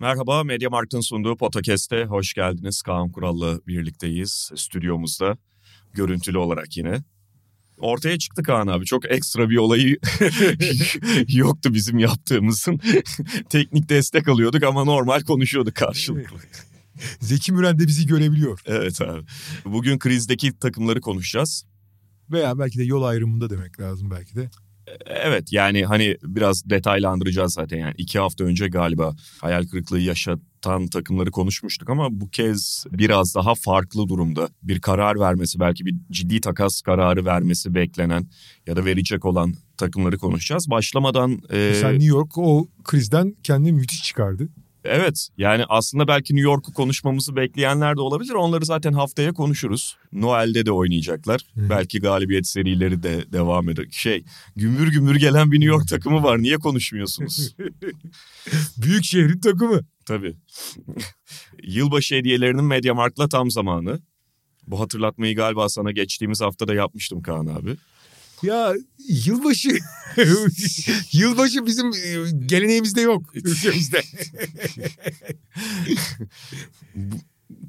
Merhaba, 0.00 0.44
Media 0.44 0.70
Markt'ın 0.70 1.00
sunduğu 1.00 1.36
podcast'e 1.36 2.04
hoş 2.04 2.34
geldiniz. 2.34 2.82
Kaan 2.82 3.12
Kural'la 3.12 3.60
birlikteyiz 3.66 4.50
stüdyomuzda. 4.56 5.38
Görüntülü 5.92 6.38
olarak 6.38 6.76
yine. 6.76 7.04
Ortaya 7.78 8.18
çıktı 8.18 8.42
Kaan 8.42 8.66
abi. 8.66 8.84
Çok 8.84 9.10
ekstra 9.10 9.50
bir 9.50 9.56
olayı 9.56 9.98
yoktu 11.28 11.74
bizim 11.74 11.98
yaptığımızın. 11.98 12.80
Teknik 13.48 13.88
destek 13.88 14.28
alıyorduk 14.28 14.62
ama 14.62 14.84
normal 14.84 15.20
konuşuyorduk 15.20 15.74
karşılıklı. 15.74 16.36
Zeki 17.20 17.52
Müren 17.52 17.78
de 17.78 17.86
bizi 17.86 18.06
görebiliyor. 18.06 18.60
Evet 18.66 19.00
abi. 19.00 19.22
Bugün 19.64 19.98
krizdeki 19.98 20.58
takımları 20.58 21.00
konuşacağız. 21.00 21.66
Veya 22.30 22.58
belki 22.58 22.78
de 22.78 22.84
yol 22.84 23.02
ayrımında 23.02 23.50
demek 23.50 23.80
lazım 23.80 24.10
belki 24.10 24.36
de. 24.36 24.50
Evet 25.06 25.52
yani 25.52 25.84
hani 25.84 26.16
biraz 26.22 26.70
detaylandıracağız 26.70 27.52
zaten 27.52 27.78
yani 27.78 27.94
iki 27.98 28.18
hafta 28.18 28.44
önce 28.44 28.68
galiba 28.68 29.16
hayal 29.40 29.66
kırıklığı 29.66 30.00
yaşatan 30.00 30.88
takımları 30.92 31.30
konuşmuştuk 31.30 31.90
ama 31.90 32.08
bu 32.10 32.30
kez 32.30 32.84
biraz 32.90 33.34
daha 33.34 33.54
farklı 33.54 34.08
durumda 34.08 34.48
bir 34.62 34.80
karar 34.80 35.20
vermesi 35.20 35.60
belki 35.60 35.86
bir 35.86 35.94
ciddi 36.10 36.40
takas 36.40 36.80
kararı 36.80 37.24
vermesi 37.24 37.74
beklenen 37.74 38.26
ya 38.66 38.76
da 38.76 38.84
verecek 38.84 39.24
olan 39.24 39.54
takımları 39.76 40.18
konuşacağız. 40.18 40.70
Başlamadan... 40.70 41.32
E... 41.32 41.68
Mesela 41.72 41.90
New 41.90 42.06
York 42.06 42.38
o 42.38 42.68
krizden 42.84 43.36
kendini 43.42 43.72
müthiş 43.72 44.02
çıkardı. 44.02 44.48
Evet 44.88 45.28
yani 45.38 45.64
aslında 45.68 46.08
belki 46.08 46.36
New 46.36 46.50
York'u 46.50 46.72
konuşmamızı 46.72 47.36
bekleyenler 47.36 47.96
de 47.96 48.00
olabilir. 48.00 48.32
Onları 48.32 48.64
zaten 48.64 48.92
haftaya 48.92 49.32
konuşuruz. 49.32 49.96
Noel'de 50.12 50.66
de 50.66 50.72
oynayacaklar. 50.72 51.40
Belki 51.56 52.00
galibiyet 52.00 52.46
serileri 52.46 53.02
de 53.02 53.32
devam 53.32 53.68
eder. 53.68 53.86
Şey 53.90 54.24
gümbür 54.56 54.92
gümbür 54.92 55.16
gelen 55.16 55.52
bir 55.52 55.60
New 55.60 55.74
York 55.74 55.88
takımı 55.88 56.22
var. 56.22 56.42
Niye 56.42 56.56
konuşmuyorsunuz? 56.56 57.56
Büyük 58.76 59.04
şehrin 59.04 59.40
takımı. 59.40 59.80
Tabii. 60.06 60.36
Yılbaşı 61.62 62.14
hediyelerinin 62.14 62.64
Mediamarkt'la 62.64 63.28
tam 63.28 63.50
zamanı. 63.50 64.00
Bu 64.66 64.80
hatırlatmayı 64.80 65.36
galiba 65.36 65.68
sana 65.68 65.90
geçtiğimiz 65.90 66.40
hafta 66.40 66.68
da 66.68 66.74
yapmıştım 66.74 67.22
Kaan 67.22 67.46
abi. 67.46 67.76
Ya 68.42 68.74
yılbaşı 69.08 69.70
yılbaşı 71.12 71.66
bizim 71.66 71.86
e, 71.86 72.30
geleneğimizde 72.46 73.00
yok 73.00 73.22
ülkemizde. 73.34 74.00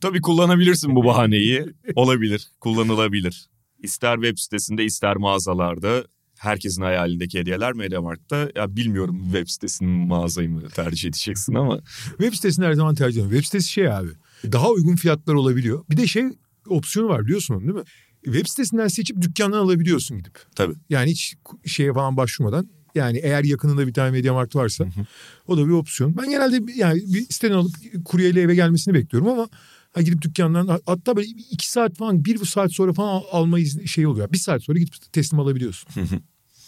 Tabii 0.02 0.22
kullanabilirsin 0.22 0.96
bu 0.96 1.06
bahaneyi. 1.06 1.66
Olabilir, 1.96 2.48
kullanılabilir. 2.60 3.48
İster 3.84 4.16
web 4.16 4.38
sitesinde 4.38 4.86
ister 4.86 5.16
mağazalarda 5.18 6.06
herkesin 6.40 6.82
hayalindeki 6.82 7.40
hediyeler 7.40 7.74
Mediamarkt'ta. 7.74 8.50
Ya 8.56 8.76
bilmiyorum 8.76 9.22
web 9.24 9.48
sitesinin 9.48 10.08
mağazayı 10.08 10.50
mı 10.50 10.70
tercih 10.70 11.10
edeceksin 11.10 11.56
ama. 11.56 11.80
Web 12.08 12.34
sitesini 12.34 12.66
her 12.66 12.74
zaman 12.74 12.96
tercih 12.96 13.12
ediyorum. 13.12 13.32
Web 13.32 13.46
sitesi 13.46 13.70
şey 13.70 13.92
abi 13.92 14.10
daha 14.44 14.70
uygun 14.70 14.96
fiyatlar 14.96 15.34
olabiliyor. 15.34 15.86
Bir 15.90 15.98
de 15.98 16.08
şey 16.08 16.24
opsiyonu 16.70 17.10
var 17.10 17.26
biliyorsun 17.26 17.62
değil 17.62 17.74
mi? 17.74 17.84
Web 18.34 18.48
sitesinden 18.48 18.88
seçip 18.88 19.22
dükkandan 19.22 19.58
alabiliyorsun 19.58 20.18
gidip. 20.18 20.40
Tabii. 20.56 20.74
Yani 20.90 21.12
hiç 21.12 21.36
şeye 21.66 21.94
falan 21.94 22.18
başvurmadan. 22.18 22.70
Yani 22.96 23.18
eğer 23.18 23.44
yakınında 23.44 23.88
bir 23.88 23.94
tane 23.94 24.12
Media 24.12 24.34
Markt 24.34 24.56
varsa 24.56 24.86
hı 24.86 24.90
hı. 24.90 25.06
o 25.48 25.58
da 25.58 25.68
bir 25.68 25.72
opsiyon. 25.72 26.18
Ben 26.18 26.30
genelde 26.30 26.72
yani 26.76 27.02
bir 27.14 27.26
siteden 27.30 27.56
alıp 27.56 27.76
kuryeyle 28.06 28.42
eve 28.42 28.56
gelmesini 28.56 28.94
bekliyorum 28.94 29.30
ama 29.30 29.50
ha 29.92 30.02
gidip 30.02 30.22
dükkandan 30.22 30.80
hatta 30.86 31.16
böyle 31.16 31.28
iki 31.28 31.72
saat 31.72 31.98
falan 31.98 32.26
bir 32.26 32.46
saat 32.46 32.74
sonra 32.74 32.94
falan 32.94 33.24
almayı 33.32 33.88
şey 33.88 34.08
oluyor. 34.08 34.32
Bir 34.32 34.38
saat 34.38 34.64
sonra 34.64 34.80
gidip 34.80 35.14
teslim 35.14 35.40
alabiliyorsun. 35.40 35.90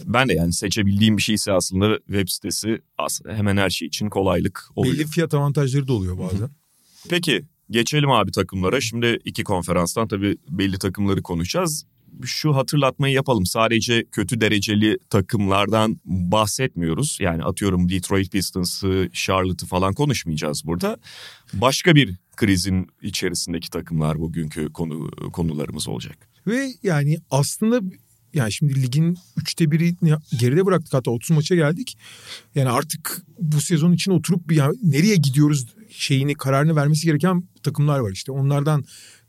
Ben 0.06 0.30
de 0.30 0.34
yani 0.34 0.54
seçebildiğim 0.54 1.18
bir 1.18 1.22
şeyse 1.22 1.52
aslında 1.52 1.98
web 1.98 2.28
sitesi 2.28 2.82
aslında 2.98 3.36
hemen 3.36 3.58
her 3.58 3.70
şey 3.70 3.88
için 3.88 4.10
kolaylık 4.10 4.70
oluyor. 4.76 4.96
Belli 4.96 5.08
fiyat 5.08 5.34
avantajları 5.34 5.88
da 5.88 5.94
oluyor 5.94 6.18
bazen. 6.18 6.50
Peki 7.10 7.46
Geçelim 7.70 8.12
abi 8.12 8.32
takımlara. 8.32 8.82
Şimdi 8.82 9.20
iki 9.26 9.44
konferanstan 9.44 10.08
tabii 10.08 10.38
belli 10.50 10.80
takımları 10.80 11.24
konuşacağız. 11.24 11.86
Şu 12.26 12.56
hatırlatmayı 12.56 13.14
yapalım. 13.14 13.46
Sadece 13.46 14.04
kötü 14.12 14.42
dereceli 14.42 14.98
takımlardan 15.10 16.00
bahsetmiyoruz. 16.06 17.18
Yani 17.22 17.44
atıyorum 17.44 17.90
Detroit 17.90 18.32
Pistons'ı, 18.32 19.10
Charlotte'ı 19.14 19.68
falan 19.68 19.94
konuşmayacağız 19.94 20.66
burada. 20.66 20.98
Başka 21.54 21.96
bir 21.96 22.16
krizin 22.36 22.88
içerisindeki 23.02 23.70
takımlar 23.70 24.20
bugünkü 24.20 24.74
konu 24.74 25.12
konularımız 25.32 25.88
olacak. 25.88 26.30
Ve 26.48 26.68
yani 26.84 27.18
aslında 27.32 27.82
yani 28.34 28.52
şimdi 28.52 28.82
ligin 28.82 29.18
üçte 29.38 29.72
biri 29.72 29.96
geride 30.40 30.66
bıraktık 30.66 30.94
hatta 30.94 31.12
30 31.12 31.32
maça 31.32 31.56
geldik. 31.56 31.98
Yani 32.56 32.70
artık 32.70 33.22
bu 33.40 33.62
sezon 33.62 33.92
için 33.92 34.12
oturup 34.12 34.52
ya 34.52 34.72
nereye 34.84 35.16
gidiyoruz 35.16 35.66
şeyini 35.90 36.36
kararını 36.36 36.76
vermesi 36.76 37.06
gereken 37.06 37.44
takımlar 37.64 38.00
var 38.00 38.12
işte. 38.12 38.32
Onlardan 38.32 38.86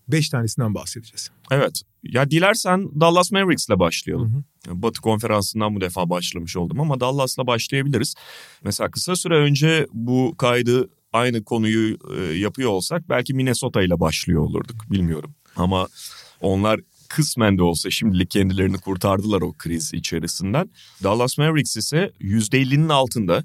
beş 0.08 0.28
tanesinden 0.28 0.74
bahsedeceğiz. 0.74 1.30
Evet. 1.50 1.82
Ya 2.02 2.30
dilersen 2.30 3.00
Dallas 3.00 3.32
Mavericks'le 3.32 3.78
başlayalım. 3.78 4.44
Hı 4.66 4.70
hı. 4.70 4.82
Batı 4.82 5.00
konferansından 5.00 5.76
bu 5.76 5.80
defa 5.80 6.10
başlamış 6.10 6.56
oldum 6.56 6.80
ama 6.80 7.00
Dallas'la 7.00 7.46
başlayabiliriz. 7.46 8.14
Mesela 8.64 8.90
kısa 8.90 9.16
süre 9.16 9.34
önce 9.34 9.86
bu 9.92 10.34
kaydı 10.38 10.88
aynı 11.12 11.44
konuyu 11.44 11.98
e, 12.16 12.22
yapıyor 12.22 12.70
olsak 12.70 13.08
belki 13.08 13.34
Minnesota 13.34 13.82
ile 13.82 14.00
başlıyor 14.00 14.42
olurduk 14.42 14.76
bilmiyorum. 14.90 15.34
Ama 15.56 15.88
onlar 16.40 16.80
kısmen 17.10 17.58
de 17.58 17.62
olsa 17.62 17.90
şimdilik 17.90 18.30
kendilerini 18.30 18.78
kurtardılar 18.78 19.40
o 19.40 19.52
kriz 19.52 19.94
içerisinden. 19.94 20.70
Dallas 21.02 21.38
Mavericks 21.38 21.76
ise 21.76 22.12
%50'nin 22.20 22.88
altında. 22.88 23.44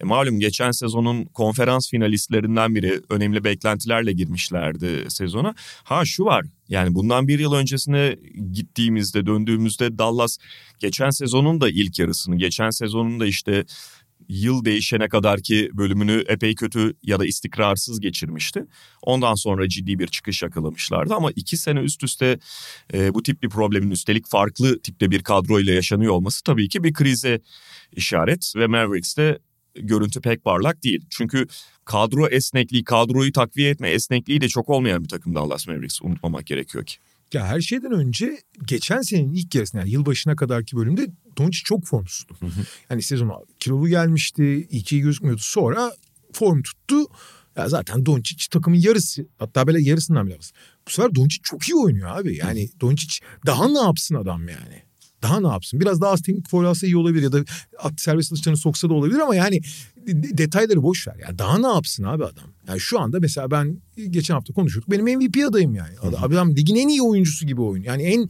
E 0.00 0.04
malum 0.04 0.40
geçen 0.40 0.70
sezonun 0.70 1.24
konferans 1.24 1.90
finalistlerinden 1.90 2.74
biri 2.74 3.00
önemli 3.10 3.44
beklentilerle 3.44 4.12
girmişlerdi 4.12 5.04
sezona. 5.08 5.54
Ha 5.84 6.04
şu 6.04 6.24
var 6.24 6.44
yani 6.68 6.94
bundan 6.94 7.28
bir 7.28 7.38
yıl 7.38 7.52
öncesine 7.52 8.16
gittiğimizde 8.52 9.26
döndüğümüzde 9.26 9.98
Dallas 9.98 10.38
geçen 10.78 11.10
sezonun 11.10 11.60
da 11.60 11.70
ilk 11.70 11.98
yarısını 11.98 12.36
geçen 12.36 12.70
sezonun 12.70 13.20
da 13.20 13.26
işte 13.26 13.64
yıl 14.28 14.64
değişene 14.64 15.08
kadar 15.08 15.40
ki 15.40 15.70
bölümünü 15.72 16.24
epey 16.28 16.54
kötü 16.54 16.94
ya 17.02 17.20
da 17.20 17.26
istikrarsız 17.26 18.00
geçirmişti. 18.00 18.64
Ondan 19.02 19.34
sonra 19.34 19.68
ciddi 19.68 19.98
bir 19.98 20.06
çıkış 20.06 20.42
yakalamışlardı 20.42 21.14
ama 21.14 21.30
iki 21.36 21.56
sene 21.56 21.80
üst 21.80 22.02
üste 22.02 22.38
e, 22.94 23.14
bu 23.14 23.22
tip 23.22 23.42
bir 23.42 23.48
problemin 23.48 23.90
üstelik 23.90 24.26
farklı 24.26 24.80
tipte 24.80 25.10
bir 25.10 25.22
kadroyla 25.22 25.72
yaşanıyor 25.72 26.12
olması 26.12 26.42
tabii 26.44 26.68
ki 26.68 26.84
bir 26.84 26.92
krize 26.92 27.40
işaret 27.92 28.52
ve 28.56 28.66
Mavericks'te 28.66 29.38
görüntü 29.74 30.20
pek 30.20 30.44
parlak 30.44 30.84
değil. 30.84 31.04
Çünkü 31.10 31.46
kadro 31.84 32.26
esnekliği, 32.26 32.84
kadroyu 32.84 33.32
takviye 33.32 33.70
etme 33.70 33.90
esnekliği 33.90 34.40
de 34.40 34.48
çok 34.48 34.68
olmayan 34.68 35.04
bir 35.04 35.08
takım 35.08 35.34
Dallas 35.34 35.68
Mavericks 35.68 36.02
unutmamak 36.02 36.46
gerekiyor 36.46 36.84
ki. 36.84 36.96
Ya 37.32 37.46
her 37.46 37.60
şeyden 37.60 37.92
önce 37.92 38.38
geçen 38.66 39.00
senenin 39.00 39.34
ilk 39.34 39.54
yarısında 39.54 39.80
yani 39.82 39.90
yılbaşına 39.90 40.36
kadarki 40.36 40.76
bölümde 40.76 41.06
Doncic 41.38 41.62
çok 41.64 41.84
formsuzdu. 41.86 42.34
Hı 42.40 42.46
hı. 42.46 42.60
Yani 42.90 43.02
sezon 43.02 43.46
kilolu 43.58 43.88
gelmişti, 43.88 44.68
iyi 44.70 45.00
gözükmüyordu. 45.00 45.42
Sonra 45.42 45.92
form 46.32 46.62
tuttu. 46.62 47.06
Ya 47.56 47.68
zaten 47.68 48.06
Doncic 48.06 48.46
takımın 48.50 48.76
yarısı 48.76 49.26
hatta 49.38 49.66
böyle 49.66 49.82
yarısından 49.82 50.26
bile 50.26 50.36
az. 50.38 50.52
Bu 50.86 50.90
sefer 50.90 51.14
Doncic 51.14 51.40
çok 51.42 51.68
iyi 51.68 51.74
oynuyor 51.74 52.16
abi. 52.18 52.36
Yani 52.36 52.68
Doncic 52.80 53.20
daha 53.46 53.68
ne 53.68 53.78
yapsın 53.78 54.14
adam 54.14 54.48
yani? 54.48 54.82
Daha 55.24 55.40
ne 55.40 55.48
yapsın? 55.48 55.80
Biraz 55.80 56.00
daha 56.00 56.10
az 56.10 56.22
teknik 56.22 56.48
foul 56.48 56.64
alsa 56.64 56.86
iyi 56.86 56.96
olabilir 56.96 57.22
ya 57.22 57.32
da 57.32 57.44
at 57.78 58.00
serbest 58.00 58.32
atışlarını 58.32 58.58
soksa 58.58 58.88
da 58.88 58.94
olabilir 58.94 59.18
ama 59.18 59.34
yani 59.34 59.60
detayları 60.06 60.82
boş 60.82 61.08
ver. 61.08 61.16
Yani 61.26 61.38
daha 61.38 61.58
ne 61.58 61.66
yapsın 61.66 62.04
abi 62.04 62.24
adam? 62.24 62.44
Yani 62.68 62.80
şu 62.80 63.00
anda 63.00 63.20
mesela 63.20 63.50
ben 63.50 63.78
geçen 64.10 64.34
hafta 64.34 64.52
konuşuyorduk. 64.52 64.90
Benim 64.90 65.04
MVP 65.04 65.36
adayım 65.48 65.74
yani. 65.74 65.94
Adam 66.20 66.56
ligin 66.56 66.76
en 66.76 66.88
iyi 66.88 67.02
oyuncusu 67.02 67.46
gibi 67.46 67.60
oyun. 67.60 67.82
Yani 67.82 68.02
en 68.02 68.28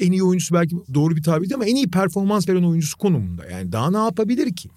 en 0.00 0.12
iyi 0.12 0.22
oyuncusu 0.22 0.54
belki 0.54 0.76
doğru 0.94 1.16
bir 1.16 1.22
tabir 1.22 1.40
değil 1.40 1.54
ama 1.54 1.64
en 1.64 1.76
iyi 1.76 1.90
performans 1.90 2.48
veren 2.48 2.62
oyuncusu 2.62 2.98
konumunda. 2.98 3.46
Yani 3.46 3.72
daha 3.72 3.90
ne 3.90 3.96
yapabilir 3.96 4.56
ki? 4.56 4.68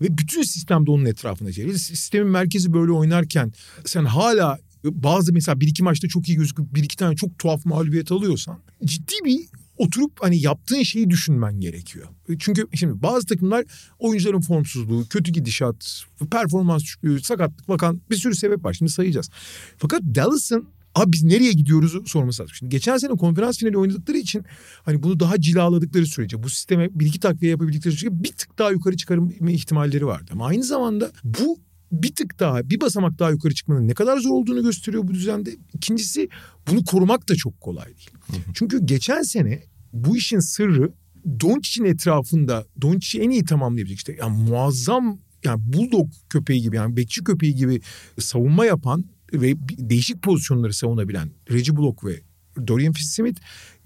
Ve 0.00 0.18
bütün 0.18 0.42
sistem 0.42 0.86
de 0.86 0.90
onun 0.90 1.04
etrafında 1.04 1.52
çevirilir. 1.52 1.78
Sistemin 1.78 2.28
merkezi 2.28 2.72
böyle 2.72 2.92
oynarken 2.92 3.52
sen 3.84 4.04
hala 4.04 4.58
bazı 4.84 5.32
mesela 5.32 5.60
bir 5.60 5.68
iki 5.68 5.82
maçta 5.82 6.08
çok 6.08 6.28
iyi 6.28 6.36
gözüküp 6.36 6.74
bir 6.74 6.84
iki 6.84 6.96
tane 6.96 7.16
çok 7.16 7.38
tuhaf 7.38 7.64
mağlubiyet 7.64 8.12
alıyorsan 8.12 8.58
ciddi 8.84 9.14
bir 9.24 9.40
oturup 9.76 10.12
hani 10.20 10.40
yaptığın 10.40 10.82
şeyi 10.82 11.10
düşünmen 11.10 11.60
gerekiyor. 11.60 12.06
Çünkü 12.38 12.66
şimdi 12.74 13.02
bazı 13.02 13.26
takımlar 13.26 13.64
oyuncuların 13.98 14.40
formsuzluğu, 14.40 15.06
kötü 15.10 15.32
gidişat, 15.32 16.02
performans 16.30 16.82
düşüklüğü, 16.82 17.20
sakatlık 17.20 17.68
bakan 17.68 18.00
bir 18.10 18.16
sürü 18.16 18.34
sebep 18.34 18.64
var. 18.64 18.72
Şimdi 18.72 18.92
sayacağız. 18.92 19.30
Fakat 19.78 20.02
Dallas'ın 20.02 20.68
Abi 20.96 21.12
biz 21.12 21.24
nereye 21.24 21.52
gidiyoruz 21.52 22.10
sorması 22.10 22.42
lazım. 22.42 22.54
Şimdi 22.54 22.70
geçen 22.70 22.96
sene 22.96 23.12
konferans 23.12 23.58
finali 23.58 23.78
oynadıkları 23.78 24.16
için 24.16 24.44
hani 24.82 25.02
bunu 25.02 25.20
daha 25.20 25.40
cilaladıkları 25.40 26.06
sürece 26.06 26.42
bu 26.42 26.50
sisteme 26.50 26.88
bir 26.92 27.06
iki 27.06 27.20
takviye 27.20 27.50
yapabildikleri 27.50 27.96
sürece 27.96 28.24
bir 28.24 28.32
tık 28.32 28.58
daha 28.58 28.70
yukarı 28.70 28.96
çıkarma 28.96 29.50
ihtimalleri 29.50 30.06
vardı. 30.06 30.30
Ama 30.32 30.46
aynı 30.46 30.64
zamanda 30.64 31.12
bu 31.24 31.58
bir 31.92 32.14
tık 32.14 32.40
daha 32.40 32.70
bir 32.70 32.80
basamak 32.80 33.18
daha 33.18 33.30
yukarı 33.30 33.54
çıkmanın 33.54 33.88
ne 33.88 33.94
kadar 33.94 34.18
zor 34.18 34.30
olduğunu 34.30 34.62
gösteriyor 34.62 35.08
bu 35.08 35.14
düzende. 35.14 35.56
İkincisi 35.74 36.28
bunu 36.70 36.84
korumak 36.84 37.28
da 37.28 37.34
çok 37.34 37.60
kolay 37.60 37.86
değil. 37.86 38.10
Çünkü 38.54 38.86
geçen 38.86 39.22
sene 39.22 39.62
bu 39.92 40.16
işin 40.16 40.38
sırrı 40.38 40.92
Doncic'in 41.40 41.84
etrafında 41.84 42.66
Doncic'i 42.80 43.22
en 43.22 43.30
iyi 43.30 43.44
tamamlayabilecek 43.44 43.98
işte 43.98 44.16
yani 44.20 44.50
muazzam 44.50 45.18
yani 45.44 45.72
bulldog 45.72 46.12
köpeği 46.28 46.62
gibi 46.62 46.76
yani 46.76 46.96
bekçi 46.96 47.24
köpeği 47.24 47.54
gibi 47.54 47.80
savunma 48.18 48.66
yapan 48.66 49.04
ve 49.32 49.54
değişik 49.78 50.22
pozisyonları 50.22 50.74
savunabilen 50.74 51.30
Reggie 51.50 51.76
Block 51.76 52.04
ve 52.04 52.20
Dorian 52.66 52.92
Finney-Smith 52.92 53.36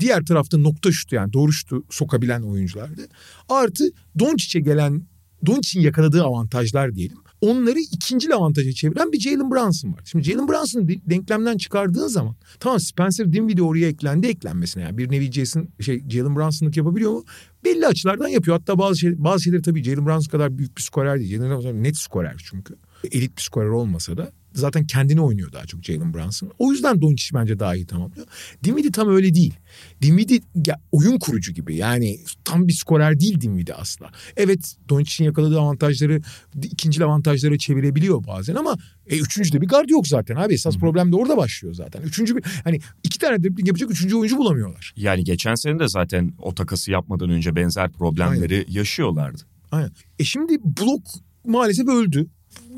diğer 0.01 0.25
tarafta 0.25 0.59
nokta 0.59 0.93
şutu 0.93 1.15
yani 1.15 1.33
doğru 1.33 1.53
şutu 1.53 1.85
sokabilen 1.91 2.43
oyunculardı. 2.43 3.09
Artı 3.49 3.85
Doncic'e 4.19 4.61
gelen 4.61 5.03
Doncic'in 5.47 5.83
yakaladığı 5.85 6.25
avantajlar 6.25 6.95
diyelim. 6.95 7.19
Onları 7.41 7.79
ikinci 7.79 8.35
avantaja 8.35 8.73
çeviren 8.73 9.13
bir 9.13 9.21
Jalen 9.21 9.51
Brunson 9.51 9.93
var. 9.93 10.01
Şimdi 10.05 10.25
Jalen 10.25 10.49
Brunson'ı 10.49 10.89
denklemden 10.89 11.57
çıkardığın 11.57 12.07
zaman 12.07 12.37
tamam 12.61 12.81
Spencer 12.81 13.33
Dinwiddie 13.33 13.63
oraya 13.63 13.89
eklendi 13.89 14.27
eklenmesine 14.27 14.83
yani 14.83 14.99
bir 14.99 15.11
nevi 15.11 15.33
Jason 15.33 15.69
şey 15.81 16.09
Jalen 16.09 16.37
Brunson'lık 16.37 16.77
yapabiliyor 16.77 17.13
mu? 17.13 17.25
Belli 17.65 17.87
açılardan 17.87 18.29
yapıyor. 18.29 18.59
Hatta 18.59 18.79
bazı 18.79 18.99
şey, 18.99 19.25
bazı 19.25 19.43
şeyleri 19.43 19.63
tabii 19.63 19.83
Jalen 19.83 20.07
Brunson 20.07 20.31
kadar 20.31 20.59
büyük 20.59 20.77
bir 20.77 20.83
skorer 20.83 21.19
değil. 21.21 21.37
Jalen 21.37 21.51
Brunson 21.51 21.83
net 21.83 21.97
skorer 21.97 22.45
çünkü. 22.51 22.75
Elit 23.13 23.37
bir 23.37 23.43
skorer 23.43 23.69
olmasa 23.69 24.17
da 24.17 24.33
zaten 24.55 24.87
kendini 24.87 25.21
oynuyor 25.21 25.53
daha 25.53 25.67
çok 25.67 25.85
Jalen 25.85 26.15
Brunson. 26.15 26.53
O 26.59 26.73
yüzden 26.73 27.03
Doncic 27.03 27.35
bence 27.35 27.59
daha 27.59 27.77
iyi 27.77 27.87
tamamlıyor. 27.87 28.27
Dinwiddie 28.65 28.93
tam 28.93 29.09
öyle 29.09 29.35
değil. 29.35 29.55
Dinwiddie 30.03 30.41
ya, 30.67 30.81
oyun 30.93 31.19
kurucu 31.19 31.53
gibi. 31.53 31.77
Yani 31.77 32.21
tam 32.45 32.69
bir 32.69 32.73
skorer 32.73 33.21
değil 33.21 33.41
Dinwiddie 33.41 33.75
asla. 33.75 34.11
Evet 34.37 34.77
Doncic'in 34.89 35.25
yakaladığı 35.25 35.61
avantajları 35.61 36.21
ikinci 36.63 37.05
avantajlara 37.05 37.59
çevirebiliyor 37.59 38.27
bazen 38.27 38.55
ama 38.55 38.77
e, 39.07 39.19
üçüncü 39.19 39.53
de 39.53 39.61
bir 39.61 39.69
gard 39.69 39.89
yok 39.89 40.09
zaten 40.09 40.37
abi. 40.37 40.55
Esas 40.55 40.75
hmm. 40.75 40.81
problem 40.81 41.13
de 41.13 41.17
orada 41.17 41.37
başlıyor 41.37 41.75
zaten. 41.75 42.03
Üçüncü 42.03 42.37
bir 42.37 42.45
hani 42.65 42.81
iki 43.03 43.19
tane 43.19 43.43
dribling 43.43 43.69
yapacak 43.69 43.91
üçüncü 43.91 44.17
oyuncu 44.17 44.37
bulamıyorlar. 44.39 44.95
Yani 44.97 45.25
geçen 45.25 45.55
sene 45.55 45.79
de 45.79 45.89
zaten 45.89 46.33
o 46.39 46.55
takası 46.55 46.91
yapmadan 46.91 47.31
önce 47.31 47.57
benzer 47.57 47.93
problemleri 47.93 48.55
Aynen. 48.55 48.73
yaşıyorlardı. 48.73 49.43
Aynen. 49.73 49.91
E 50.19 50.25
şimdi 50.25 50.59
blok 50.65 51.03
maalesef 51.45 51.89
öldü. 51.89 52.27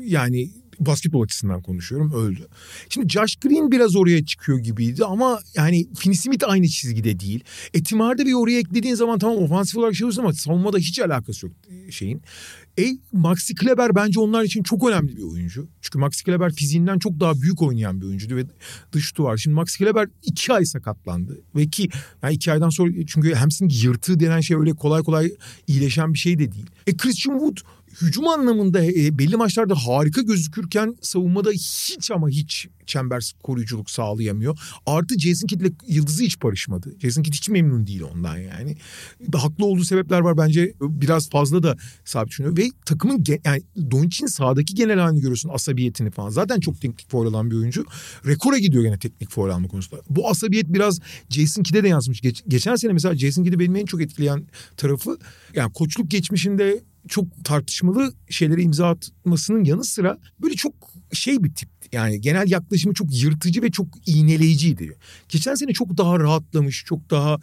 Yani 0.03 0.49
basketbol 0.79 1.23
açısından 1.23 1.61
konuşuyorum 1.61 2.11
öldü. 2.13 2.47
Şimdi 2.89 3.09
Josh 3.09 3.35
Green 3.35 3.71
biraz 3.71 3.95
oraya 3.95 4.25
çıkıyor 4.25 4.59
gibiydi 4.59 5.05
ama 5.05 5.39
yani 5.55 5.87
Finney 5.97 6.17
Smith 6.17 6.49
aynı 6.49 6.67
çizgide 6.67 7.19
değil. 7.19 7.43
Etimar'da 7.73 8.25
bir 8.25 8.33
oraya 8.33 8.59
eklediğin 8.59 8.95
zaman 8.95 9.19
tamam 9.19 9.37
ofansif 9.37 9.77
olarak 9.77 9.95
şey 9.95 10.09
ama 10.19 10.33
savunmada 10.33 10.77
hiç 10.77 10.99
alakası 10.99 11.45
yok 11.45 11.55
şeyin. 11.89 12.21
E, 12.79 12.85
Maxi 13.11 13.55
Kleber 13.55 13.95
bence 13.95 14.19
onlar 14.19 14.43
için 14.43 14.63
çok 14.63 14.89
önemli 14.89 15.17
bir 15.17 15.23
oyuncu. 15.23 15.67
Çünkü 15.81 15.97
Maxi 15.97 16.23
Kleber 16.23 16.53
fiziğinden 16.53 16.99
çok 16.99 17.19
daha 17.19 17.41
büyük 17.41 17.61
oynayan 17.61 18.01
bir 18.01 18.05
oyuncuydu 18.05 18.35
ve 18.35 18.45
dış 18.91 19.17
duvar. 19.17 19.37
Şimdi 19.37 19.53
Maxi 19.53 19.77
Kleber 19.77 20.07
iki 20.23 20.53
ay 20.53 20.65
sakatlandı. 20.65 21.41
Ve 21.55 21.67
ki 21.67 21.89
yani 22.23 22.33
iki 22.33 22.51
aydan 22.51 22.69
sonra 22.69 22.91
çünkü 23.07 23.33
hamstring 23.33 23.83
yırtığı 23.83 24.19
denen 24.19 24.41
şey 24.41 24.57
öyle 24.57 24.73
kolay 24.73 25.03
kolay 25.03 25.31
iyileşen 25.67 26.13
bir 26.13 26.19
şey 26.19 26.39
de 26.39 26.51
değil. 26.51 26.65
E 26.87 26.97
Christian 26.97 27.39
Wood 27.39 27.57
hücum 28.01 28.27
anlamında 28.27 28.85
e, 28.85 29.17
belli 29.17 29.35
maçlarda 29.35 29.75
harika 29.75 30.21
gözükürken 30.21 30.95
savunmada 31.01 31.51
hiç 31.51 32.11
ama 32.11 32.29
hiç 32.29 32.67
çember 32.85 33.33
koruyuculuk 33.43 33.89
sağlayamıyor. 33.89 34.59
Artı 34.85 35.19
Jason 35.19 35.47
Kidd'le 35.47 35.73
yıldızı 35.87 36.23
hiç 36.23 36.43
barışmadı. 36.43 36.95
Jason 36.99 37.23
Kidd 37.23 37.33
hiç 37.33 37.49
memnun 37.49 37.87
değil 37.87 38.01
ondan 38.01 38.37
yani. 38.37 38.77
Haklı 39.33 39.65
olduğu 39.65 39.83
sebepler 39.83 40.19
var 40.19 40.37
bence 40.37 40.73
biraz 40.81 41.29
fazla 41.29 41.63
da 41.63 41.77
sabit 42.05 42.29
düşünüyor. 42.29 42.57
Ve 42.57 42.69
takımın 42.85 43.23
yani 43.45 43.61
Doncic'in 43.91 44.27
sahadaki 44.27 44.75
genel 44.75 44.99
halini 44.99 45.19
görüyorsun 45.19 45.49
asabiyetini 45.53 46.11
falan. 46.11 46.29
Zaten 46.29 46.59
çok 46.59 46.81
teknik 46.81 47.09
foul 47.09 47.27
alan 47.27 47.51
bir 47.51 47.55
oyuncu. 47.55 47.85
Rekora 48.25 48.57
gidiyor 48.57 48.83
gene 48.83 48.99
teknik 48.99 49.29
foul 49.29 49.49
alma 49.49 49.67
konusunda. 49.67 50.01
Bu 50.09 50.29
asabiyet 50.29 50.73
biraz 50.73 50.99
Jason 51.29 51.63
Kidd'e 51.63 51.83
de 51.83 51.87
yansımış. 51.87 52.21
Geç, 52.21 52.43
geçen 52.47 52.75
sene 52.75 52.93
mesela 52.93 53.15
Jason 53.15 53.43
Kidd'i 53.43 53.59
benim 53.59 53.75
en 53.75 53.85
çok 53.85 54.01
etkileyen 54.01 54.45
tarafı 54.77 55.17
yani 55.53 55.73
koçluk 55.73 56.11
geçmişinde 56.11 56.83
çok 57.07 57.45
tartışmalı 57.45 58.13
şeylere 58.29 58.61
imza 58.61 58.89
atmasının 58.89 59.63
yanı 59.63 59.83
sıra 59.83 60.17
böyle 60.41 60.55
çok 60.55 60.73
şey 61.13 61.43
bir 61.43 61.53
tip 61.53 61.69
yani 61.91 62.21
genel 62.21 62.51
yaklaşımı 62.51 62.93
çok 62.93 63.23
yırtıcı 63.23 63.61
ve 63.61 63.71
çok 63.71 63.87
iğneleyiciydi. 64.05 64.97
Geçen 65.29 65.55
sene 65.55 65.73
çok 65.73 65.97
daha 65.97 66.19
rahatlamış, 66.19 66.83
çok 66.85 67.09
daha 67.09 67.39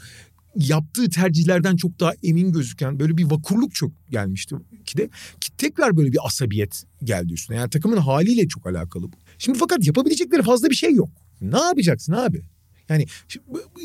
yaptığı 0.57 1.11
tercihlerden 1.11 1.77
çok 1.77 2.01
daha 2.01 2.13
emin 2.23 2.53
gözüken 2.53 3.01
böyle 3.01 3.17
bir 3.17 3.31
vakurluk 3.31 3.75
çok 3.75 3.93
gelmişti 4.11 4.57
ki 4.87 4.99
de 4.99 5.11
ki 5.41 5.57
tekrar 5.57 5.97
böyle 5.97 6.13
bir 6.13 6.19
asabiyet 6.27 6.83
geldi 7.05 7.33
üstüne. 7.33 7.57
Yani 7.57 7.71
takımın 7.71 7.97
haliyle 7.97 8.49
çok 8.49 8.67
alakalı 8.67 9.13
bu. 9.13 9.17
Şimdi 9.39 9.59
fakat 9.59 9.87
yapabilecekleri 9.87 10.43
fazla 10.43 10.71
bir 10.71 10.75
şey 10.75 10.93
yok. 10.95 11.11
Ne 11.41 11.59
yapacaksın 11.59 12.13
abi? 12.13 12.43
Yani 12.91 13.07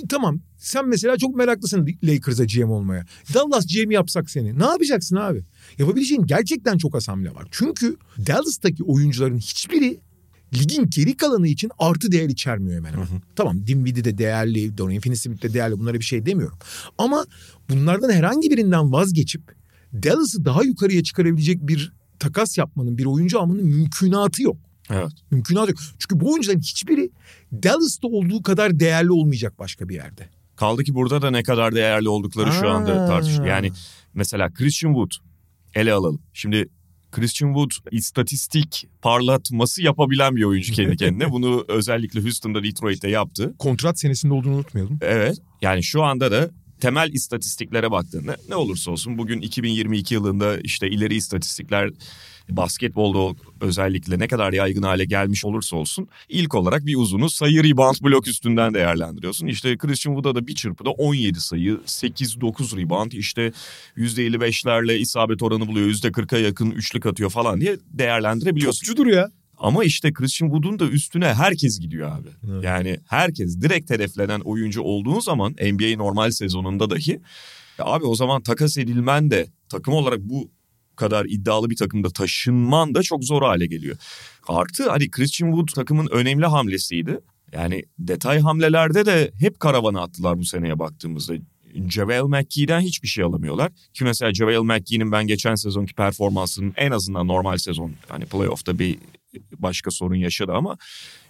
tamam 0.10 0.40
sen 0.58 0.88
mesela 0.88 1.18
çok 1.18 1.36
meraklısın 1.36 1.88
Lakers'a 2.04 2.46
GM 2.46 2.70
olmaya. 2.70 3.06
Dallas 3.34 3.68
GM 3.68 3.92
yapsak 3.92 4.30
seni. 4.30 4.60
Ne 4.60 4.66
yapacaksın 4.66 5.16
abi? 5.16 5.44
Yapabileceğin 5.78 6.26
gerçekten 6.26 6.78
çok 6.78 6.96
az 6.96 7.08
hamle 7.08 7.36
var. 7.36 7.48
Çünkü 7.52 7.98
Dallas'taki 8.28 8.84
oyuncuların 8.84 9.38
hiçbiri 9.38 10.00
ligin 10.54 10.90
geri 10.90 11.18
kalanı 11.18 11.48
için 11.48 11.72
artı 11.80 12.12
değer 12.12 12.30
içermiyor 12.30 12.78
hemen 12.78 12.94
hemen. 12.94 13.06
Hı 13.06 13.16
hı. 13.16 13.22
Tamam 13.36 13.68
Dinwiddie 13.68 14.04
de 14.04 14.18
değerli, 14.18 14.78
Dorian 14.78 15.02
Finney-Smith 15.02 15.42
de 15.42 15.54
değerli 15.54 15.80
bunlara 15.80 15.94
bir 15.94 16.06
şey 16.06 16.26
demiyorum. 16.26 16.58
Ama 16.98 17.26
bunlardan 17.70 18.12
herhangi 18.12 18.52
birinden 18.52 18.92
vazgeçip 18.92 19.56
Dallas'ı 19.94 20.46
daha 20.46 20.64
yukarıya 20.64 21.04
çıkarabilecek 21.04 21.68
bir 21.68 21.94
takas 22.20 22.58
yapmanın, 22.58 22.98
bir 22.98 23.06
oyuncu 23.06 23.40
almanın 23.40 23.66
mümkünatı 23.66 24.44
yok. 24.44 24.58
Evet. 24.90 25.12
Mümkünatı 25.32 25.72
yok. 25.72 25.80
Çünkü 26.00 26.20
bu 26.20 26.32
oyuncuların 26.32 26.60
hiçbiri 26.60 27.10
Dallas'ta 27.54 28.08
olduğu 28.08 28.44
kadar 28.44 28.80
değerli 28.80 29.12
olmayacak 29.12 29.60
başka 29.60 29.90
bir 29.90 29.96
yerde. 29.96 30.30
Kaldı 30.56 30.84
ki 30.84 30.94
burada 30.96 31.22
da 31.22 31.32
ne 31.32 31.44
kadar 31.44 31.76
değerli 31.76 32.10
oldukları 32.10 32.50
Aa. 32.50 32.60
şu 32.62 32.70
anda 32.70 33.08
tartışılıyor. 33.08 33.48
Yani 33.48 33.72
mesela 34.14 34.54
Christian 34.54 34.94
Wood 34.94 35.12
ele 35.76 35.94
alalım. 35.94 36.22
Şimdi 36.34 36.70
Christian 37.12 37.48
Wood 37.54 37.72
istatistik 37.92 38.88
parlatması 39.02 39.82
yapabilen 39.82 40.36
bir 40.36 40.44
oyuncu 40.44 40.74
kendi 40.74 40.98
kendine. 40.98 41.32
Bunu 41.32 41.66
özellikle 41.68 42.22
Houston'da 42.22 42.64
Detroit'te 42.64 43.10
yaptı. 43.10 43.56
Kontrat 43.60 44.00
senesinde 44.00 44.34
olduğunu 44.34 44.56
unutmayalım. 44.56 45.00
Evet. 45.02 45.38
Yani 45.62 45.84
şu 45.84 46.04
anda 46.04 46.32
da 46.32 46.50
temel 46.80 47.14
istatistiklere 47.14 47.92
baktığında 47.92 48.38
ne 48.50 48.56
olursa 48.56 48.92
olsun 48.92 49.18
bugün 49.18 49.42
2022 49.42 50.14
yılında 50.14 50.60
işte 50.60 50.90
ileri 50.90 51.16
istatistikler 51.16 51.90
basketbolda 52.50 53.40
özellikle 53.62 54.20
ne 54.20 54.28
kadar 54.28 54.54
yaygın 54.54 54.84
hale 54.84 55.06
gelmiş 55.06 55.46
olursa 55.46 55.76
olsun 55.76 56.08
ilk 56.30 56.56
olarak 56.56 56.86
bir 56.86 56.96
uzunu 56.96 57.30
sayı 57.30 57.64
rebound 57.64 57.96
blok 58.04 58.28
üstünden 58.28 58.74
değerlendiriyorsun. 58.74 59.48
İşte 59.48 59.78
Christian 59.78 60.14
Wood'a 60.16 60.36
da 60.36 60.48
bir 60.48 60.56
çırpıda 60.56 60.90
17 60.90 61.42
sayı, 61.42 61.80
8-9 61.86 62.78
rebound 62.78 63.12
işte 63.12 63.52
%55'lerle 63.98 64.98
isabet 64.98 65.44
oranı 65.44 65.68
buluyor, 65.68 65.88
%40'a 65.88 66.40
yakın 66.40 66.72
üçlük 66.72 67.06
atıyor 67.06 67.30
falan 67.30 67.62
diye 67.62 67.78
değerlendirebiliyorsun. 67.94 68.86
Topçudur 68.86 69.08
ya. 69.08 69.30
Ama 69.58 69.84
işte 69.84 70.14
Christian 70.14 70.50
Wood'un 70.50 70.80
da 70.80 70.88
üstüne 70.88 71.34
herkes 71.34 71.80
gidiyor 71.80 72.12
abi. 72.12 72.30
Evet. 72.52 72.64
Yani 72.64 73.00
herkes 73.08 73.62
direkt 73.62 73.90
hedeflenen 73.90 74.40
oyuncu 74.40 74.82
olduğun 74.82 75.20
zaman 75.20 75.52
NBA 75.52 75.98
normal 75.98 76.32
sezonunda 76.32 76.90
dahi 76.90 77.22
abi 77.80 78.06
o 78.06 78.16
zaman 78.16 78.42
takas 78.42 78.78
edilmen 78.78 79.32
de 79.32 79.48
takım 79.70 79.94
olarak 79.94 80.20
bu 80.20 80.50
kadar 80.96 81.26
iddialı 81.26 81.70
bir 81.70 81.76
takımda 81.76 82.10
taşınman 82.10 82.96
da 82.96 83.04
çok 83.04 83.24
zor 83.24 83.42
hale 83.42 83.66
geliyor. 83.66 83.98
Artı 84.48 84.90
hani 84.90 85.12
Christian 85.12 85.50
Wood 85.50 85.68
takımın 85.68 86.08
önemli 86.12 86.46
hamlesiydi. 86.46 87.20
Yani 87.54 87.84
detay 88.00 88.40
hamlelerde 88.40 89.06
de 89.06 89.32
hep 89.40 89.60
karavana 89.60 90.02
attılar 90.02 90.40
bu 90.40 90.46
seneye 90.46 90.80
baktığımızda. 90.80 91.34
JaVale 91.90 92.24
McGee'den 92.24 92.80
hiçbir 92.80 93.08
şey 93.08 93.24
alamıyorlar. 93.24 93.72
Ki 93.94 94.04
mesela 94.04 94.34
JaVale 94.34 94.60
McGee'nin 94.60 95.12
ben 95.12 95.28
geçen 95.28 95.56
sezonki 95.56 95.94
performansının 95.94 96.74
en 96.78 96.92
azından 96.92 97.28
normal 97.28 97.58
sezon 97.58 97.92
hani 98.10 98.26
playoff'ta 98.26 98.80
bir 98.80 98.98
başka 99.60 99.92
sorun 99.92 100.16
yaşadı 100.16 100.52
ama 100.52 100.78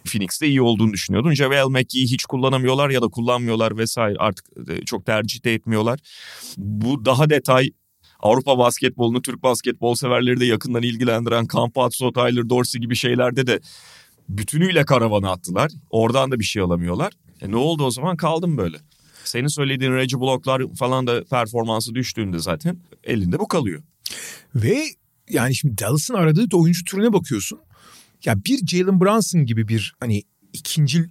Phoenix'te 0.05 0.47
iyi 0.47 0.61
olduğunu 0.61 0.93
düşünüyordum. 0.93 1.35
JaVale 1.35 1.69
McGee'yi 1.69 2.07
hiç 2.07 2.25
kullanamıyorlar 2.25 2.89
ya 2.89 3.01
da 3.01 3.07
kullanmıyorlar 3.07 3.77
vesaire 3.77 4.15
artık 4.19 4.45
e, 4.69 4.85
çok 4.85 5.05
tercih 5.05 5.45
de 5.45 5.53
etmiyorlar. 5.53 5.99
Bu 6.57 7.05
daha 7.05 7.29
detay 7.29 7.71
Avrupa 8.19 8.57
basketbolunu 8.57 9.21
Türk 9.21 9.43
basketbol 9.43 9.95
severleri 9.95 10.39
de 10.39 10.45
yakından 10.45 10.83
ilgilendiren 10.83 11.47
Campazzo, 11.53 12.13
Tyler 12.13 12.49
Dorsey 12.49 12.81
gibi 12.81 12.95
şeylerde 12.95 13.47
de 13.47 13.59
bütünüyle 14.29 14.85
karavana 14.85 15.31
attılar. 15.31 15.71
Oradan 15.89 16.31
da 16.31 16.39
bir 16.39 16.43
şey 16.43 16.61
alamıyorlar. 16.61 17.13
E 17.41 17.51
ne 17.51 17.55
oldu 17.55 17.83
o 17.83 17.91
zaman? 17.91 18.17
Kaldım 18.17 18.57
böyle. 18.57 18.77
Senin 19.23 19.47
söylediğin 19.47 19.91
Reggie 19.91 20.19
Block'lar 20.19 20.61
falan 20.75 21.07
da 21.07 21.23
performansı 21.23 21.95
düştüğünde 21.95 22.39
zaten 22.39 22.77
elinde 23.03 23.39
bu 23.39 23.47
kalıyor. 23.47 23.83
Ve 24.55 24.85
yani 25.29 25.55
şimdi 25.55 25.77
Dallas'ın 25.77 26.13
aradığı 26.13 26.57
oyuncu 26.57 26.83
türüne 26.83 27.13
bakıyorsun. 27.13 27.59
Ya 28.25 28.35
bir 28.45 28.67
Jalen 28.67 29.01
Brunson 29.01 29.45
gibi 29.45 29.67
bir 29.67 29.95
hani 29.99 30.23
ikinci 30.53 31.05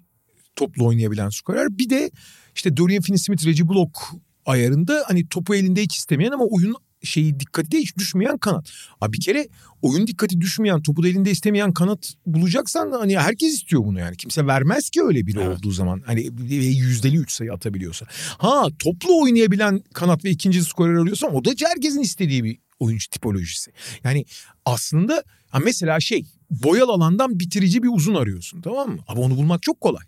toplu 0.56 0.86
oynayabilen 0.86 1.28
skorer. 1.28 1.78
Bir 1.78 1.90
de 1.90 2.10
işte 2.54 2.76
Dorian 2.76 3.02
Finney-Smith, 3.02 3.46
Reggie 3.46 3.68
Block 3.68 3.98
ayarında 4.46 5.04
hani 5.06 5.28
topu 5.28 5.54
elinde 5.54 5.82
hiç 5.82 5.96
istemeyen 5.96 6.32
ama 6.32 6.44
oyun 6.44 6.74
şeyi 7.04 7.40
dikkati 7.40 7.78
hiç 7.78 7.96
düşmeyen 7.96 8.38
kanat. 8.38 8.70
Abi 9.00 9.12
bir 9.12 9.20
kere 9.20 9.48
oyun 9.82 10.06
dikkati 10.06 10.40
düşmeyen, 10.40 10.82
topu 10.82 11.02
da 11.02 11.08
elinde 11.08 11.30
istemeyen 11.30 11.72
kanat 11.72 12.14
bulacaksan 12.26 12.92
hani 12.92 13.18
herkes 13.18 13.54
istiyor 13.54 13.84
bunu 13.84 13.98
yani. 13.98 14.16
Kimse 14.16 14.46
vermez 14.46 14.90
ki 14.90 15.02
öyle 15.02 15.26
biri 15.26 15.40
evet. 15.40 15.58
olduğu 15.58 15.70
zaman. 15.70 16.02
Hani 16.06 16.30
yüzdeli 16.76 17.16
üç 17.16 17.32
sayı 17.32 17.52
atabiliyorsa. 17.52 18.06
Ha 18.38 18.66
toplu 18.78 19.22
oynayabilen 19.22 19.82
kanat 19.94 20.24
ve 20.24 20.30
ikinci 20.30 20.64
skorer 20.64 20.94
arıyorsan 20.94 21.34
o 21.34 21.44
da 21.44 21.50
herkesin 21.66 22.00
istediği 22.00 22.44
bir 22.44 22.58
oyuncu 22.78 23.10
tipolojisi. 23.10 23.72
Yani 24.04 24.24
aslında 24.64 25.22
ha 25.48 25.58
mesela 25.58 26.00
şey 26.00 26.26
boyal 26.50 26.88
alandan 26.88 27.40
bitirici 27.40 27.82
bir 27.82 27.88
uzun 27.92 28.14
arıyorsun 28.14 28.60
tamam 28.60 28.90
mı? 28.90 28.98
Ama 29.08 29.20
onu 29.20 29.36
bulmak 29.36 29.62
çok 29.62 29.80
kolay. 29.80 30.04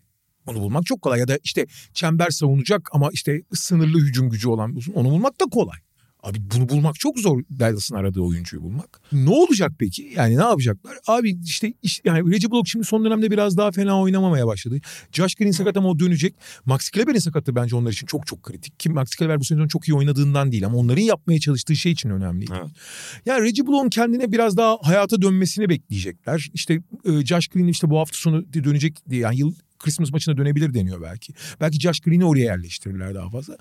Onu 0.46 0.60
bulmak 0.60 0.86
çok 0.86 1.02
kolay 1.02 1.20
ya 1.20 1.28
da 1.28 1.38
işte 1.44 1.66
çember 1.94 2.30
savunacak 2.30 2.88
ama 2.92 3.10
işte 3.12 3.42
sınırlı 3.54 3.98
hücum 3.98 4.30
gücü 4.30 4.48
olan 4.48 4.72
bir 4.72 4.78
uzun 4.78 4.92
onu 4.92 5.10
bulmak 5.10 5.40
da 5.40 5.44
kolay. 5.44 5.78
Abi 6.22 6.38
bunu 6.54 6.68
bulmak 6.68 6.94
çok 6.94 7.18
zor 7.18 7.42
Dallas'ın 7.58 7.96
aradığı 7.96 8.20
oyuncuyu 8.20 8.62
bulmak. 8.62 9.00
Ne 9.12 9.30
olacak 9.30 9.72
peki? 9.78 10.12
Yani 10.16 10.36
ne 10.36 10.42
yapacaklar? 10.42 10.96
Abi 11.06 11.38
işte, 11.44 11.72
işte 11.82 12.02
yani 12.08 12.32
Reggie 12.32 12.50
Block 12.50 12.68
şimdi 12.68 12.84
son 12.84 13.04
dönemde 13.04 13.30
biraz 13.30 13.56
daha 13.56 13.72
fena 13.72 14.00
oynamamaya 14.00 14.46
başladı. 14.46 14.80
Josh 15.12 15.34
Green 15.34 15.50
sakat 15.50 15.76
ama 15.76 15.88
o 15.88 15.98
dönecek. 15.98 16.34
Max 16.64 16.90
Kleber'in 16.90 17.18
sakatlığı 17.18 17.56
bence 17.56 17.76
onlar 17.76 17.92
için 17.92 18.06
çok 18.06 18.26
çok 18.26 18.42
kritik. 18.42 18.80
Kim 18.80 18.94
Max 18.94 19.10
Kleber 19.10 19.40
bu 19.40 19.44
sezon 19.44 19.68
çok 19.68 19.88
iyi 19.88 19.94
oynadığından 19.94 20.52
değil 20.52 20.66
ama 20.66 20.78
onların 20.78 21.02
yapmaya 21.02 21.40
çalıştığı 21.40 21.76
şey 21.76 21.92
için 21.92 22.10
önemli. 22.10 22.44
Evet. 22.50 22.70
Yani 23.26 23.44
Reggie 23.44 23.66
Block'un 23.66 23.88
kendine 23.88 24.32
biraz 24.32 24.56
daha 24.56 24.78
hayata 24.82 25.22
dönmesini 25.22 25.68
bekleyecekler. 25.68 26.50
İşte 26.54 26.82
e, 27.04 27.26
Josh 27.26 27.48
Green 27.48 27.66
işte 27.68 27.90
bu 27.90 27.98
hafta 27.98 28.16
sonu 28.18 28.44
dönecek 28.54 29.10
diye 29.10 29.20
yani 29.20 29.38
yıl 29.38 29.54
Christmas 29.78 30.12
maçına 30.12 30.36
dönebilir 30.36 30.74
deniyor 30.74 31.02
belki. 31.02 31.32
Belki 31.60 31.80
Josh 31.80 32.00
Green'i 32.00 32.24
oraya 32.24 32.44
yerleştirirler 32.44 33.14
daha 33.14 33.30
fazla. 33.30 33.56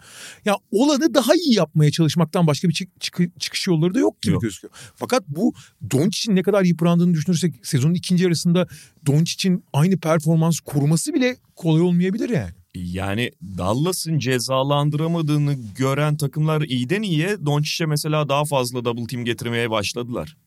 Ya 0.46 0.56
olanı 0.72 1.14
daha 1.14 1.36
iyi 1.36 1.56
yapmaya 1.56 1.92
çalışmaktan 1.92 2.48
başka 2.48 2.70
bir 2.70 2.74
çık- 2.74 3.02
çık- 3.02 3.40
çıkış 3.40 3.68
yolları 3.68 3.94
da 3.94 4.00
yok 4.00 4.22
gibi 4.22 4.34
yok. 4.34 4.42
gözüküyor. 4.42 4.74
Fakat 4.96 5.24
bu 5.28 5.54
Doncic'in 5.92 6.36
ne 6.36 6.44
kadar 6.44 6.64
yıprandığını 6.64 7.14
düşünürsek 7.14 7.56
sezonun 7.64 7.94
ikinci 7.94 8.24
yarısında 8.24 8.68
Doncic'in 9.06 9.64
aynı 9.74 9.98
performans 9.98 10.60
koruması 10.60 11.14
bile 11.14 11.38
kolay 11.56 11.82
olmayabilir 11.82 12.30
yani. 12.30 12.52
Yani 12.76 13.32
Dallas'ın 13.58 14.20
cezalandıramadığını 14.20 15.56
gören 15.78 16.18
takımlar 16.18 16.62
iyiden 16.62 17.02
iyiye 17.02 17.46
Doncic'e 17.46 17.86
mesela 17.86 18.30
daha 18.30 18.46
fazla 18.46 18.86
double 18.86 19.08
team 19.08 19.26
getirmeye 19.26 19.70
başladılar. 19.70 20.38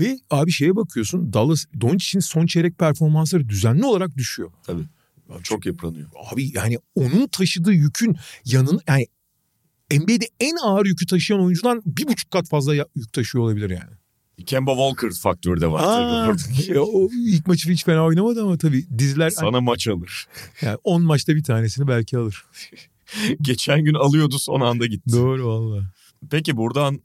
Ve 0.00 0.18
abi 0.30 0.52
şeye 0.52 0.76
bakıyorsun 0.76 1.32
Dallas 1.32 1.64
Doncic'in 1.80 2.20
son 2.20 2.46
çeyrek 2.46 2.78
performansları 2.78 3.48
düzenli 3.48 3.84
olarak 3.84 4.16
düşüyor. 4.16 4.52
Tabii. 4.66 4.84
Abi 5.28 5.42
çok 5.42 5.66
yıpranıyor. 5.66 6.08
Abi 6.32 6.50
yani 6.54 6.78
onun 6.94 7.26
taşıdığı 7.26 7.72
yükün 7.72 8.16
yanın 8.44 8.80
yani 8.88 9.06
NBA'de 9.92 10.28
en 10.40 10.56
ağır 10.62 10.86
yükü 10.86 11.06
taşıyan 11.06 11.42
oyuncudan 11.42 11.82
bir 11.86 12.08
buçuk 12.08 12.30
kat 12.30 12.48
fazla 12.48 12.74
yük 12.74 13.12
taşıyor 13.12 13.44
olabilir 13.44 13.70
yani. 13.70 13.98
Kemba 14.46 14.70
Walker 14.70 15.10
faktörü 15.22 15.60
de 15.60 15.70
var 15.70 15.82
Aa, 15.84 16.36
o 16.80 17.08
ilk 17.12 17.46
maçı 17.46 17.70
hiç 17.70 17.84
fena 17.84 18.04
oynamadı 18.04 18.42
ama 18.42 18.58
tabii 18.58 18.98
diziler... 18.98 19.30
Sana 19.30 19.56
hani, 19.56 19.64
maç 19.64 19.88
alır. 19.88 20.26
Yani 20.62 20.78
10 20.84 21.02
maçta 21.02 21.34
bir 21.34 21.42
tanesini 21.42 21.88
belki 21.88 22.18
alır. 22.18 22.44
Geçen 23.42 23.84
gün 23.84 23.94
alıyordu 23.94 24.38
son 24.38 24.60
anda 24.60 24.86
gitti. 24.86 25.12
Doğru 25.12 25.48
valla. 25.48 25.92
Peki 26.30 26.56
buradan 26.56 27.00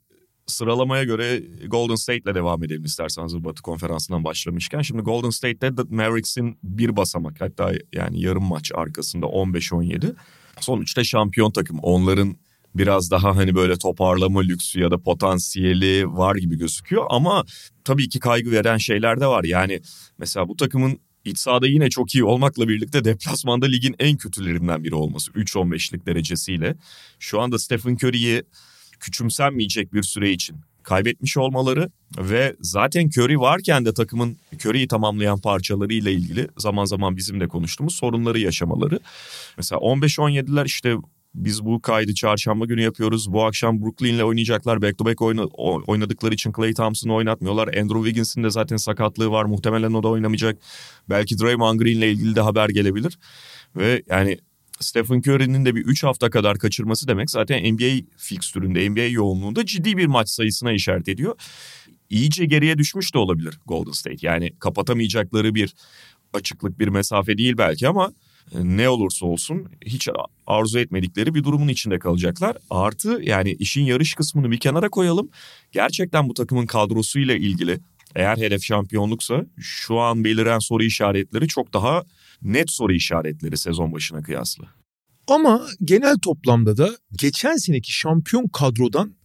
sıralamaya 0.48 1.04
göre 1.04 1.44
Golden 1.68 1.96
State'le 1.96 2.36
devam 2.36 2.64
edelim 2.64 2.84
isterseniz 2.84 3.44
Batı 3.44 3.62
konferansından 3.62 4.24
başlamışken. 4.24 4.82
Şimdi 4.82 5.02
Golden 5.02 5.30
State'de 5.30 5.84
Mavericks'in 5.90 6.58
bir 6.64 6.96
basamak 6.96 7.42
hatta 7.42 7.72
yani 7.94 8.22
yarım 8.22 8.44
maç 8.44 8.72
arkasında 8.76 9.26
15-17. 9.26 10.16
Sonuçta 10.60 11.04
şampiyon 11.04 11.52
takım. 11.52 11.80
Onların 11.80 12.36
biraz 12.76 13.12
daha 13.12 13.36
hani 13.36 13.56
böyle 13.56 13.78
toparlama 13.78 14.42
lüksü 14.42 14.80
ya 14.80 14.92
da 14.92 14.98
potansiyeli 14.98 16.08
var 16.08 16.36
gibi 16.36 16.58
gözüküyor. 16.58 17.06
Ama 17.10 17.46
tabii 17.84 18.10
ki 18.10 18.20
kaygı 18.20 18.52
veren 18.52 18.78
şeyler 18.78 19.22
de 19.22 19.28
var. 19.28 19.44
Yani 19.44 19.82
mesela 20.18 20.48
bu 20.48 20.56
takımın 20.56 21.00
iç 21.26 21.40
sahada 21.40 21.68
yine 21.68 21.90
çok 21.90 22.16
iyi 22.16 22.24
olmakla 22.24 22.68
birlikte 22.68 23.06
deplasmanda 23.06 23.66
ligin 23.66 23.96
en 24.00 24.18
kötülerinden 24.18 24.84
biri 24.84 24.96
olması. 24.96 25.32
3-15'lik 25.32 26.06
derecesiyle. 26.06 26.76
Şu 27.20 27.42
anda 27.42 27.60
Stephen 27.60 27.94
Curry'i 27.96 28.44
küçümsenmeyecek 29.04 29.94
bir 29.94 30.04
süre 30.04 30.32
için 30.32 30.56
kaybetmiş 30.84 31.38
olmaları 31.38 31.90
ve 32.18 32.56
zaten 32.60 33.08
Curry 33.08 33.40
varken 33.40 33.86
de 33.86 33.94
takımın 33.94 34.38
Curry'i 34.66 34.88
tamamlayan 34.88 35.40
parçalarıyla 35.42 36.12
ilgili 36.12 36.48
zaman 36.58 36.86
zaman 36.86 37.18
bizim 37.18 37.40
de 37.40 37.48
konuştuğumuz 37.48 37.96
sorunları 37.96 38.40
yaşamaları. 38.40 39.00
Mesela 39.58 39.80
15-17'ler 39.80 40.66
işte 40.66 40.96
biz 41.36 41.66
bu 41.66 41.82
kaydı 41.82 42.14
çarşamba 42.14 42.66
günü 42.66 42.82
yapıyoruz. 42.82 43.34
Bu 43.34 43.46
akşam 43.46 43.82
Brooklyn'le 43.82 44.24
oynayacaklar. 44.24 44.82
Back 44.82 44.98
to 44.98 45.06
back 45.06 45.22
oyna, 45.22 45.44
oynadıkları 45.88 46.34
için 46.34 46.54
Clay 46.54 46.74
Thompson'ı 46.74 47.14
oynatmıyorlar. 47.14 47.68
Andrew 47.68 48.04
Wiggins'in 48.04 48.44
de 48.44 48.50
zaten 48.50 48.78
sakatlığı 48.78 49.32
var. 49.32 49.46
Muhtemelen 49.46 49.94
o 49.94 50.04
da 50.04 50.08
oynamayacak. 50.08 50.58
Belki 51.10 51.40
Draymond 51.40 51.80
Green'le 51.80 52.12
ilgili 52.12 52.36
de 52.36 52.42
haber 52.42 52.70
gelebilir. 52.70 53.18
Ve 53.76 54.04
yani 54.10 54.38
Stephen 54.80 55.20
Curry'nin 55.20 55.66
de 55.66 55.76
bir 55.76 55.82
3 55.82 56.04
hafta 56.04 56.30
kadar 56.30 56.58
kaçırması 56.58 57.08
demek 57.08 57.30
zaten 57.30 57.74
NBA 57.74 58.06
fikstüründe, 58.18 58.90
NBA 58.90 59.02
yoğunluğunda 59.02 59.66
ciddi 59.66 59.98
bir 59.98 60.06
maç 60.06 60.30
sayısına 60.30 60.72
işaret 60.72 61.08
ediyor. 61.08 61.36
İyice 62.10 62.46
geriye 62.46 62.78
düşmüş 62.78 63.14
de 63.14 63.18
olabilir 63.18 63.60
Golden 63.66 63.92
State. 63.92 64.28
Yani 64.28 64.54
kapatamayacakları 64.60 65.56
bir 65.56 65.74
açıklık, 66.34 66.80
bir 66.80 66.88
mesafe 66.88 67.38
değil 67.38 67.58
belki 67.58 67.88
ama 67.88 68.14
e, 68.52 68.58
ne 68.64 68.90
olursa 68.90 69.26
olsun 69.26 69.68
hiç 69.86 70.10
arzu 70.48 70.80
etmedikleri 70.80 71.36
bir 71.36 71.44
durumun 71.44 71.68
içinde 71.68 72.00
kalacaklar. 72.00 72.58
Artı 72.70 73.20
yani 73.24 73.52
işin 73.52 73.84
yarış 73.84 74.14
kısmını 74.14 74.52
bir 74.52 74.58
kenara 74.58 74.90
koyalım. 74.90 75.30
Gerçekten 75.72 76.30
bu 76.30 76.34
takımın 76.34 76.66
kadrosuyla 76.66 77.36
ilgili 77.36 77.80
eğer 78.16 78.38
hedef 78.38 78.64
şampiyonluksa 78.64 79.46
şu 79.60 80.00
an 80.00 80.24
beliren 80.24 80.60
soru 80.60 80.84
işaretleri 80.84 81.48
çok 81.48 81.74
daha 81.74 82.04
net 82.44 82.72
soru 82.72 82.94
işaretleri 82.94 83.58
sezon 83.58 83.94
başına 83.94 84.22
kıyasla. 84.22 84.66
Ama 85.28 85.68
genel 85.84 86.18
toplamda 86.18 86.78
da 86.78 86.98
geçen 87.12 87.56
seneki 87.56 87.94
şampiyon 87.94 88.48
kadrodan 88.48 89.16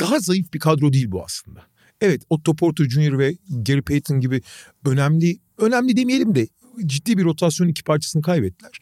daha 0.00 0.20
zayıf 0.20 0.52
bir 0.54 0.58
kadro 0.58 0.92
değil 0.92 1.10
bu 1.10 1.24
aslında. 1.24 1.62
Evet 2.00 2.22
Otto 2.30 2.56
Porter 2.56 2.84
Jr. 2.84 3.18
ve 3.18 3.36
Gary 3.48 3.80
Payton 3.80 4.20
gibi 4.20 4.42
önemli, 4.84 5.38
önemli 5.58 5.96
demeyelim 5.96 6.34
de 6.34 6.48
ciddi 6.86 7.18
bir 7.18 7.24
rotasyon 7.24 7.68
iki 7.68 7.82
parçasını 7.82 8.22
kaybettiler. 8.22 8.78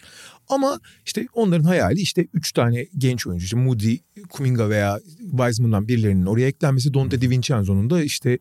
Ama 0.49 0.81
işte 1.07 1.27
onların 1.33 1.65
hayali 1.65 2.01
işte 2.01 2.27
üç 2.35 2.53
tane 2.53 2.87
genç 2.99 3.27
oyuncu. 3.27 3.45
İşte 3.45 3.57
Moody, 3.57 3.97
Kuminga 4.31 4.71
veya 4.71 5.01
Wiseman'dan 5.31 5.89
birilerinin 5.89 6.27
oraya 6.27 6.49
eklenmesi. 6.49 6.95
Dante 6.95 7.21
DiVincenzo'nun 7.21 7.91
da 7.91 8.03
işte 8.03 8.39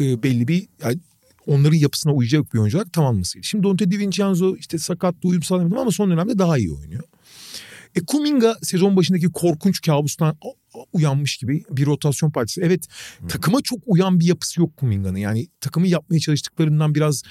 e, 0.00 0.22
belli 0.22 0.48
bir 0.48 0.66
yani 0.82 0.98
onların 1.50 1.76
yapısına 1.76 2.12
uyacak 2.12 2.54
bir 2.54 2.58
oyuncu 2.58 2.78
olarak 2.78 2.92
tamamlamasıydı. 2.92 3.46
Şimdi 3.46 3.64
Dante 3.66 3.90
DiVincenzo 3.90 4.56
işte 4.56 4.78
sakatlı 4.78 5.28
uyum 5.28 5.42
sağlamadı 5.42 5.80
ama 5.80 5.90
son 5.90 6.10
dönemde 6.10 6.38
daha 6.38 6.58
iyi 6.58 6.72
oynuyor. 6.72 7.02
E 7.94 8.00
Kuminga 8.00 8.56
sezon 8.62 8.96
başındaki 8.96 9.26
korkunç 9.26 9.80
kabustan 9.80 10.36
uyanmış 10.92 11.36
gibi 11.36 11.64
bir 11.70 11.86
rotasyon 11.86 12.30
partisi. 12.30 12.60
Evet 12.60 12.86
hmm. 13.18 13.28
takıma 13.28 13.60
çok 13.64 13.78
uyan 13.86 14.20
bir 14.20 14.26
yapısı 14.26 14.60
yok 14.60 14.76
Kuminga'nın. 14.76 15.18
Yani 15.18 15.48
takımı 15.60 15.86
yapmaya 15.86 16.20
çalıştıklarından 16.20 16.94
biraz 16.94 17.22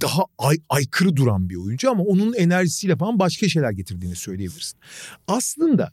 daha 0.00 0.22
ay, 0.38 0.56
aykırı 0.68 1.16
duran 1.16 1.50
bir 1.50 1.56
oyuncu 1.56 1.90
ama 1.90 2.02
onun 2.02 2.32
enerjisiyle 2.32 2.96
falan 2.96 3.18
başka 3.18 3.48
şeyler 3.48 3.70
getirdiğini 3.70 4.16
söyleyebilirsin. 4.16 4.78
Aslında 5.26 5.92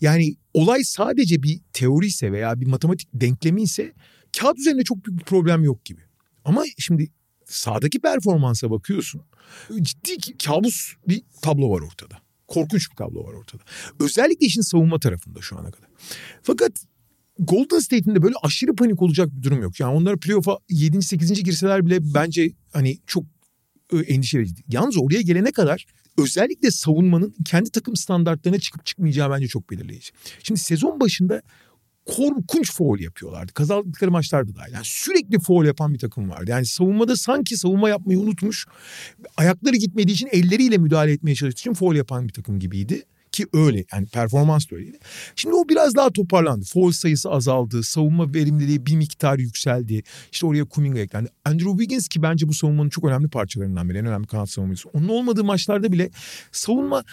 yani 0.00 0.34
olay 0.54 0.84
sadece 0.84 1.42
bir 1.42 1.60
teori 1.72 2.06
ise 2.06 2.32
veya 2.32 2.60
bir 2.60 2.66
matematik 2.66 3.08
denklemi 3.14 3.62
ise 3.62 3.92
kağıt 4.40 4.58
üzerinde 4.58 4.84
çok 4.84 5.04
büyük 5.04 5.20
bir 5.20 5.24
problem 5.24 5.64
yok 5.64 5.84
gibi. 5.84 6.05
Ama 6.46 6.64
şimdi 6.78 7.08
sahadaki 7.44 7.98
performansa 7.98 8.70
bakıyorsun. 8.70 9.22
Ciddi 9.82 10.38
kabus 10.38 10.92
bir 11.08 11.22
tablo 11.42 11.70
var 11.70 11.80
ortada. 11.80 12.18
Korkunç 12.48 12.90
bir 12.90 12.96
tablo 12.96 13.24
var 13.24 13.32
ortada. 13.32 13.62
Özellikle 14.00 14.46
işin 14.46 14.60
savunma 14.60 14.98
tarafında 15.00 15.40
şu 15.40 15.58
ana 15.58 15.70
kadar. 15.70 15.88
Fakat 16.42 16.72
Golden 17.38 17.78
State'in 17.78 18.14
de 18.14 18.22
böyle 18.22 18.34
aşırı 18.42 18.76
panik 18.76 19.02
olacak 19.02 19.28
bir 19.36 19.42
durum 19.42 19.62
yok. 19.62 19.80
Yani 19.80 19.94
onlar 19.94 20.20
playoff'a 20.20 20.58
7. 20.70 21.02
8. 21.02 21.42
girseler 21.42 21.86
bile 21.86 22.14
bence 22.14 22.52
hani 22.72 22.98
çok 23.06 23.24
e, 23.92 23.98
endişe 23.98 24.38
verici. 24.38 24.62
Yalnız 24.68 24.96
oraya 24.98 25.20
gelene 25.20 25.52
kadar 25.52 25.86
özellikle 26.18 26.70
savunmanın 26.70 27.34
kendi 27.44 27.70
takım 27.70 27.96
standartlarına 27.96 28.58
çıkıp 28.58 28.86
çıkmayacağı 28.86 29.30
bence 29.30 29.48
çok 29.48 29.70
belirleyici. 29.70 30.10
Şimdi 30.42 30.60
sezon 30.60 31.00
başında 31.00 31.42
korkunç 32.06 32.72
foul 32.72 32.98
yapıyorlardı. 32.98 33.52
Kazandıkları 33.52 34.10
maçlarda 34.10 34.54
da. 34.54 34.60
Yani 34.72 34.84
sürekli 34.84 35.38
foul 35.38 35.64
yapan 35.64 35.94
bir 35.94 35.98
takım 35.98 36.30
vardı. 36.30 36.50
Yani 36.50 36.66
savunmada 36.66 37.16
sanki 37.16 37.56
savunma 37.56 37.88
yapmayı 37.88 38.18
unutmuş. 38.18 38.66
Ayakları 39.36 39.76
gitmediği 39.76 40.14
için 40.14 40.28
elleriyle 40.32 40.78
müdahale 40.78 41.12
etmeye 41.12 41.34
çalıştığı 41.34 41.60
için 41.60 41.74
foul 41.74 41.94
yapan 41.94 42.28
bir 42.28 42.32
takım 42.32 42.58
gibiydi. 42.58 43.02
Ki 43.32 43.46
öyle 43.52 43.84
yani 43.92 44.06
performans 44.06 44.70
da 44.70 44.76
öyleydi. 44.76 44.98
Şimdi 45.36 45.54
o 45.54 45.68
biraz 45.68 45.94
daha 45.94 46.10
toparlandı. 46.10 46.64
Foul 46.64 46.92
sayısı 46.92 47.30
azaldı. 47.30 47.82
Savunma 47.82 48.34
verimliliği 48.34 48.86
bir 48.86 48.96
miktar 48.96 49.38
yükseldi. 49.38 50.02
İşte 50.32 50.46
oraya 50.46 50.64
Kuminga 50.64 51.00
eklendi. 51.00 51.28
Andrew 51.44 51.70
Wiggins 51.70 52.08
ki 52.08 52.22
bence 52.22 52.48
bu 52.48 52.54
savunmanın 52.54 52.88
çok 52.88 53.04
önemli 53.04 53.28
parçalarından 53.28 53.88
biri. 53.88 53.98
En 53.98 54.06
önemli 54.06 54.26
kanat 54.26 54.50
savunmacısı. 54.50 54.88
Onun 54.88 55.08
olmadığı 55.08 55.44
maçlarda 55.44 55.92
bile 55.92 56.10
savunma 56.52 57.04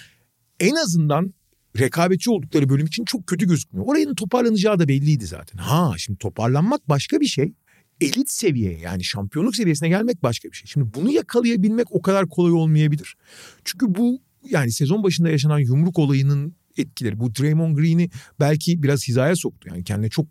en 0.59 0.75
azından 0.75 1.33
rekabetçi 1.79 2.31
oldukları 2.31 2.69
bölüm 2.69 2.85
için 2.85 3.05
çok 3.05 3.27
kötü 3.27 3.47
gözükmüyor. 3.47 3.87
Orayın 3.87 4.15
toparlanacağı 4.15 4.79
da 4.79 4.87
belliydi 4.87 5.25
zaten. 5.25 5.57
Ha 5.57 5.93
şimdi 5.97 6.19
toparlanmak 6.19 6.89
başka 6.89 7.19
bir 7.19 7.25
şey. 7.25 7.53
Elit 8.01 8.29
seviyeye 8.29 8.79
yani 8.79 9.03
şampiyonluk 9.03 9.55
seviyesine 9.55 9.89
gelmek 9.89 10.23
başka 10.23 10.49
bir 10.49 10.55
şey. 10.55 10.67
Şimdi 10.67 10.93
bunu 10.93 11.11
yakalayabilmek 11.11 11.87
o 11.91 12.01
kadar 12.01 12.29
kolay 12.29 12.51
olmayabilir. 12.51 13.15
Çünkü 13.63 13.95
bu 13.95 14.21
yani 14.49 14.71
sezon 14.71 15.03
başında 15.03 15.29
yaşanan 15.29 15.59
yumruk 15.59 15.99
olayının 15.99 16.55
etkileri. 16.77 17.19
Bu 17.19 17.35
Draymond 17.35 17.77
Green'i 17.77 18.09
belki 18.39 18.83
biraz 18.83 19.07
hizaya 19.07 19.35
soktu. 19.35 19.69
Yani 19.69 19.83
kendine 19.83 20.09
çok 20.09 20.25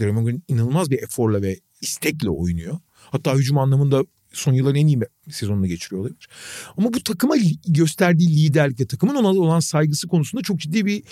Draymond 0.00 0.26
Green 0.26 0.42
inanılmaz 0.48 0.90
bir 0.90 1.02
eforla 1.02 1.42
ve 1.42 1.58
istekle 1.80 2.30
oynuyor. 2.30 2.78
Hatta 2.94 3.34
hücum 3.34 3.58
anlamında 3.58 4.04
son 4.34 4.52
yılların 4.52 4.80
en 4.80 4.86
iyi 4.86 5.00
sezonunu 5.30 5.66
geçiriyor 5.66 6.02
olabilir. 6.02 6.28
Ama 6.76 6.92
bu 6.92 7.02
takıma 7.02 7.34
gösterdiği 7.68 8.28
liderlik 8.28 8.80
ve 8.80 8.86
takımın 8.86 9.14
ona 9.14 9.28
olan 9.28 9.60
saygısı 9.60 10.08
konusunda 10.08 10.42
çok 10.42 10.58
ciddi 10.58 10.86
bir 10.86 11.02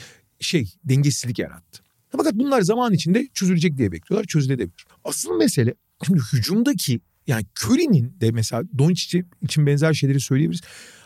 şey 0.40 0.72
dengesizlik 0.84 1.38
yarattı. 1.38 1.82
Fakat 2.16 2.34
bunlar 2.34 2.62
zaman 2.62 2.92
içinde 2.92 3.28
çözülecek 3.34 3.76
diye 3.76 3.92
bekliyorlar. 3.92 4.26
Çözülebilir. 4.26 4.84
Asıl 5.04 5.36
mesele 5.36 5.74
şimdi 6.06 6.20
hücumdaki 6.32 7.00
yani 7.26 7.44
Curry'nin 7.60 8.20
de 8.20 8.30
mesela 8.30 8.62
Doncic 8.78 9.24
için 9.42 9.66
benzer 9.66 9.94
şeyleri 9.94 10.20
söyleyebiliriz. 10.20 10.64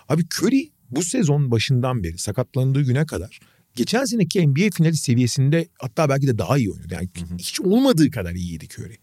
Abi 0.09 0.23
Curry 0.35 0.71
bu 0.91 1.03
sezon 1.03 1.51
başından 1.51 2.03
beri 2.03 2.19
sakatlandığı 2.19 2.83
güne 2.83 3.07
kadar 3.07 3.41
geçen 3.77 4.05
seneki 4.05 4.49
NBA 4.49 4.71
finali 4.75 4.97
seviyesinde 4.97 5.69
hatta 5.79 6.09
belki 6.09 6.27
de 6.27 6.39
daha 6.39 6.59
iyi 6.59 6.71
oynuyordu. 6.71 6.95
Yani 6.95 7.09
hı 7.19 7.35
hı. 7.35 7.39
hiç 7.39 7.61
olmadığı 7.61 8.11
kadar 8.11 8.35
iyiydi 8.35 8.67
Curry. 8.79 8.97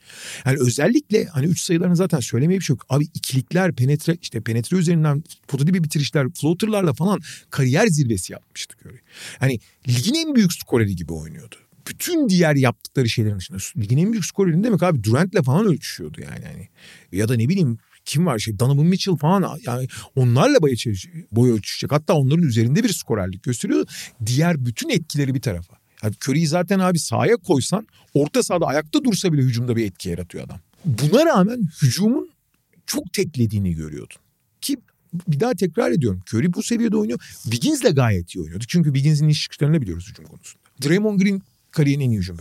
Yani 0.46 0.58
özellikle 0.60 1.25
hani 1.25 1.46
üç 1.46 1.60
sayılarını 1.60 1.96
zaten 1.96 2.20
söylemeye 2.20 2.60
bir 2.60 2.63
şey 2.63 2.74
yok. 2.74 2.86
Abi 2.89 3.03
ikilikler, 3.03 3.75
penetre 3.75 4.18
işte 4.22 4.42
penetre 4.42 4.77
üzerinden 4.77 5.24
pota 5.48 5.68
dibi 5.68 5.84
bitirişler, 5.84 6.27
floaterlarla 6.42 6.94
falan 6.94 7.20
kariyer 7.50 7.88
zirvesi 7.88 8.34
yapmıştı 8.34 8.75
Curry. 8.82 9.00
Yani 9.42 9.60
ligin 9.88 10.15
en 10.15 10.36
büyük 10.36 10.53
skoreri 10.53 10.96
gibi 10.96 11.13
oynuyordu. 11.13 11.56
Bütün 11.88 12.30
diğer 12.30 12.56
yaptıkları 12.56 13.10
şeylerin 13.10 13.38
dışında 13.38 13.58
ligin 13.77 13.98
en 13.98 14.12
büyük 14.12 14.25
skoreri 14.25 14.63
demek 14.63 14.84
abi 14.84 15.03
Durant'le 15.03 15.44
falan 15.46 15.65
ölçüşüyordu 15.65 16.22
yani. 16.22 16.46
yani. 16.46 16.68
Ya 17.12 17.27
da 17.27 17.36
ne 17.36 17.50
bileyim 17.50 17.77
kim 18.05 18.25
var 18.25 18.39
şey 18.39 18.60
Donovan 18.60 18.86
Mitchell 18.86 19.15
falan 19.15 19.60
yani 19.65 19.88
onlarla 20.15 20.62
boy, 20.62 20.75
boy 21.31 21.51
ölçüşecek. 21.51 21.91
Hatta 21.91 22.13
onların 22.13 22.43
üzerinde 22.43 22.83
bir 22.83 22.93
skorerlik 22.93 23.43
gösteriyor. 23.43 23.86
Diğer 24.25 24.65
bütün 24.65 24.89
etkileri 24.89 25.36
bir 25.36 25.41
tarafa. 25.41 25.77
Yani 26.03 26.15
Curry'i 26.27 26.48
zaten 26.48 26.79
abi 26.79 27.00
sahaya 27.00 27.38
koysan 27.38 27.88
orta 28.13 28.43
sahada 28.43 28.65
ayakta 28.65 29.03
dursa 29.03 29.33
bile 29.33 29.41
hücumda 29.41 29.75
bir 29.75 29.86
etki 29.86 30.10
yaratıyor 30.10 30.43
adam. 30.43 30.60
Buna 30.86 31.25
rağmen 31.25 31.67
hücumun 31.81 32.29
çok 32.86 33.13
teklediğini 33.13 33.74
görüyordun. 33.75 34.17
Ki 34.62 34.77
bir 35.27 35.39
daha 35.39 35.53
tekrar 35.53 35.91
ediyorum. 35.91 36.24
Curry 36.33 36.53
bu 36.53 36.63
seviyede 36.63 36.98
oynuyor. 36.98 37.19
Wiggins 37.43 37.83
de 37.83 37.89
gayet 37.89 38.36
iyi 38.36 38.41
oynuyordu. 38.41 38.65
Çünkü 38.67 38.89
Wiggins'in 38.93 39.27
iş 39.27 39.41
çıkışlarını 39.41 39.81
biliyoruz 39.81 40.07
hücum 40.10 40.25
konusunda. 40.25 40.63
Draymond 40.86 41.19
Green 41.19 41.41
kariyerin 41.72 42.01
en 42.01 42.10
iyi 42.10 42.17
hücum 42.17 42.38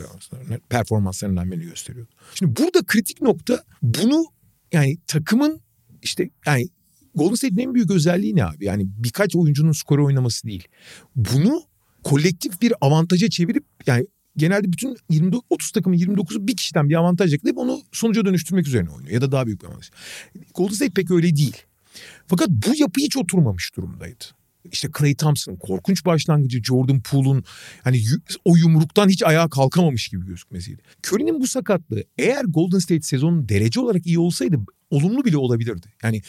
performanslarından 0.69 1.51
beni 1.51 1.65
gösteriyordu. 1.65 2.11
Şimdi 2.35 2.57
burada 2.57 2.83
kritik 2.83 3.23
nokta 3.23 3.65
bunu 3.83 4.25
yani 4.73 4.97
takımın 5.07 5.61
işte 6.03 6.31
yani 6.47 6.69
Golden 7.15 7.35
State'in 7.35 7.59
en 7.59 7.75
büyük 7.75 7.91
özelliği 7.91 8.37
ne 8.37 8.45
abi? 8.45 8.65
Yani 8.65 8.87
birkaç 8.87 9.37
oyuncunun 9.37 9.73
skoru 9.73 10.07
oynaması 10.07 10.49
değil. 10.49 10.69
Bunu 11.17 11.63
kolektif 12.05 12.63
bir 12.63 12.73
avantaja 12.81 13.31
çevirip 13.31 13.65
yani 13.87 14.07
genelde 14.37 14.73
bütün 14.73 14.97
20 15.11 15.37
30 15.51 15.71
takımın 15.71 15.97
29'u 15.97 16.47
bir 16.47 16.57
kişiden 16.57 16.89
bir 16.89 16.95
avantaj 16.95 17.33
yakalayıp 17.33 17.59
onu 17.59 17.81
sonuca 17.93 18.25
dönüştürmek 18.25 18.67
üzerine 18.67 18.91
oynuyor 18.91 19.13
ya 19.13 19.21
da 19.21 19.33
daha 19.33 19.47
büyük 19.47 19.63
bir 19.63 19.67
avantaj. 19.67 19.91
Golden 20.55 20.75
State 20.75 20.93
pek 20.93 21.11
öyle 21.11 21.37
değil. 21.37 21.57
Fakat 22.27 22.49
bu 22.49 22.75
yapı 22.77 23.01
hiç 23.01 23.17
oturmamış 23.17 23.77
durumdaydı 23.77 24.25
işte 24.73 24.89
Clay 24.99 25.15
Thompson'ın 25.15 25.57
korkunç 25.57 26.05
başlangıcı, 26.05 26.63
Jordan 26.63 27.01
Poole'un 27.01 27.45
hani 27.85 28.03
o 28.45 28.57
yumruktan 28.57 29.09
hiç 29.09 29.23
ayağa 29.23 29.49
kalkamamış 29.49 30.09
gibi 30.09 30.27
gözükmesiydi. 30.27 30.83
Curry'nin 31.07 31.41
bu 31.41 31.47
sakatlığı 31.47 32.05
eğer 32.19 32.45
Golden 32.45 32.79
State 32.79 33.03
sezonu 33.03 33.49
derece 33.49 33.81
olarak 33.81 34.07
iyi 34.07 34.19
olsaydı 34.19 34.57
olumlu 34.91 35.25
bile 35.25 35.37
olabilirdi. 35.37 35.87
Yani 36.03 36.23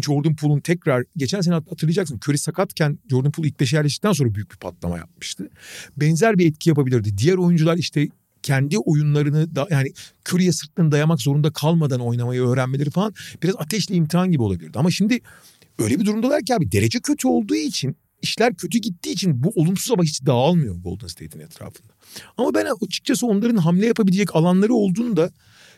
Jordan 0.00 0.36
Poole'un 0.36 0.60
tekrar 0.60 1.04
geçen 1.16 1.40
sene 1.40 1.54
hatırlayacaksın 1.54 2.20
Curry 2.24 2.38
sakatken 2.38 2.98
Jordan 3.10 3.32
Poole 3.32 3.48
ilk 3.48 3.60
beşe 3.60 3.76
yerleştikten 3.76 4.12
sonra 4.12 4.34
büyük 4.34 4.50
bir 4.50 4.56
patlama 4.56 4.98
yapmıştı. 4.98 5.50
Benzer 5.96 6.38
bir 6.38 6.46
etki 6.46 6.68
yapabilirdi. 6.68 7.18
Diğer 7.18 7.34
oyuncular 7.34 7.76
işte 7.76 8.08
kendi 8.42 8.78
oyunlarını 8.78 9.56
da 9.56 9.66
yani 9.70 9.92
Curry'e 10.28 10.52
sırtlarını 10.52 10.92
dayamak 10.92 11.20
zorunda 11.20 11.52
kalmadan 11.52 12.00
oynamayı 12.00 12.42
öğrenmeleri 12.42 12.90
falan 12.90 13.14
biraz 13.42 13.54
ateşli 13.58 13.94
imtihan 13.94 14.30
gibi 14.30 14.42
olabilirdi. 14.42 14.78
Ama 14.78 14.90
şimdi 14.90 15.20
öyle 15.78 16.00
bir 16.00 16.04
durumdalar 16.04 16.42
ki 16.42 16.54
abi 16.54 16.72
derece 16.72 17.00
kötü 17.00 17.28
olduğu 17.28 17.54
için 17.54 17.96
işler 18.22 18.56
kötü 18.56 18.78
gittiği 18.78 19.10
için 19.10 19.42
bu 19.44 19.52
olumsuz 19.54 19.90
hava 19.90 20.02
hiç 20.02 20.26
dağılmıyor 20.26 20.76
Golden 20.76 21.06
State'in 21.06 21.42
etrafında. 21.42 21.92
Ama 22.36 22.54
ben 22.54 22.66
açıkçası 22.86 23.26
onların 23.26 23.56
hamle 23.56 23.86
yapabilecek 23.86 24.36
alanları 24.36 24.74
olduğunu 24.74 25.16
da 25.16 25.30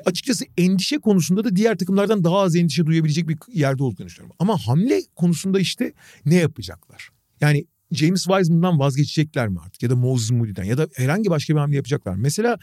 açıkçası 0.07 0.45
endişe 0.59 0.99
konusunda 0.99 1.45
da 1.45 1.57
diğer 1.57 1.79
takımlardan 1.79 2.25
daha 2.25 2.39
az 2.39 2.57
endişe 2.57 2.87
duyabilecek 2.87 3.29
bir 3.29 3.39
yerde 3.53 3.83
olduğunu 3.83 4.07
düşünüyorum. 4.07 4.37
Ama 4.39 4.59
hamle 4.59 5.03
konusunda 5.17 5.61
işte 5.61 5.93
ne 6.25 6.35
yapacaklar? 6.35 7.09
Yani 7.41 7.65
James 7.93 8.25
Wiseman'dan 8.25 8.79
vazgeçecekler 8.79 9.49
mi 9.49 9.59
artık? 9.67 9.83
Ya 9.83 9.91
da 9.91 9.97
Moses 9.97 10.31
Moody'den 10.31 10.65
ya 10.65 10.79
da 10.79 10.89
herhangi 10.95 11.31
başka 11.31 11.55
bir 11.55 11.59
hamle 11.59 11.77
yapacaklar? 11.77 12.15
Mesela 12.15 12.59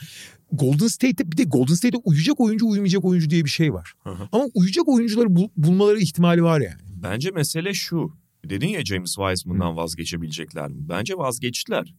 Golden 0.51 0.87
State'te 0.87 1.31
bir 1.31 1.37
de 1.37 1.43
Golden 1.43 1.73
State'te 1.73 1.97
uyuyacak 2.03 2.39
oyuncu 2.39 2.67
uyumayacak 2.67 3.05
oyuncu 3.05 3.29
diye 3.29 3.45
bir 3.45 3.49
şey 3.49 3.73
var. 3.73 3.93
Hı. 4.03 4.09
Ama 4.31 4.45
uyuyacak 4.53 4.87
oyuncuları 4.87 5.35
bul- 5.35 5.49
bulmaları 5.57 5.99
ihtimali 5.99 6.43
var 6.43 6.61
yani. 6.61 6.92
Bence 7.03 7.31
mesele 7.31 7.73
şu. 7.73 8.11
Dedin 8.45 8.67
ya 8.67 8.85
James 8.85 9.15
Wiseman'dan 9.15 9.77
vazgeçebilecekler 9.77 10.69
mi? 10.69 10.89
Bence 10.89 11.17
vazgeçtiler. 11.17 11.95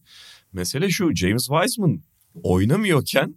Mesele 0.53 0.91
şu. 0.91 1.15
James 1.15 1.47
Wiseman 1.47 2.03
oynamıyorken 2.43 3.35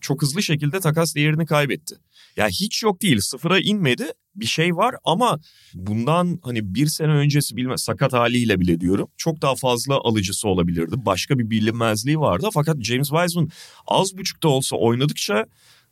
çok 0.00 0.22
hızlı 0.22 0.42
şekilde 0.42 0.80
takas 0.80 1.14
değerini 1.14 1.46
kaybetti. 1.46 1.94
Ya 1.94 2.44
yani 2.44 2.52
hiç 2.52 2.82
yok 2.82 3.02
değil 3.02 3.20
sıfıra 3.20 3.60
inmedi 3.60 4.06
bir 4.34 4.46
şey 4.46 4.76
var 4.76 4.94
ama 5.04 5.38
bundan 5.74 6.40
hani 6.42 6.74
bir 6.74 6.86
sene 6.86 7.12
öncesi 7.12 7.56
bilme 7.56 7.78
sakat 7.78 8.12
haliyle 8.12 8.60
bile 8.60 8.80
diyorum 8.80 9.08
çok 9.16 9.42
daha 9.42 9.54
fazla 9.54 9.94
alıcısı 9.94 10.48
olabilirdi. 10.48 10.94
Başka 10.98 11.38
bir 11.38 11.50
bilinmezliği 11.50 12.20
vardı 12.20 12.48
fakat 12.54 12.82
James 12.82 13.08
Wiseman 13.08 13.50
az 13.86 14.18
buçuk 14.18 14.42
da 14.42 14.48
olsa 14.48 14.76
oynadıkça 14.76 15.46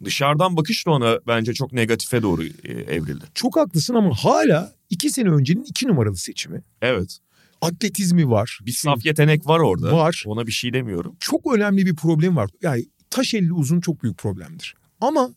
dışarıdan 0.05 0.57
bakış 0.57 0.87
da 0.87 0.91
ona 0.91 1.19
bence 1.27 1.55
çok 1.55 1.73
negatife 1.73 2.23
doğru 2.23 2.45
e, 2.45 2.73
evrildi. 2.73 3.25
Çok 3.35 3.57
haklısın 3.57 3.95
ama 3.95 4.15
hala 4.15 4.73
iki 4.91 5.11
sene 5.11 5.29
öncenin 5.29 5.63
iki 5.63 5.89
numaralı 5.89 6.17
seçimi. 6.17 6.63
Evet. 6.83 7.19
Atletizmi 7.61 8.31
var. 8.31 8.59
Bir 8.67 8.73
saf 8.73 9.07
yetenek 9.07 9.47
var 9.47 9.61
orada. 9.61 9.93
Var. 9.93 10.25
Ona 10.27 10.47
bir 10.47 10.53
şey 10.53 10.73
demiyorum. 10.73 11.17
Çok 11.21 11.55
önemli 11.55 11.87
bir 11.87 11.97
problem 11.97 12.37
var. 12.37 12.51
Yani 12.63 12.85
taş 13.11 13.35
elli 13.35 13.53
uzun 13.53 13.81
çok 13.81 14.03
büyük 14.03 14.19
problemdir. 14.19 14.75
Ama 15.01 15.31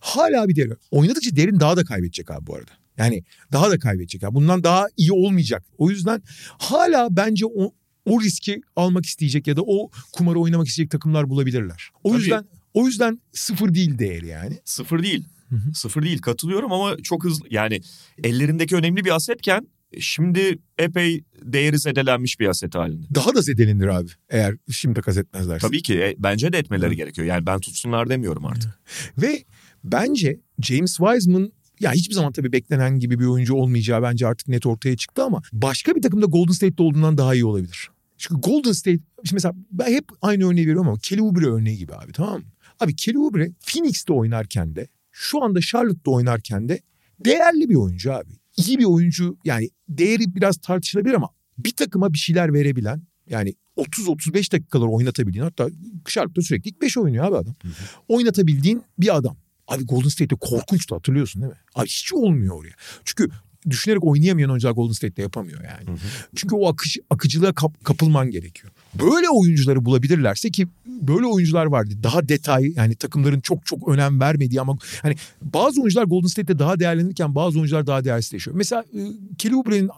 hala 0.00 0.48
bir 0.48 0.56
değeri. 0.56 0.72
Oynadıkça 0.90 1.36
derin 1.36 1.60
daha 1.60 1.76
da 1.76 1.84
kaybedecek 1.84 2.30
abi 2.30 2.46
bu 2.46 2.56
arada. 2.56 2.70
Yani 2.96 3.24
daha 3.52 3.70
da 3.70 3.78
kaybedecek. 3.78 4.24
Abi. 4.24 4.34
Bundan 4.34 4.64
daha 4.64 4.86
iyi 4.96 5.12
olmayacak. 5.12 5.64
O 5.78 5.90
yüzden 5.90 6.22
hala 6.58 7.08
bence 7.10 7.46
o, 7.46 7.72
o 8.06 8.20
riski 8.20 8.60
almak 8.76 9.06
isteyecek 9.06 9.46
ya 9.46 9.56
da 9.56 9.62
o 9.62 9.90
kumarı 10.12 10.40
oynamak 10.40 10.66
isteyecek 10.68 10.90
takımlar 10.90 11.30
bulabilirler. 11.30 11.90
O 12.04 12.10
Tabii. 12.10 12.20
yüzden 12.20 12.44
o 12.74 12.86
yüzden 12.86 13.20
sıfır 13.32 13.74
değil 13.74 13.98
değeri 13.98 14.26
yani. 14.26 14.58
Sıfır 14.64 15.02
değil. 15.02 15.24
Hı-hı. 15.48 15.74
Sıfır 15.74 16.02
değil 16.02 16.18
katılıyorum 16.18 16.72
ama 16.72 16.96
çok 17.02 17.24
hızlı 17.24 17.46
yani 17.50 17.80
ellerindeki 18.24 18.76
önemli 18.76 19.04
bir 19.04 19.16
asetken 19.16 19.68
şimdi 20.00 20.58
epey 20.78 21.24
değeri 21.42 21.78
zedelenmiş 21.78 22.40
bir 22.40 22.48
aset 22.48 22.74
halinde. 22.74 23.06
Daha 23.14 23.34
da 23.34 23.42
zedelenir 23.42 23.86
abi 23.86 24.08
eğer 24.30 24.56
şimdi 24.70 24.94
takas 24.94 25.16
etmezlerse. 25.16 25.66
Tabii 25.66 25.82
ki 25.82 25.94
e, 25.94 26.14
bence 26.18 26.52
de 26.52 26.58
etmeleri 26.58 26.90
Hı. 26.90 26.94
gerekiyor. 26.94 27.26
Yani 27.26 27.46
ben 27.46 27.60
tutsunlar 27.60 28.08
demiyorum 28.08 28.46
artık. 28.46 28.70
Hı. 28.70 29.22
Ve 29.22 29.44
bence 29.84 30.40
James 30.62 30.96
Wiseman 30.96 31.52
ya 31.80 31.92
hiçbir 31.92 32.14
zaman 32.14 32.32
tabii 32.32 32.52
beklenen 32.52 32.98
gibi 32.98 33.18
bir 33.18 33.24
oyuncu 33.24 33.54
olmayacağı 33.54 34.02
bence 34.02 34.26
artık 34.26 34.48
net 34.48 34.66
ortaya 34.66 34.96
çıktı 34.96 35.22
ama 35.22 35.42
başka 35.52 35.94
bir 35.94 36.02
takımda 36.02 36.26
Golden 36.26 36.52
State'de 36.52 36.82
olduğundan 36.82 37.18
daha 37.18 37.34
iyi 37.34 37.44
olabilir. 37.44 37.90
Çünkü 38.18 38.40
Golden 38.40 38.72
State 38.72 38.98
şimdi 39.24 39.34
mesela 39.34 39.54
ben 39.70 39.92
hep 39.92 40.04
aynı 40.22 40.48
örneği 40.48 40.66
veriyorum 40.66 40.88
ama 40.88 40.98
Kelly 41.02 41.22
Oubre 41.22 41.46
örneği 41.46 41.76
gibi 41.76 41.94
abi 41.94 42.12
tamam 42.12 42.38
mı? 42.38 42.44
Abi 42.82 42.96
Kelly 42.96 43.18
Oubre 43.18 43.50
Phoenix'te 43.66 44.12
oynarken 44.12 44.76
de 44.76 44.88
şu 45.10 45.44
anda 45.44 45.60
Charlotte'da 45.60 46.10
oynarken 46.10 46.68
de 46.68 46.80
değerli 47.24 47.68
bir 47.68 47.74
oyuncu 47.74 48.12
abi. 48.12 48.30
İyi 48.56 48.78
bir 48.78 48.84
oyuncu 48.84 49.36
yani 49.44 49.70
değeri 49.88 50.34
biraz 50.34 50.56
tartışılabilir 50.56 51.14
ama 51.14 51.28
bir 51.58 51.70
takıma 51.70 52.12
bir 52.12 52.18
şeyler 52.18 52.52
verebilen 52.52 53.02
yani 53.26 53.54
30-35 53.76 54.52
dakikalar 54.52 54.86
oynatabildiğin 54.86 55.44
hatta 55.44 55.68
Charlotte'da 56.08 56.42
sürekli 56.42 56.68
ilk 56.68 56.82
5 56.82 56.98
oynuyor 56.98 57.24
abi 57.24 57.36
adam. 57.36 57.54
Hı 57.62 57.68
hı. 57.68 57.72
Oynatabildiğin 58.08 58.82
bir 58.98 59.16
adam. 59.16 59.36
Abi 59.68 59.84
Golden 59.84 60.08
State'de 60.08 60.34
korkunçtu 60.40 60.96
hatırlıyorsun 60.96 61.42
değil 61.42 61.52
mi? 61.52 61.58
Abi 61.74 61.86
hiç 61.86 62.12
olmuyor 62.12 62.56
oraya. 62.56 62.74
Çünkü 63.04 63.30
düşünerek 63.70 64.04
oynayamayan 64.04 64.50
oyuncular 64.50 64.72
Golden 64.72 64.92
State'de 64.92 65.22
yapamıyor 65.22 65.60
yani. 65.64 65.86
Hı 65.86 65.92
hı. 65.92 66.08
Çünkü 66.36 66.54
o 66.54 66.68
akış, 66.68 66.98
akıcılığa 67.10 67.52
kap, 67.52 67.84
kapılman 67.84 68.30
gerekiyor. 68.30 68.72
Böyle 68.94 69.28
oyuncuları 69.30 69.84
bulabilirlerse 69.84 70.50
ki 70.50 70.66
böyle 70.86 71.26
oyuncular 71.26 71.66
vardı. 71.66 71.94
Daha 72.02 72.28
detay 72.28 72.72
yani 72.76 72.94
takımların 72.94 73.40
çok 73.40 73.66
çok 73.66 73.88
önem 73.88 74.20
vermediği 74.20 74.60
ama 74.60 74.78
hani 75.02 75.16
bazı 75.42 75.80
oyuncular 75.80 76.04
Golden 76.04 76.26
State'te 76.26 76.58
daha 76.58 76.80
değerlenirken 76.80 77.34
bazı 77.34 77.58
oyuncular 77.58 77.86
daha 77.86 78.04
değersizleşiyor. 78.04 78.56
Mesela 78.56 78.84
e, 78.94 79.00
Kelly 79.38 79.56
Oubre'nin 79.56 79.90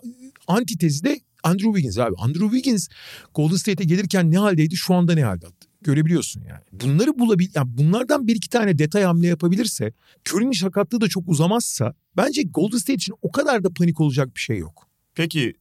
antitezi 0.46 1.04
de 1.04 1.20
Andrew 1.42 1.72
Wiggins 1.72 1.98
abi. 1.98 2.14
Andrew 2.18 2.44
Wiggins 2.44 2.88
Golden 3.34 3.56
State'e 3.56 3.86
gelirken 3.86 4.30
ne 4.30 4.38
haldeydi 4.38 4.76
şu 4.76 4.94
anda 4.94 5.14
ne 5.14 5.24
halde? 5.24 5.46
Görebiliyorsun 5.82 6.42
yani. 6.48 6.62
Bunları 6.72 7.18
bulabil 7.18 7.48
yani 7.54 7.78
bunlardan 7.78 8.26
bir 8.26 8.36
iki 8.36 8.48
tane 8.48 8.78
detay 8.78 9.02
hamle 9.02 9.26
yapabilirse 9.26 9.92
Curry'nin 10.28 10.52
sakatlığı 10.52 11.00
da 11.00 11.08
çok 11.08 11.28
uzamazsa 11.28 11.94
bence 12.16 12.42
Golden 12.42 12.78
State 12.78 12.94
için 12.94 13.14
o 13.22 13.32
kadar 13.32 13.64
da 13.64 13.70
panik 13.70 14.00
olacak 14.00 14.36
bir 14.36 14.40
şey 14.40 14.58
yok. 14.58 14.88
Peki 15.14 15.54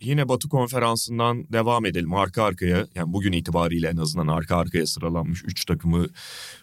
yine 0.00 0.28
Batı 0.28 0.48
konferansından 0.48 1.52
devam 1.52 1.86
edelim 1.86 2.14
arka 2.14 2.42
arkaya. 2.42 2.86
Yani 2.94 3.12
bugün 3.12 3.32
itibariyle 3.32 3.88
en 3.88 3.96
azından 3.96 4.26
arka 4.26 4.56
arkaya 4.56 4.86
sıralanmış 4.86 5.44
3 5.44 5.64
takımı 5.64 6.06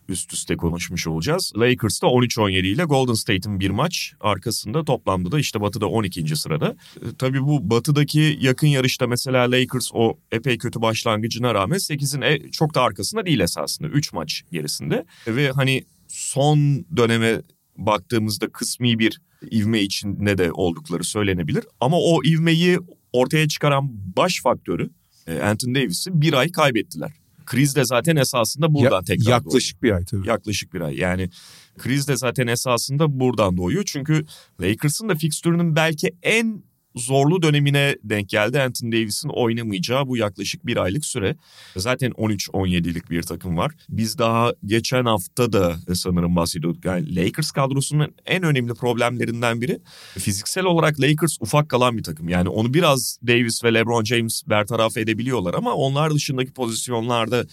üst 0.10 0.34
üste 0.34 0.58
konuşmuş 0.58 1.08
olacağız. 1.08 1.54
Lakers'ta 1.58 2.08
13-17 2.08 2.52
ile 2.52 2.84
Golden 2.84 3.14
State'in 3.14 3.60
bir 3.60 3.70
maç 3.70 4.14
arkasında 4.20 4.86
toplamda 4.86 5.32
da 5.32 5.40
işte 5.40 5.62
Batı'da 5.62 5.88
12. 5.88 6.36
sırada. 6.36 6.76
E, 6.96 7.06
tabii 7.20 7.42
bu 7.42 7.70
Batı'daki 7.70 8.38
yakın 8.42 8.68
yarışta 8.68 9.08
mesela 9.08 9.52
Lakers 9.52 9.92
o 9.94 10.18
epey 10.32 10.58
kötü 10.58 10.82
başlangıcına 10.82 11.54
rağmen 11.54 11.78
8'in 11.78 12.22
e, 12.22 12.52
çok 12.52 12.76
da 12.76 12.82
arkasında 12.82 13.26
değil 13.26 13.40
esasında. 13.40 13.88
3 13.88 14.14
maç 14.14 14.44
gerisinde 14.52 15.06
ve 15.28 15.52
hani 15.52 15.84
son 16.08 16.86
döneme 16.98 17.42
baktığımızda 17.78 18.50
kısmi 18.50 19.00
bir 19.00 19.22
ivme 19.52 19.82
içinde 19.82 20.38
de 20.38 20.52
oldukları 20.52 21.04
söylenebilir. 21.04 21.64
Ama 21.80 21.98
o 22.00 22.24
ivmeyi 22.24 22.80
ortaya 23.14 23.48
çıkaran 23.48 23.90
baş 24.18 24.42
faktörü 24.42 24.90
e, 25.28 25.40
Anthony 25.40 25.76
Davis'i 25.76 26.22
bir 26.22 26.34
ay 26.34 26.52
kaybettiler. 26.52 27.12
Kriz 27.46 27.76
de 27.76 27.86
zaten 27.86 28.16
esasında 28.16 28.74
buradan 28.74 28.96
ya, 28.96 29.04
tekrar 29.04 29.32
Yaklaşık 29.32 29.84
doğuyor. 29.84 29.96
bir 29.96 29.98
ay 29.98 30.06
tabii. 30.06 30.28
Yaklaşık 30.28 30.74
bir 30.74 30.82
ay 30.82 30.96
yani 30.96 31.30
kriz 31.78 32.08
de 32.08 32.18
zaten 32.18 32.48
esasında 32.48 33.20
buradan 33.20 33.58
doğuyor. 33.58 33.84
Çünkü 33.86 34.26
Lakers'ın 34.62 35.10
da 35.10 35.16
fikstürünün 35.16 35.76
belki 35.76 36.16
en 36.24 36.64
zorlu 36.96 37.42
dönemine 37.42 37.96
denk 38.04 38.30
geldi. 38.30 38.62
Anthony 38.62 38.92
Davis'in 38.92 39.30
oynamayacağı 39.30 40.08
bu 40.08 40.18
yaklaşık 40.18 40.66
bir 40.66 40.78
aylık 40.78 41.06
süre. 41.06 41.36
Zaten 41.76 42.12
13-17'lik 42.12 43.10
bir 43.10 43.22
takım 43.22 43.58
var. 43.58 43.72
Biz 43.90 44.18
daha 44.18 44.54
geçen 44.66 45.06
hafta 45.06 45.54
da 45.54 45.76
sanırım 45.94 46.36
bahsediyorduk. 46.36 46.86
Yani 46.86 47.16
Lakers 47.16 47.52
kadrosunun 47.52 48.16
en 48.26 48.44
önemli 48.44 48.74
problemlerinden 48.74 49.62
biri 49.62 49.80
fiziksel 50.18 50.66
olarak 50.66 51.00
Lakers 51.00 51.38
ufak 51.42 51.70
kalan 51.70 51.98
bir 51.98 52.04
takım. 52.04 52.30
Yani 52.30 52.50
onu 52.50 52.74
biraz 52.74 53.20
Davis 53.28 53.64
ve 53.64 53.74
LeBron 53.74 54.04
James 54.04 54.44
bertaraf 54.48 54.98
edebiliyorlar 54.98 55.54
ama 55.54 55.74
onlar 55.74 56.14
dışındaki 56.14 56.54
pozisyonlarda 56.54 57.46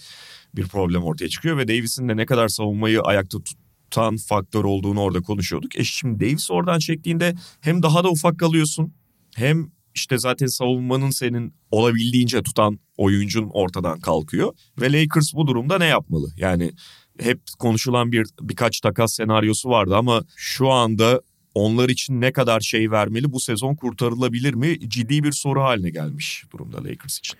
bir 0.55 0.67
problem 0.67 1.03
ortaya 1.03 1.29
çıkıyor 1.29 1.57
ve 1.57 1.67
Davis'in 1.67 2.09
de 2.09 2.17
ne 2.17 2.25
kadar 2.25 2.47
savunmayı 2.47 3.01
ayakta 3.01 3.37
tutan 3.43 4.17
faktör 4.17 4.63
olduğunu 4.63 5.01
orada 5.01 5.21
konuşuyorduk. 5.21 5.79
E 5.79 5.83
şimdi 5.83 6.19
Davis 6.19 6.51
oradan 6.51 6.79
çektiğinde 6.79 7.35
hem 7.61 7.83
daha 7.83 8.03
da 8.03 8.09
ufak 8.09 8.39
kalıyorsun 8.39 8.93
hem 9.35 9.71
işte 9.95 10.17
zaten 10.17 10.47
savunmanın 10.47 11.09
senin 11.09 11.53
olabildiğince 11.71 12.43
tutan 12.43 12.79
oyuncun 12.97 13.49
ortadan 13.53 13.99
kalkıyor. 13.99 14.53
Ve 14.81 14.93
Lakers 14.93 15.33
bu 15.33 15.47
durumda 15.47 15.77
ne 15.77 15.85
yapmalı? 15.85 16.27
Yani 16.37 16.71
hep 17.19 17.41
konuşulan 17.59 18.11
bir 18.11 18.27
birkaç 18.41 18.79
takas 18.79 19.13
senaryosu 19.13 19.69
vardı 19.69 19.95
ama 19.95 20.23
şu 20.35 20.69
anda 20.69 21.21
onlar 21.53 21.89
için 21.89 22.21
ne 22.21 22.31
kadar 22.31 22.59
şey 22.59 22.91
vermeli 22.91 23.31
bu 23.31 23.39
sezon 23.39 23.75
kurtarılabilir 23.75 24.53
mi 24.53 24.89
ciddi 24.89 25.23
bir 25.23 25.31
soru 25.31 25.61
haline 25.61 25.89
gelmiş 25.89 26.43
durumda 26.53 26.83
Lakers 26.83 27.17
için. 27.19 27.37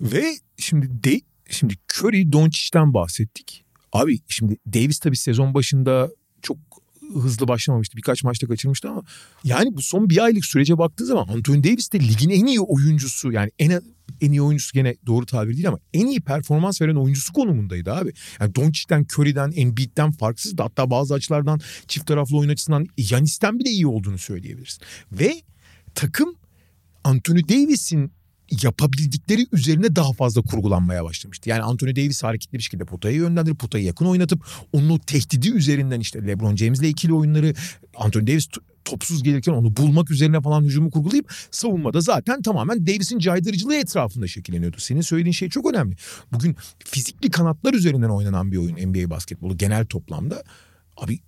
Ve 0.00 0.24
şimdi 0.58 1.04
de 1.04 1.20
şimdi 1.50 1.74
Curry 1.94 2.32
Doncic'ten 2.32 2.94
bahsettik. 2.94 3.64
Abi 3.92 4.18
şimdi 4.28 4.56
Davis 4.66 4.98
tabii 4.98 5.16
sezon 5.16 5.54
başında 5.54 6.10
çok 6.42 6.58
hızlı 7.14 7.48
başlamamıştı. 7.48 7.96
Birkaç 7.96 8.24
maçta 8.24 8.46
kaçırmıştı 8.46 8.88
ama 8.88 9.02
yani 9.44 9.76
bu 9.76 9.82
son 9.82 10.10
bir 10.10 10.24
aylık 10.24 10.44
sürece 10.44 10.78
baktığı 10.78 11.06
zaman 11.06 11.28
Anthony 11.28 11.64
Davis 11.64 11.92
de 11.92 12.00
ligin 12.00 12.30
en 12.30 12.46
iyi 12.46 12.60
oyuncusu 12.60 13.32
yani 13.32 13.50
en 13.58 13.80
en 14.20 14.32
iyi 14.32 14.42
oyuncusu 14.42 14.72
gene 14.72 14.94
doğru 15.06 15.26
tabir 15.26 15.54
değil 15.54 15.68
ama 15.68 15.78
en 15.92 16.06
iyi 16.06 16.20
performans 16.20 16.82
veren 16.82 16.94
oyuncusu 16.94 17.32
konumundaydı 17.32 17.92
abi. 17.92 18.12
Yani 18.40 18.54
Doncic'ten, 18.54 19.06
Curry'den, 19.12 19.52
Embiid'den 19.56 20.10
farksız 20.10 20.58
da 20.58 20.64
hatta 20.64 20.90
bazı 20.90 21.14
açılardan 21.14 21.60
çift 21.88 22.06
taraflı 22.06 22.38
oyun 22.38 22.50
açısından 22.50 22.86
Yanis'ten 22.98 23.58
bile 23.58 23.70
iyi 23.70 23.86
olduğunu 23.86 24.18
söyleyebilirsin. 24.18 24.82
Ve 25.12 25.34
takım 25.94 26.34
Anthony 27.04 27.48
Davis'in 27.48 28.12
yapabildikleri 28.62 29.46
üzerine 29.52 29.96
daha 29.96 30.12
fazla 30.12 30.42
kurgulanmaya 30.42 31.04
başlamıştı. 31.04 31.48
Yani 31.48 31.62
Anthony 31.62 31.96
Davis 31.96 32.22
hareketli 32.22 32.58
bir 32.58 32.62
şekilde 32.62 32.84
potaya 32.84 33.16
yönlendirip 33.16 33.58
potayı 33.58 33.84
yakın 33.84 34.06
oynatıp 34.06 34.46
onun 34.72 34.98
tehdidi 34.98 35.50
üzerinden 35.50 36.00
işte 36.00 36.26
LeBron 36.26 36.56
James'le 36.56 36.82
ikili 36.82 37.12
oyunları 37.14 37.54
Anthony 37.96 38.26
Davis 38.26 38.48
topsuz 38.84 39.22
gelirken 39.22 39.52
onu 39.52 39.76
bulmak 39.76 40.10
üzerine 40.10 40.40
falan 40.40 40.64
hücumu 40.64 40.90
kurgulayıp 40.90 41.32
savunmada 41.50 42.00
zaten 42.00 42.42
tamamen 42.42 42.86
Davis'in 42.86 43.18
caydırıcılığı 43.18 43.74
etrafında 43.74 44.26
şekilleniyordu. 44.26 44.76
Senin 44.78 45.00
söylediğin 45.00 45.32
şey 45.32 45.48
çok 45.48 45.70
önemli. 45.70 45.96
Bugün 46.32 46.56
fizikli 46.78 47.30
kanatlar 47.30 47.74
üzerinden 47.74 48.08
oynanan 48.08 48.52
bir 48.52 48.56
oyun 48.56 48.76
NBA 48.76 49.10
basketbolu 49.10 49.56
genel 49.56 49.86
toplamda. 49.86 50.42
Abi 50.96 51.18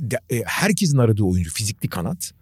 de, 0.00 0.20
e, 0.30 0.42
herkesin 0.46 0.98
aradığı 0.98 1.22
oyuncu 1.22 1.50
fizikli 1.50 1.88
kanat. 1.88 2.32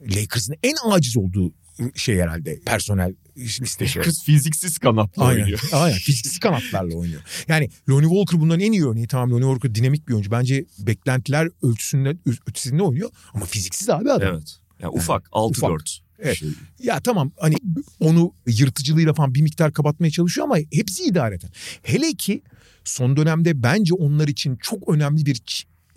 Lakers'ın 0.00 0.54
en 0.62 0.74
aciz 0.90 1.16
olduğu 1.16 1.52
şey 1.94 2.20
herhalde 2.20 2.60
personel 2.66 3.14
listesi. 3.36 4.00
Kız 4.00 4.22
fiziksiz 4.24 4.78
kanatla 4.78 5.24
aynen, 5.24 5.40
oynuyor. 5.40 5.60
Aynen 5.72 5.98
fiziksiz 5.98 6.38
kanatlarla 6.38 6.96
oynuyor. 6.96 7.22
Yani 7.48 7.68
Lonnie 7.90 8.08
Walker 8.08 8.40
bunların 8.40 8.60
en 8.60 8.72
iyi 8.72 8.86
örneği. 8.86 9.06
Tamam 9.06 9.30
Lonnie 9.30 9.54
Walker 9.54 9.74
dinamik 9.74 10.08
bir 10.08 10.12
oyuncu. 10.12 10.30
Bence 10.30 10.64
beklentiler 10.78 11.48
ölçüsünde 11.62 12.16
ötesinde 12.46 12.82
oynuyor. 12.82 13.10
Ama 13.34 13.44
fiziksiz 13.44 13.90
abi 13.90 14.12
adam. 14.12 14.34
Evet. 14.34 14.58
Yani 14.82 14.90
ufak 14.90 15.26
6-4. 15.26 15.98
Evet. 16.18 16.36
Şey. 16.36 16.48
Ya 16.82 17.00
tamam 17.00 17.32
hani 17.40 17.54
onu 18.00 18.34
yırtıcılığıyla 18.46 19.14
falan 19.14 19.34
bir 19.34 19.42
miktar 19.42 19.72
kapatmaya 19.72 20.10
çalışıyor 20.10 20.46
ama 20.46 20.56
hepsi 20.72 21.04
idare 21.04 21.34
eden. 21.34 21.50
Hele 21.82 22.12
ki 22.12 22.42
son 22.84 23.16
dönemde 23.16 23.62
bence 23.62 23.94
onlar 23.94 24.28
için 24.28 24.56
çok 24.56 24.88
önemli 24.94 25.26
bir 25.26 25.42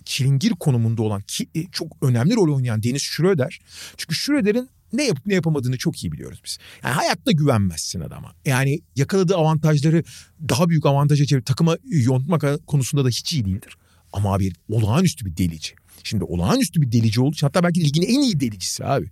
çilingir 0.05 0.51
konumunda 0.51 1.01
olan 1.01 1.21
ki 1.21 1.47
e, 1.55 1.65
çok 1.71 1.97
önemli 2.01 2.35
rol 2.35 2.55
oynayan 2.55 2.83
Deniz 2.83 3.01
Schröder. 3.01 3.59
Çünkü 3.97 4.15
Schröder'in 4.15 4.69
ne 4.93 5.03
yapıp 5.03 5.25
ne 5.25 5.33
yapamadığını 5.33 5.77
çok 5.77 6.03
iyi 6.03 6.11
biliyoruz 6.11 6.41
biz. 6.45 6.57
Yani 6.83 6.93
hayatta 6.93 7.31
güvenmezsin 7.31 8.01
adama. 8.01 8.33
Yani 8.45 8.79
yakaladığı 8.95 9.35
avantajları 9.35 10.03
daha 10.49 10.69
büyük 10.69 10.85
avantaja 10.85 11.25
çevirip 11.25 11.45
takıma 11.45 11.77
yontmak 11.83 12.67
konusunda 12.67 13.05
da 13.05 13.09
hiç 13.09 13.33
iyi 13.33 13.45
değildir. 13.45 13.77
Ama 14.13 14.39
bir 14.39 14.55
olağanüstü 14.69 15.25
bir 15.25 15.37
delici. 15.37 15.75
Şimdi 16.03 16.23
olağanüstü 16.23 16.81
bir 16.81 16.91
delici 16.91 17.21
için 17.21 17.47
hatta 17.47 17.63
belki 17.63 17.81
ligin 17.85 18.01
en 18.01 18.21
iyi 18.21 18.39
delicisi 18.39 18.85
abi. 18.85 19.09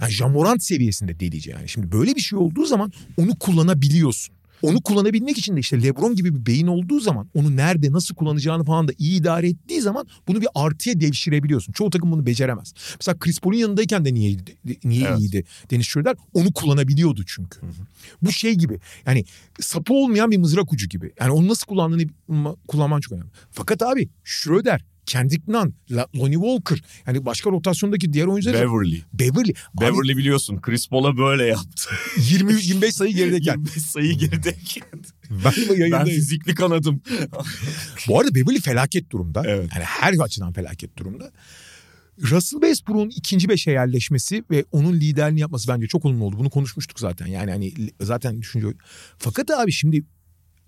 Yani 0.00 0.12
Jamorant 0.12 0.62
seviyesinde 0.62 1.20
delici 1.20 1.50
yani. 1.50 1.68
Şimdi 1.68 1.92
böyle 1.92 2.14
bir 2.16 2.20
şey 2.20 2.38
olduğu 2.38 2.66
zaman 2.66 2.92
onu 3.16 3.38
kullanabiliyorsun. 3.38 4.34
Onu 4.62 4.80
kullanabilmek 4.80 5.38
için 5.38 5.56
de 5.56 5.60
işte 5.60 5.82
LeBron 5.82 6.14
gibi 6.14 6.34
bir 6.34 6.46
beyin 6.46 6.66
olduğu 6.66 7.00
zaman 7.00 7.30
onu 7.34 7.56
nerede 7.56 7.92
nasıl 7.92 8.14
kullanacağını 8.14 8.64
falan 8.64 8.88
da 8.88 8.92
iyi 8.98 9.20
idare 9.20 9.48
ettiği 9.48 9.80
zaman 9.80 10.06
bunu 10.28 10.40
bir 10.40 10.48
artıya 10.54 11.00
devşirebiliyorsun. 11.00 11.72
Çoğu 11.72 11.90
takım 11.90 12.12
bunu 12.12 12.26
beceremez. 12.26 12.74
Mesela 13.00 13.18
Chris 13.18 13.40
Paul'un 13.40 13.56
yanındayken 13.56 14.04
de 14.04 14.14
niye 14.14 14.36
niye 14.84 15.08
evet. 15.08 15.20
iyiydi 15.20 15.44
Deniz 15.70 15.86
Schroeder? 15.86 16.16
Onu 16.34 16.52
kullanabiliyordu 16.52 17.24
çünkü. 17.26 17.60
Hı 17.60 17.66
hı. 17.66 17.72
Bu 18.22 18.32
şey 18.32 18.54
gibi 18.54 18.80
yani 19.06 19.24
sapı 19.60 19.94
olmayan 19.94 20.30
bir 20.30 20.38
mızrak 20.38 20.72
ucu 20.72 20.88
gibi. 20.88 21.12
Yani 21.20 21.30
onu 21.30 21.48
nasıl 21.48 21.66
kullandığını 21.66 22.04
kullanman 22.68 23.00
çok 23.00 23.12
önemli. 23.12 23.30
Fakat 23.50 23.82
abi 23.82 24.08
Schroeder 24.24 24.84
Kendrick 25.10 25.52
Nunn, 25.52 25.74
Lonnie 25.90 26.34
Walker. 26.34 26.82
Yani 27.06 27.24
başka 27.26 27.50
rotasyondaki 27.50 28.12
diğer 28.12 28.26
oyuncular. 28.26 28.54
Beverly. 28.54 29.02
Beverly. 29.12 29.54
Beverly 29.80 30.12
Abi, 30.12 30.18
biliyorsun 30.18 30.60
Chris 30.60 30.88
Paul'a 30.88 31.16
böyle 31.16 31.44
yaptı. 31.44 31.90
20 32.30 32.52
25 32.62 32.94
sayı 32.94 33.14
gerideyken. 33.14 33.52
25 33.58 33.82
sayı 33.82 34.12
gerideyken. 34.12 34.88
ben 35.30 35.92
Ben 35.92 36.04
fizikli 36.04 36.54
kanadım. 36.54 37.02
Bu 38.08 38.20
arada 38.20 38.34
Beverly 38.34 38.60
felaket 38.60 39.10
durumda. 39.10 39.42
Evet. 39.46 39.70
Yani 39.74 39.84
her 39.84 40.14
açıdan 40.18 40.52
felaket 40.52 40.96
durumda. 40.98 41.32
Russell 42.22 42.60
Westbrook'un 42.60 43.10
ikinci 43.16 43.48
beşe 43.48 43.70
yerleşmesi 43.70 44.44
ve 44.50 44.64
onun 44.72 44.92
liderliğini 44.92 45.40
yapması 45.40 45.68
bence 45.68 45.86
çok 45.86 46.04
olumlu 46.04 46.24
oldu. 46.24 46.36
Bunu 46.38 46.50
konuşmuştuk 46.50 47.00
zaten. 47.00 47.26
Yani 47.26 47.50
hani 47.50 47.72
zaten 48.00 48.40
düşünce. 48.40 48.66
Fakat 49.18 49.50
abi 49.50 49.72
şimdi 49.72 50.04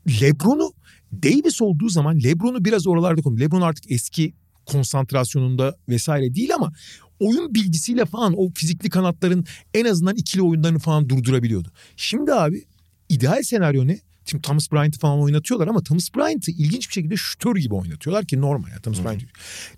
LeBron'u 0.09 0.73
Davis 1.12 1.62
olduğu 1.62 1.88
zaman 1.88 2.23
LeBron'u 2.23 2.65
biraz 2.65 2.87
oralarda 2.87 3.23
konu. 3.23 3.41
LeBron 3.41 3.61
artık 3.61 3.91
eski 3.91 4.35
konsantrasyonunda 4.67 5.77
vesaire 5.88 6.35
değil 6.35 6.55
ama 6.55 6.73
oyun 7.21 7.55
bilgisiyle 7.55 8.05
falan 8.05 8.35
o 8.37 8.51
fizikli 8.55 8.91
kanatların 8.91 9.45
en 9.75 9.85
azından 9.85 10.17
ikili 10.17 10.43
oyunlarını 10.43 10.79
falan 10.79 11.09
durdurabiliyordu. 11.09 11.69
Şimdi 11.97 12.33
abi 12.33 12.65
ideal 13.09 13.43
senaryo 13.43 13.87
ne? 13.87 14.01
Şimdi 14.25 14.43
Thomas 14.43 14.73
Bryant'ı 14.73 14.99
falan 14.99 15.21
oynatıyorlar 15.21 15.69
ama 15.69 15.83
Thomas 15.83 16.09
Bryant'ı 16.17 16.51
ilginç 16.51 16.88
bir 16.88 16.93
şekilde 16.93 17.17
şütör 17.17 17.57
gibi 17.57 17.75
oynatıyorlar 17.75 18.25
ki 18.25 18.41
normal 18.41 18.71
ya 18.71 18.81
Thomas 18.81 19.05
Bryant. 19.05 19.23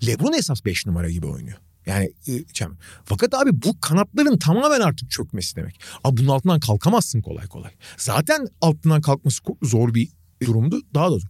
LeBron 0.07 0.33
esas 0.33 0.65
5 0.65 0.85
numara 0.85 1.09
gibi 1.09 1.27
oynuyor. 1.27 1.57
Yani 1.85 2.13
e, 2.27 2.45
Cem. 2.53 2.77
Fakat 3.05 3.33
abi 3.33 3.61
bu 3.63 3.79
kanatların 3.81 4.37
tamamen 4.37 4.81
artık 4.81 5.11
çökmesi 5.11 5.55
demek. 5.55 5.81
Abi 6.03 6.17
bunun 6.17 6.27
altından 6.27 6.59
kalkamazsın 6.59 7.21
kolay 7.21 7.47
kolay. 7.47 7.71
Zaten 7.97 8.47
altından 8.61 9.01
kalkması 9.01 9.43
zor 9.61 9.93
bir 9.93 10.09
durumdu. 10.45 10.81
Daha 10.93 11.11
da 11.11 11.19
zor. 11.19 11.29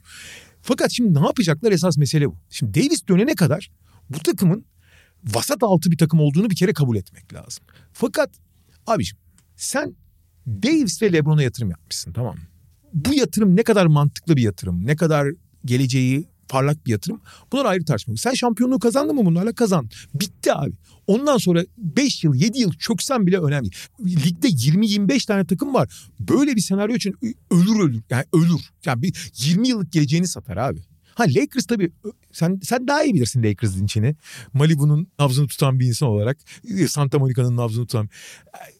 Fakat 0.61 0.91
şimdi 0.91 1.21
ne 1.21 1.25
yapacaklar 1.25 1.71
esas 1.71 1.97
mesele 1.97 2.27
bu. 2.27 2.37
Şimdi 2.49 2.73
Davis 2.73 3.07
dönene 3.07 3.35
kadar 3.35 3.71
bu 4.09 4.19
takımın 4.19 4.65
vasat 5.23 5.63
altı 5.63 5.91
bir 5.91 5.97
takım 5.97 6.19
olduğunu 6.19 6.49
bir 6.49 6.55
kere 6.55 6.73
kabul 6.73 6.97
etmek 6.97 7.33
lazım. 7.33 7.63
Fakat 7.93 8.29
abiciğim 8.87 9.17
sen 9.55 9.95
Davis 10.47 11.01
ve 11.01 11.13
LeBron'a 11.13 11.43
yatırım 11.43 11.69
yapmışsın 11.69 12.13
tamam 12.13 12.35
mı? 12.35 12.41
Bu 12.93 13.13
yatırım 13.13 13.55
ne 13.55 13.63
kadar 13.63 13.85
mantıklı 13.85 14.35
bir 14.35 14.41
yatırım, 14.41 14.85
ne 14.85 14.95
kadar 14.95 15.27
geleceği 15.65 16.29
parlak 16.49 16.85
bir 16.85 16.91
yatırım. 16.91 17.21
Bunlar 17.51 17.65
ayrı 17.65 17.85
tartışma. 17.85 18.17
Sen 18.17 18.33
şampiyonluğu 18.33 18.79
kazandın 18.79 19.15
mı 19.15 19.25
bunlarla? 19.25 19.53
Kazan. 19.53 19.89
Bitti 20.13 20.53
abi. 20.53 20.71
Ondan 21.07 21.37
sonra 21.37 21.65
5 21.77 22.23
yıl 22.23 22.35
7 22.35 22.59
yıl 22.59 22.73
çöksen 22.73 23.27
bile 23.27 23.39
önemli. 23.39 23.69
Ligde 23.99 24.47
20-25 24.47 25.27
tane 25.27 25.45
takım 25.45 25.73
var. 25.73 26.09
Böyle 26.19 26.55
bir 26.55 26.61
senaryo 26.61 26.95
için 26.95 27.15
ölür 27.51 27.79
ölür. 27.79 28.01
Yani 28.09 28.25
ölür. 28.33 28.61
Yani 28.85 29.01
bir 29.01 29.31
20 29.37 29.67
yıllık 29.67 29.91
geleceğini 29.91 30.27
satar 30.27 30.57
abi. 30.57 30.79
Ha 31.15 31.23
Lakers 31.23 31.65
tabii 31.65 31.91
sen 32.31 32.59
sen 32.63 32.87
daha 32.87 33.03
iyi 33.03 33.13
bilirsin 33.13 33.43
Lakers'ın 33.43 33.85
içini. 33.85 34.15
Malibu'nun 34.53 35.07
nabzını 35.19 35.47
tutan 35.47 35.79
bir 35.79 35.87
insan 35.87 36.09
olarak 36.09 36.37
Santa 36.87 37.19
Monica'nın 37.19 37.57
nabzını 37.57 37.85
tutan 37.85 38.09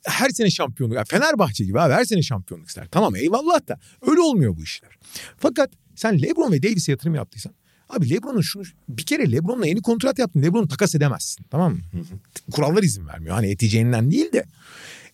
her 0.05 0.29
sene 0.29 0.49
şampiyonluk. 0.49 1.07
Fenerbahçe 1.07 1.65
gibi 1.65 1.79
abi 1.79 1.93
her 1.93 2.05
sene 2.05 2.21
şampiyonluk 2.21 2.67
ister. 2.67 2.87
Tamam 2.91 3.15
eyvallah 3.15 3.67
da 3.67 3.79
öyle 4.07 4.21
olmuyor 4.21 4.57
bu 4.57 4.63
işler. 4.63 4.91
Fakat 5.37 5.69
sen 5.95 6.21
LeBron 6.21 6.51
ve 6.51 6.63
Davis'e 6.63 6.91
yatırım 6.91 7.15
yaptıysan 7.15 7.53
Abi 7.89 8.09
LeBron'un 8.09 8.41
şunu 8.41 8.63
bir 8.89 9.03
kere 9.03 9.31
LeBron'la 9.31 9.67
yeni 9.67 9.81
kontrat 9.81 10.19
yaptın. 10.19 10.41
LeBron'u 10.41 10.67
takas 10.67 10.95
edemezsin. 10.95 11.45
Tamam 11.49 11.73
mı? 11.73 11.79
Kurallar 12.51 12.83
izin 12.83 13.07
vermiyor. 13.07 13.35
Hani 13.35 13.47
eteceğinden 13.47 14.11
değil 14.11 14.31
de. 14.31 14.45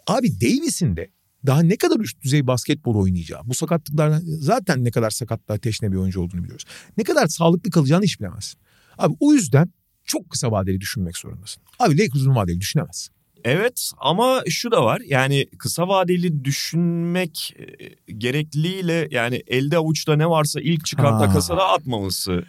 Abi 0.07 0.41
Davis'in 0.41 0.95
de 0.95 1.09
daha 1.45 1.61
ne 1.61 1.77
kadar 1.77 1.99
üst 1.99 2.21
düzey 2.21 2.47
basketbol 2.47 2.95
oynayacağı, 2.95 3.41
bu 3.43 3.53
sakatlıklardan 3.53 4.21
zaten 4.25 4.83
ne 4.83 4.91
kadar 4.91 5.09
sakatlığa 5.09 5.57
teşne 5.57 5.91
bir 5.91 5.97
oyuncu 5.97 6.21
olduğunu 6.21 6.43
biliyoruz. 6.43 6.65
Ne 6.97 7.03
kadar 7.03 7.27
sağlıklı 7.27 7.71
kalacağını 7.71 8.03
hiç 8.03 8.19
bilemezsin. 8.19 8.59
Abi 8.97 9.15
o 9.19 9.33
yüzden 9.33 9.69
çok 10.05 10.29
kısa 10.29 10.51
vadeli 10.51 10.81
düşünmek 10.81 11.17
zorundasın. 11.17 11.63
Abi 11.79 11.97
Lakers 11.97 12.15
uzun 12.15 12.35
vadeli 12.35 12.59
düşünemezsin. 12.59 13.13
Evet 13.43 13.91
ama 13.97 14.43
şu 14.49 14.71
da 14.71 14.85
var 14.85 15.01
yani 15.05 15.47
kısa 15.57 15.87
vadeli 15.87 16.45
düşünmek 16.45 17.55
e, 17.57 18.13
gerekliliğiyle 18.13 19.07
yani 19.11 19.43
elde 19.47 19.77
avuçta 19.77 20.15
ne 20.15 20.29
varsa 20.29 20.61
ilk 20.61 20.85
çıkan 20.85 21.19
takasa 21.19 21.57
da 21.57 21.69
atmaması 21.69 22.43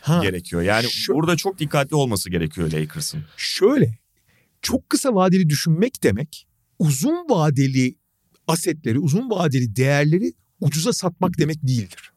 ha. 0.00 0.20
gerekiyor. 0.22 0.62
Yani 0.62 0.86
şu... 0.90 1.14
burada 1.14 1.36
çok 1.36 1.58
dikkatli 1.58 1.96
olması 1.96 2.30
gerekiyor 2.30 2.72
Lakers'ın. 2.72 3.24
Şöyle 3.36 3.98
çok 4.62 4.90
kısa 4.90 5.14
vadeli 5.14 5.48
düşünmek 5.48 6.02
demek 6.02 6.46
uzun 6.78 7.28
vadeli 7.28 7.94
asetleri, 8.48 8.98
uzun 8.98 9.30
vadeli 9.30 9.76
değerleri 9.76 10.32
ucuza 10.60 10.92
satmak 10.92 11.38
demek 11.38 11.66
değildir. 11.66 12.12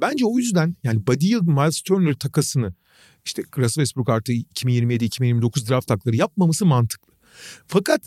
Bence 0.00 0.26
o 0.26 0.38
yüzden 0.38 0.76
yani 0.84 1.06
Buddy 1.06 1.26
Hield, 1.26 1.42
Miles 1.42 1.80
Turner 1.80 2.14
takasını 2.14 2.74
işte 3.24 3.42
Russell 3.42 3.84
Westbrook 3.84 4.08
artı 4.08 4.32
2027-2029 4.32 5.68
draft 5.68 5.86
takları 5.86 6.16
yapmaması 6.16 6.66
mantıklı. 6.66 7.12
Fakat 7.66 8.00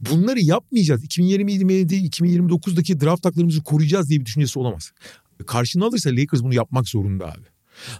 bunları 0.00 0.40
yapmayacağız. 0.40 1.04
2027 1.04 1.94
2029'daki 1.94 3.00
draft 3.00 3.22
taklarımızı 3.22 3.62
koruyacağız 3.62 4.08
diye 4.08 4.20
bir 4.20 4.24
düşüncesi 4.24 4.58
olamaz. 4.58 4.92
Karşına 5.46 5.86
alırsa 5.86 6.10
Lakers 6.10 6.42
bunu 6.42 6.54
yapmak 6.54 6.88
zorunda 6.88 7.32
abi. 7.32 7.46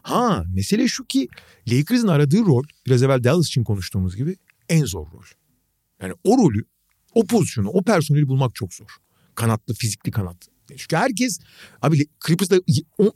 Ha 0.03 0.45
mesele 0.55 0.89
şu 0.89 1.05
ki 1.05 1.29
Lakers'ın 1.69 2.09
aradığı 2.09 2.41
rol 2.41 2.65
biraz 2.87 3.03
evvel 3.03 3.25
Dallas 3.25 3.47
için 3.47 3.65
konuştuğumuz 3.65 4.17
gibi 4.17 4.37
en 4.69 4.85
zor 4.85 5.07
rol. 5.13 5.25
Yani 6.03 6.15
o 6.25 6.39
rolü, 6.39 6.65
o 7.15 7.27
pozisyonu, 7.27 7.69
o 7.69 7.83
personeli 7.83 8.29
bulmak 8.29 8.55
çok 8.55 8.75
zor. 8.75 8.97
Kanatlı, 9.35 9.75
fizikli 9.75 10.11
kanat. 10.11 10.37
Çünkü 10.77 10.97
herkes 10.97 11.39
abi 11.83 12.07
Clippers'da 12.27 12.61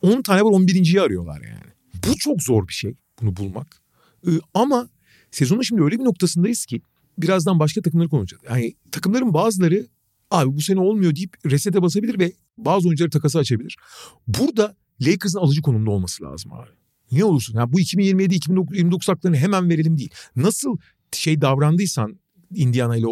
10 0.03 0.23
tane 0.23 0.43
var 0.43 0.51
11.yi 0.51 1.01
arıyorlar 1.01 1.41
yani. 1.41 1.73
Bu 2.09 2.17
çok 2.17 2.43
zor 2.43 2.69
bir 2.69 2.73
şey 2.73 2.95
bunu 3.21 3.37
bulmak. 3.37 3.83
Ee, 4.27 4.31
ama 4.55 4.89
sezonun 5.31 5.63
şimdi 5.63 5.83
öyle 5.83 5.99
bir 5.99 6.05
noktasındayız 6.05 6.67
ki 6.67 6.81
birazdan 7.19 7.59
başka 7.59 7.83
takımları 7.83 8.09
konuşacağız. 8.09 8.43
Yani 8.49 8.75
takımların 8.93 9.35
bazıları 9.35 9.87
abi 10.31 10.57
bu 10.57 10.61
sene 10.61 10.81
olmuyor 10.81 11.17
deyip 11.17 11.37
resete 11.47 11.83
basabilir 11.83 12.19
ve 12.19 12.33
bazı 12.59 12.89
oyuncuları 12.89 13.11
takası 13.11 13.39
açabilir. 13.39 13.77
Burada 14.27 14.77
Lakers'ın 15.01 15.39
alıcı 15.39 15.63
konumda 15.63 15.91
olması 15.91 16.25
lazım 16.25 16.53
abi. 16.53 16.69
Niye 17.13 17.25
olursun? 17.25 17.55
Yani 17.55 17.73
bu 17.73 17.81
2027-2029 17.81 19.07
haklarını 19.07 19.37
hemen 19.37 19.71
verelim 19.71 19.99
değil. 19.99 20.11
Nasıl 20.37 20.77
şey 21.13 21.41
davrandıysan 21.41 22.19
Indiana 22.55 22.97
ile 22.97 23.07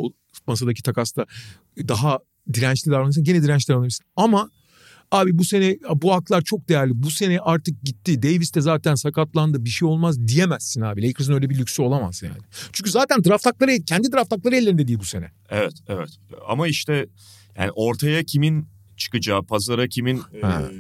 masadaki 0.48 0.82
takasta 0.82 1.26
daha 1.78 2.18
dirençli 2.52 2.90
davranırsan 2.90 3.24
gene 3.24 3.42
dirençli 3.42 3.74
davranırsın. 3.74 4.06
Ama 4.16 4.50
Abi 5.10 5.38
bu 5.38 5.44
sene 5.44 5.78
bu 5.94 6.12
haklar 6.12 6.42
çok 6.42 6.68
değerli. 6.68 7.02
Bu 7.02 7.10
sene 7.10 7.40
artık 7.40 7.82
gitti. 7.82 8.22
Davis 8.22 8.54
de 8.54 8.60
zaten 8.60 8.94
sakatlandı. 8.94 9.64
Bir 9.64 9.70
şey 9.70 9.88
olmaz 9.88 10.28
diyemezsin 10.28 10.80
abi. 10.80 11.08
Lakers'ın 11.08 11.32
öyle 11.32 11.50
bir 11.50 11.58
lüksü 11.58 11.82
olamaz 11.82 12.22
yani. 12.22 12.38
Çünkü 12.72 12.90
zaten 12.90 13.24
draft 13.24 13.46
hakları 13.46 13.84
kendi 13.86 14.12
draft 14.12 14.32
hakları 14.32 14.56
ellerinde 14.56 14.88
değil 14.88 14.98
bu 14.98 15.04
sene. 15.04 15.30
Evet 15.50 15.74
evet. 15.88 16.08
Ama 16.48 16.68
işte 16.68 17.06
yani 17.58 17.70
ortaya 17.70 18.24
kimin 18.24 18.68
çıkacağı, 18.96 19.42
pazara 19.42 19.88
kimin 19.88 20.22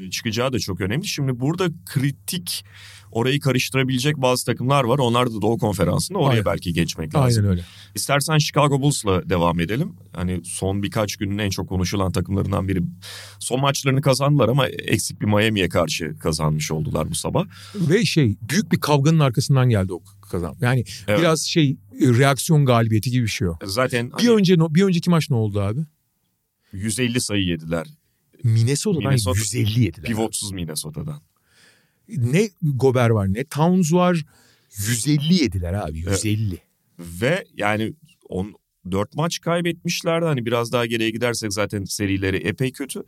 e, 0.06 0.10
çıkacağı 0.10 0.52
da 0.52 0.58
çok 0.58 0.80
önemli. 0.80 1.06
Şimdi 1.06 1.40
burada 1.40 1.68
kritik 1.86 2.64
orayı 3.16 3.40
karıştırabilecek 3.40 4.16
bazı 4.16 4.46
takımlar 4.46 4.84
var. 4.84 4.98
Onlar 4.98 5.30
da 5.30 5.42
Doğu 5.42 5.58
Konferansı'nda 5.58 6.18
oraya 6.18 6.30
Aynen. 6.30 6.44
belki 6.44 6.72
geçmek 6.72 7.14
lazım. 7.14 7.44
Aynen 7.44 7.50
öyle. 7.50 7.64
İstersen 7.94 8.38
Chicago 8.38 8.80
Bulls'la 8.80 9.30
devam 9.30 9.60
edelim. 9.60 9.96
Hani 10.12 10.40
son 10.44 10.82
birkaç 10.82 11.16
günün 11.16 11.38
en 11.38 11.50
çok 11.50 11.68
konuşulan 11.68 12.12
takımlarından 12.12 12.68
biri. 12.68 12.82
Son 13.38 13.60
maçlarını 13.60 14.00
kazandılar 14.00 14.48
ama 14.48 14.68
eksik 14.68 15.20
bir 15.20 15.26
Miami'ye 15.26 15.68
karşı 15.68 16.18
kazanmış 16.18 16.70
oldular 16.70 17.10
bu 17.10 17.14
sabah. 17.14 17.46
Ve 17.74 18.04
şey 18.04 18.36
büyük 18.50 18.72
bir 18.72 18.80
kavganın 18.80 19.18
arkasından 19.18 19.68
geldi 19.68 19.92
o 19.92 20.02
kazan. 20.30 20.56
Yani 20.60 20.84
evet. 21.08 21.20
biraz 21.20 21.42
şey 21.42 21.76
reaksiyon 22.00 22.66
galibiyeti 22.66 23.10
gibi 23.10 23.22
bir 23.22 23.30
şey 23.30 23.48
o. 23.48 23.58
Zaten 23.64 24.06
bir 24.06 24.26
hani... 24.26 24.30
önce 24.30 24.56
bir 24.58 24.82
önceki 24.82 25.10
maç 25.10 25.30
ne 25.30 25.36
oldu 25.36 25.60
abi? 25.60 25.80
150 26.72 27.20
sayı 27.20 27.44
yediler. 27.44 27.86
Minnesota'dan 28.44 29.08
Minnesota, 29.08 29.38
150 29.38 29.80
yediler. 29.80 30.06
Pivotsuz 30.06 30.52
Minnesota'dan. 30.52 31.22
Ne 32.08 32.50
Gober 32.62 33.10
var 33.10 33.34
ne 33.34 33.44
Towns 33.44 33.92
var. 33.92 34.24
150 34.76 35.34
yediler 35.34 35.72
abi 35.72 35.98
150. 35.98 36.48
Evet. 36.48 36.60
Ve 36.98 37.44
yani 37.56 37.92
on, 38.28 38.54
4 38.90 39.14
maç 39.14 39.40
kaybetmişlerdi. 39.40 40.26
Hani 40.26 40.46
biraz 40.46 40.72
daha 40.72 40.86
geriye 40.86 41.10
gidersek 41.10 41.52
zaten 41.52 41.84
serileri 41.84 42.36
epey 42.36 42.72
kötü. 42.72 43.02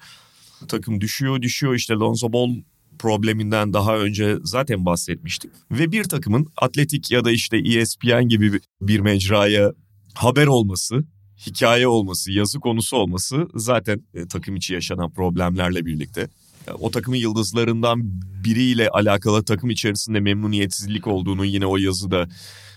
Takım 0.68 1.00
düşüyor 1.00 1.42
düşüyor 1.42 1.74
işte 1.74 1.94
Lonzo 1.94 2.32
Ball 2.32 2.54
probleminden 2.98 3.72
daha 3.72 3.98
önce 3.98 4.36
zaten 4.42 4.84
bahsetmiştik. 4.84 5.50
Ve 5.70 5.92
bir 5.92 6.04
takımın 6.04 6.46
atletik 6.56 7.10
ya 7.10 7.24
da 7.24 7.30
işte 7.30 7.56
ESPN 7.56 8.28
gibi 8.28 8.60
bir 8.80 9.00
mecraya 9.00 9.72
haber 10.14 10.46
olması, 10.46 11.04
hikaye 11.46 11.88
olması, 11.88 12.32
yazı 12.32 12.60
konusu 12.60 12.96
olması 12.96 13.48
zaten 13.54 14.00
e, 14.14 14.28
takım 14.28 14.56
içi 14.56 14.74
yaşanan 14.74 15.10
problemlerle 15.10 15.86
birlikte 15.86 16.28
o 16.80 16.90
takımın 16.90 17.16
yıldızlarından 17.16 18.02
biriyle 18.44 18.88
alakalı 18.88 19.44
takım 19.44 19.70
içerisinde 19.70 20.20
memnuniyetsizlik 20.20 21.06
olduğunu 21.06 21.44
yine 21.44 21.66
o 21.66 21.76
yazıda 21.76 22.22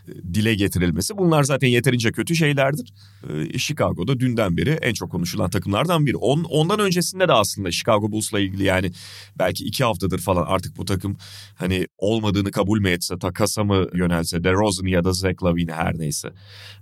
e, 0.07 0.33
dile 0.33 0.55
getirilmesi. 0.55 1.17
Bunlar 1.17 1.43
zaten 1.43 1.67
yeterince 1.67 2.11
kötü 2.11 2.35
şeylerdir. 2.35 2.93
Ee, 3.29 3.59
Chicago'da 3.59 4.19
dünden 4.19 4.57
beri 4.57 4.69
en 4.69 4.93
çok 4.93 5.11
konuşulan 5.11 5.49
takımlardan 5.49 6.05
biri. 6.05 6.17
On, 6.17 6.43
ondan 6.43 6.79
öncesinde 6.79 7.27
de 7.27 7.33
aslında 7.33 7.71
Chicago 7.71 8.11
Bulls'la 8.11 8.39
ilgili 8.39 8.63
yani 8.63 8.91
belki 9.39 9.65
iki 9.65 9.83
haftadır 9.83 10.19
falan 10.19 10.45
artık 10.47 10.77
bu 10.77 10.85
takım 10.85 11.17
hani 11.55 11.87
olmadığını 11.97 12.51
kabul 12.51 12.79
mü 12.79 12.89
etse, 12.89 13.19
takasa 13.19 13.63
mı 13.63 13.87
yönelse, 13.93 14.43
DeRozan 14.43 14.85
ya 14.85 15.03
da 15.03 15.13
Zach 15.13 15.43
Lavine 15.43 15.73
her 15.73 15.99
neyse. 15.99 16.29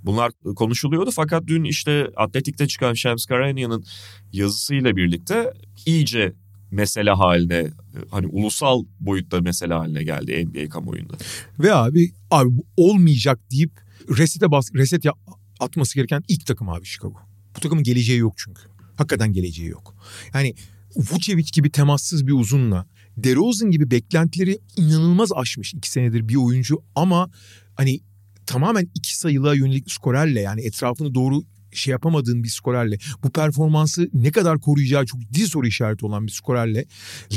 Bunlar 0.04 0.32
konuşuluyordu 0.56 1.12
fakat 1.12 1.48
dün 1.48 1.63
işte 1.63 2.08
Atletik'te 2.15 2.67
çıkan 2.67 2.93
Shams 2.93 3.26
Karanian'ın 3.26 3.86
yazısıyla 4.32 4.95
birlikte 4.95 5.54
iyice 5.86 6.34
mesele 6.71 7.12
haline 7.12 7.67
hani 8.12 8.27
ulusal 8.27 8.84
boyutta 8.99 9.41
mesele 9.41 9.73
haline 9.73 10.03
geldi 10.03 10.45
NBA 10.45 10.69
kamuoyunda. 10.69 11.13
Ve 11.60 11.73
abi 11.73 12.12
abi 12.32 12.49
olmayacak 12.77 13.39
deyip 13.51 13.71
resete 14.17 14.51
bas 14.51 14.69
reset 14.75 15.05
ya, 15.05 15.13
atması 15.60 15.95
gereken 15.95 16.23
ilk 16.27 16.45
takım 16.45 16.69
abi 16.69 16.86
Chicago. 16.86 17.17
Bu 17.55 17.60
takımın 17.60 17.84
geleceği 17.84 18.19
yok 18.19 18.34
çünkü. 18.38 18.62
Hakikaten 18.95 19.34
geleceği 19.34 19.67
yok. 19.69 19.95
Yani 20.34 20.53
Vucevic 20.95 21.51
gibi 21.53 21.71
temassız 21.71 22.27
bir 22.27 22.32
uzunla 22.32 22.86
DeRozan 23.17 23.71
gibi 23.71 23.91
beklentileri 23.91 24.60
inanılmaz 24.77 25.29
aşmış 25.36 25.73
iki 25.73 25.91
senedir 25.91 26.27
bir 26.27 26.36
oyuncu 26.36 26.84
ama 26.95 27.29
hani 27.75 27.99
tamamen 28.45 28.89
iki 28.95 29.17
sayılığa 29.17 29.53
yönelik 29.53 29.91
skorerle 29.91 30.41
yani 30.41 30.62
etrafını 30.62 31.15
doğru 31.15 31.43
şey 31.71 31.91
yapamadığın 31.91 32.43
bir 32.43 32.49
skorerle 32.49 32.97
bu 33.23 33.29
performansı 33.29 34.10
ne 34.13 34.32
kadar 34.32 34.60
koruyacağı 34.60 35.05
çok 35.05 35.21
ciddi 35.21 35.47
soru 35.47 35.67
işareti 35.67 36.05
olan 36.05 36.27
bir 36.27 36.32
skorerle 36.32 36.86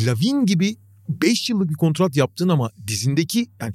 Lavin 0.06 0.46
gibi 0.46 0.76
5 1.08 1.50
yıllık 1.50 1.70
bir 1.70 1.74
kontrat 1.74 2.16
yaptın 2.16 2.48
ama 2.48 2.70
dizindeki 2.86 3.46
yani 3.60 3.74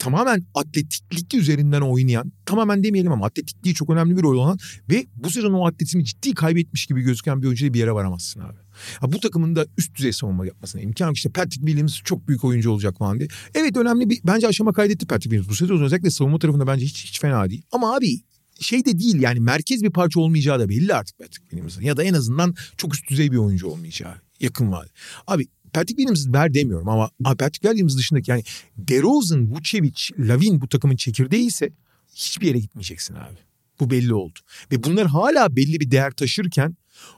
tamamen 0.00 0.42
atletiklik 0.54 1.34
üzerinden 1.34 1.80
oynayan, 1.80 2.32
tamamen 2.46 2.84
demeyelim 2.84 3.12
ama 3.12 3.26
atletikliği 3.26 3.74
çok 3.74 3.90
önemli 3.90 4.16
bir 4.16 4.22
rol 4.22 4.38
olan 4.38 4.58
ve 4.90 5.06
bu 5.16 5.30
sezon 5.30 5.52
o 5.52 5.66
atletizmi 5.66 6.04
ciddi 6.04 6.34
kaybetmiş 6.34 6.86
gibi 6.86 7.02
gözüken 7.02 7.42
bir 7.42 7.46
oyuncu 7.46 7.74
bir 7.74 7.78
yere 7.78 7.92
varamazsın 7.92 8.40
abi. 8.40 8.58
Ha, 9.00 9.12
bu 9.12 9.20
takımın 9.20 9.56
da 9.56 9.66
üst 9.78 9.94
düzey 9.94 10.12
savunma 10.12 10.46
yapmasına 10.46 10.80
imkan 10.80 11.06
yok. 11.06 11.16
İşte 11.16 11.30
Patrick 11.30 11.66
Williams 11.66 12.02
çok 12.04 12.28
büyük 12.28 12.44
oyuncu 12.44 12.70
olacak 12.70 12.98
falan 12.98 13.18
diye. 13.18 13.28
Evet 13.54 13.76
önemli 13.76 14.10
bir 14.10 14.20
bence 14.24 14.48
aşama 14.48 14.72
kaydetti 14.72 15.06
Patrick 15.06 15.30
Williams. 15.30 15.48
Bu 15.48 15.54
sezon 15.54 15.82
özellikle 15.82 16.10
savunma 16.10 16.38
tarafında 16.38 16.66
bence 16.66 16.84
hiç 16.84 17.04
hiç 17.04 17.20
fena 17.20 17.50
değil. 17.50 17.62
Ama 17.72 17.96
abi 17.96 18.20
şey 18.60 18.84
de 18.84 18.98
değil 18.98 19.20
yani 19.20 19.40
merkez 19.40 19.82
bir 19.82 19.90
parça 19.90 20.20
olmayacağı 20.20 20.60
da 20.60 20.68
belli 20.68 20.94
artık 20.94 21.18
Patrick 21.18 21.42
Williams'ın. 21.42 21.82
Ya 21.82 21.96
da 21.96 22.04
en 22.04 22.14
azından 22.14 22.54
çok 22.76 22.94
üst 22.94 23.10
düzey 23.10 23.32
bir 23.32 23.36
oyuncu 23.36 23.68
olmayacağı 23.68 24.14
yakın 24.40 24.72
vade. 24.72 24.88
Abi 25.26 25.46
Patrick 25.72 25.96
Williams 25.96 26.26
ver 26.26 26.54
demiyorum 26.54 26.88
ama 26.88 27.10
Patrick 27.24 27.68
Williams 27.68 27.96
dışındaki 27.96 28.30
yani 28.30 28.42
DeRozan, 28.76 29.50
Vucevic, 29.50 30.08
Lavin 30.18 30.60
bu 30.60 30.68
takımın 30.68 30.96
çekirdeği 30.96 31.46
ise 31.46 31.72
hiçbir 32.14 32.46
yere 32.46 32.58
gitmeyeceksin 32.58 33.14
abi. 33.14 33.38
Bu 33.80 33.90
belli 33.90 34.14
oldu. 34.14 34.38
Ve 34.72 34.84
bunlar 34.84 35.06
hala 35.06 35.56
belli 35.56 35.80
bir 35.80 35.90
değer 35.90 36.10
taşırken 36.10 36.76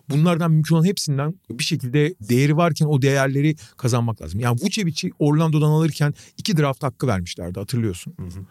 bunlardan 0.08 0.50
mümkün 0.50 0.74
olan 0.74 0.84
hepsinden 0.84 1.34
bir 1.50 1.64
şekilde 1.64 2.14
değeri 2.20 2.56
varken 2.56 2.86
o 2.86 3.02
değerleri 3.02 3.56
kazanmak 3.76 4.22
lazım. 4.22 4.40
Yani 4.40 4.58
Vucevic'i 4.62 5.10
Orlando'dan 5.18 5.70
alırken 5.70 6.14
iki 6.38 6.56
draft 6.56 6.82
hakkı 6.82 7.06
vermişlerdi 7.06 7.58
hatırlıyorsun. 7.58 8.14
Hı 8.16 8.22
hı. 8.22 8.46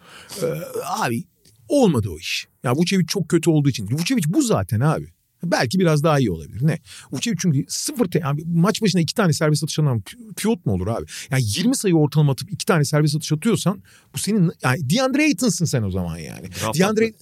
Ee, 0.45 0.61
abi 0.99 1.23
olmadı 1.71 2.09
o 2.09 2.17
iş. 2.17 2.47
Ya 2.63 2.75
Vucevic 2.75 3.05
çok 3.05 3.29
kötü 3.29 3.49
olduğu 3.49 3.69
için. 3.69 3.87
Vucevic 3.91 4.23
bu 4.27 4.41
zaten 4.41 4.79
abi. 4.79 5.07
Belki 5.43 5.79
biraz 5.79 6.03
daha 6.03 6.19
iyi 6.19 6.31
olabilir. 6.31 6.67
Ne? 6.67 6.79
Vucevic 7.11 7.37
çünkü 7.41 7.65
sıfır 7.67 8.05
te- 8.05 8.19
yani 8.19 8.43
maç 8.45 8.81
başına 8.81 9.01
iki 9.01 9.13
tane 9.13 9.33
serbest 9.33 9.63
atış 9.63 9.79
atan 9.79 10.03
pivot 10.37 10.65
mu 10.65 10.73
olur 10.73 10.87
abi? 10.87 11.05
Yani 11.31 11.43
20 11.45 11.75
sayı 11.75 11.95
ortalama 11.95 12.31
atıp 12.31 12.51
iki 12.53 12.65
tane 12.65 12.85
serbest 12.85 13.15
atış 13.15 13.31
atıyorsan 13.31 13.83
bu 14.13 14.17
senin 14.17 14.51
yani 14.63 14.89
DeAndre 14.89 15.23
Ayton'sın 15.23 15.65
sen 15.65 15.83
o 15.83 15.91
zaman 15.91 16.17
yani. 16.17 16.47
Draft 16.61 16.79
DeAndre 16.79 17.13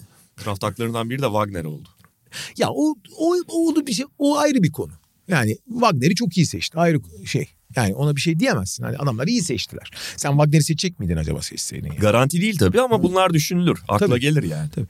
draft 0.46 0.64
haklarından 0.64 1.10
biri 1.10 1.22
de 1.22 1.26
Wagner 1.26 1.66
oldu. 1.66 1.90
Ya 2.58 2.68
o 2.70 2.96
o 3.18 3.36
o 3.48 3.88
bir 3.88 3.94
şey 3.94 4.06
o 4.18 4.38
ayrı 4.38 4.64
bir 4.64 4.72
konu. 4.72 4.92
Yani 5.28 5.58
Wagner'i 5.70 6.16
çok 6.16 6.38
iyi 6.38 6.46
seçti. 6.46 6.78
Ayrı 6.78 7.00
şey. 7.26 7.50
Yani 7.76 7.96
ona 7.96 8.16
bir 8.16 8.22
şey 8.22 8.40
diyemezsin. 8.40 8.84
Hani 8.84 8.98
adamlar 8.98 9.28
iyi 9.28 9.42
seçtiler. 9.42 9.92
Sen 10.18 10.30
Wagner'i 10.30 10.64
seçecek 10.64 11.00
miydin 11.00 11.18
acaba 11.18 11.42
seçseydin? 11.42 11.88
Yani? 11.88 12.00
Garanti 12.00 12.42
değil 12.42 12.58
tabii 12.58 12.82
ama 12.82 13.04
bunlar 13.04 13.34
düşünülür. 13.34 13.80
Akla 13.88 14.08
tabii. 14.08 14.20
gelir 14.20 14.44
yani. 14.44 14.70
Tabii. 14.70 14.88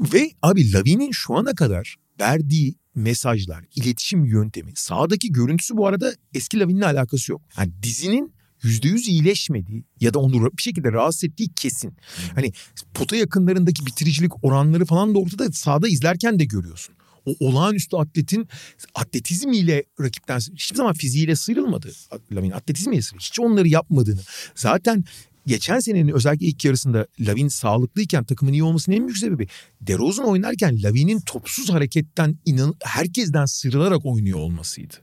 Ve 0.00 0.30
abi 0.42 0.72
Lavin'in 0.72 1.10
şu 1.10 1.34
ana 1.34 1.54
kadar 1.54 1.96
verdiği 2.20 2.74
mesajlar, 2.94 3.64
iletişim 3.74 4.24
yöntemi, 4.24 4.72
sahadaki 4.74 5.32
görüntüsü 5.32 5.76
bu 5.76 5.86
arada 5.86 6.14
eski 6.34 6.60
Lavin'le 6.60 6.82
alakası 6.82 7.32
yok. 7.32 7.42
Yani 7.58 7.72
dizinin 7.82 8.34
yüzde 8.62 8.88
yüz 8.88 9.08
iyileşmediği 9.08 9.84
ya 10.00 10.14
da 10.14 10.18
onu 10.18 10.50
bir 10.56 10.62
şekilde 10.62 10.92
rahatsız 10.92 11.24
ettiği 11.24 11.52
kesin. 11.54 11.96
Hani 12.34 12.52
pota 12.94 13.16
yakınlarındaki 13.16 13.86
bitiricilik 13.86 14.44
oranları 14.44 14.84
falan 14.84 15.14
da 15.14 15.18
ortada 15.18 15.52
sahada 15.52 15.88
izlerken 15.88 16.38
de 16.38 16.44
görüyorsun. 16.44 16.94
O 17.26 17.34
olağanüstü 17.40 17.96
atletin 17.96 18.48
atletizmiyle 18.94 19.84
rakipten 20.00 20.38
hiçbir 20.38 20.76
zaman 20.76 20.92
fiziğiyle 20.92 21.36
sıyrılmadı. 21.36 21.92
Lavin 22.32 22.50
atletizmiyle 22.50 23.02
sıyrılmadı. 23.02 23.24
Hiç 23.24 23.40
onları 23.40 23.68
yapmadığını. 23.68 24.20
Zaten 24.54 25.04
geçen 25.46 25.78
senenin 25.78 26.08
özellikle 26.08 26.46
ilk 26.46 26.64
yarısında 26.64 27.06
Lavin 27.20 27.48
sağlıklıyken 27.48 28.24
takımın 28.24 28.52
iyi 28.52 28.62
olmasının 28.62 28.96
en 28.96 29.06
büyük 29.06 29.18
sebebi 29.18 29.46
DeRozan 29.80 30.26
oynarken 30.26 30.82
Lavin'in 30.82 31.20
topsuz 31.20 31.70
hareketten 31.70 32.38
inan 32.44 32.74
herkesten 32.84 33.44
sıyrılarak 33.44 34.06
oynuyor 34.06 34.38
olmasıydı. 34.38 34.94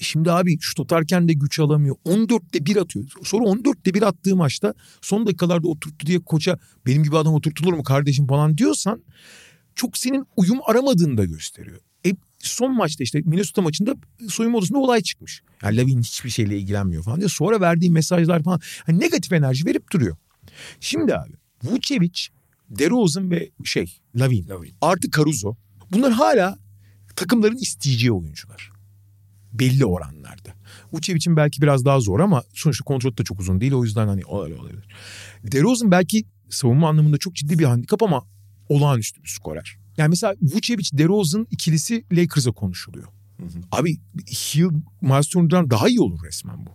E 0.00 0.04
şimdi 0.04 0.32
abi 0.32 0.58
şut 0.60 0.80
atarken 0.80 1.28
de 1.28 1.32
güç 1.32 1.60
alamıyor. 1.60 1.96
14'te 2.04 2.66
1 2.66 2.76
atıyor. 2.76 3.06
Sonra 3.22 3.44
14'te 3.44 3.94
1 3.94 4.02
attığı 4.02 4.36
maçta 4.36 4.74
son 5.00 5.26
dakikalarda 5.26 5.68
oturttu 5.68 6.06
diye 6.06 6.18
koça 6.18 6.58
benim 6.86 7.02
gibi 7.02 7.18
adam 7.18 7.34
oturtulur 7.34 7.72
mu 7.72 7.82
kardeşim 7.82 8.26
falan 8.26 8.58
diyorsan 8.58 9.02
çok 9.74 9.98
senin 9.98 10.26
uyum 10.36 10.58
aramadığını 10.66 11.18
da 11.18 11.24
gösteriyor. 11.24 11.80
E 12.06 12.12
son 12.38 12.76
maçta 12.76 13.04
işte 13.04 13.20
Minnesota 13.24 13.62
maçında 13.62 13.94
soyunma 14.28 14.58
odasında 14.58 14.78
olay 14.78 15.00
çıkmış. 15.00 15.42
Yani 15.62 15.76
Lavin 15.76 16.00
hiçbir 16.00 16.30
şeyle 16.30 16.58
ilgilenmiyor 16.58 17.02
falan 17.02 17.18
diye. 17.18 17.28
Sonra 17.28 17.60
verdiği 17.60 17.90
mesajlar 17.90 18.42
falan 18.42 18.60
hani 18.86 19.00
negatif 19.00 19.32
enerji 19.32 19.66
verip 19.66 19.92
duruyor. 19.92 20.16
Şimdi 20.80 21.16
abi 21.16 21.32
Vucevic, 21.62 22.26
DeRozan 22.70 23.30
ve 23.30 23.50
şey 23.64 23.98
Lavin, 24.16 24.48
Lavin. 24.48 24.74
artı 24.80 25.10
Caruso 25.10 25.56
bunlar 25.92 26.12
hala 26.12 26.58
takımların 27.16 27.56
isteyeceği 27.56 28.12
oyuncular. 28.12 28.72
Belli 29.52 29.84
oranlarda. 29.84 30.54
Vucevic'in 30.92 31.36
belki 31.36 31.62
biraz 31.62 31.84
daha 31.84 32.00
zor 32.00 32.20
ama 32.20 32.42
sonuçta 32.54 32.84
kontrol 32.84 33.16
da 33.16 33.24
çok 33.24 33.40
uzun 33.40 33.60
değil. 33.60 33.72
O 33.72 33.84
yüzden 33.84 34.08
hani 34.08 34.24
olabilir. 34.24 34.84
DeRozan 35.52 35.90
belki 35.90 36.24
savunma 36.50 36.88
anlamında 36.88 37.18
çok 37.18 37.34
ciddi 37.34 37.58
bir 37.58 37.64
handikap 37.64 38.02
ama 38.02 38.24
olağanüstü 38.68 39.22
bir 39.22 39.28
skorer. 39.28 39.76
Yani 39.96 40.08
mesela 40.08 40.34
Vucevic, 40.42 40.88
DeRozan 40.92 41.46
ikilisi 41.50 42.04
Lakers'a 42.12 42.52
konuşuluyor. 42.52 43.08
Hı 43.36 43.44
hı. 43.44 43.62
Abi 43.72 43.96
Hill, 44.28 44.70
Miles 45.00 45.26
Turner'dan 45.26 45.70
daha 45.70 45.88
iyi 45.88 46.00
olur 46.00 46.24
resmen 46.24 46.66
bu. 46.66 46.70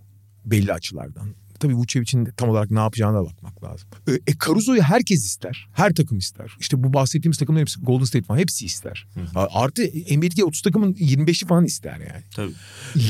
Belli 0.46 0.74
açılardan. 0.74 1.28
Tabii 1.60 1.76
Vucevic'in 1.76 2.26
tam 2.38 2.50
olarak 2.50 2.72
ne 2.72 2.80
yapacağına 2.80 3.26
bakmak 3.26 3.64
lazım. 3.64 3.90
E, 4.08 4.34
Caruso'yu 4.46 4.82
herkes 4.82 5.26
ister. 5.26 5.68
Her 5.74 5.94
takım 5.94 6.18
ister. 6.18 6.52
İşte 6.60 6.84
bu 6.84 6.94
bahsettiğimiz 6.94 7.38
takımların 7.38 7.62
hepsi 7.62 7.80
Golden 7.82 8.06
State 8.06 8.26
falan 8.26 8.40
hepsi 8.40 8.66
ister. 8.66 9.08
Hı 9.14 9.20
hı. 9.20 9.48
Artı 9.52 9.82
NBA'deki 10.12 10.46
30 10.46 10.62
takımın 10.62 10.94
25'i 10.94 11.48
falan 11.48 11.66
ister 11.66 12.00
yani. 12.00 12.24
Tabii. 12.36 12.54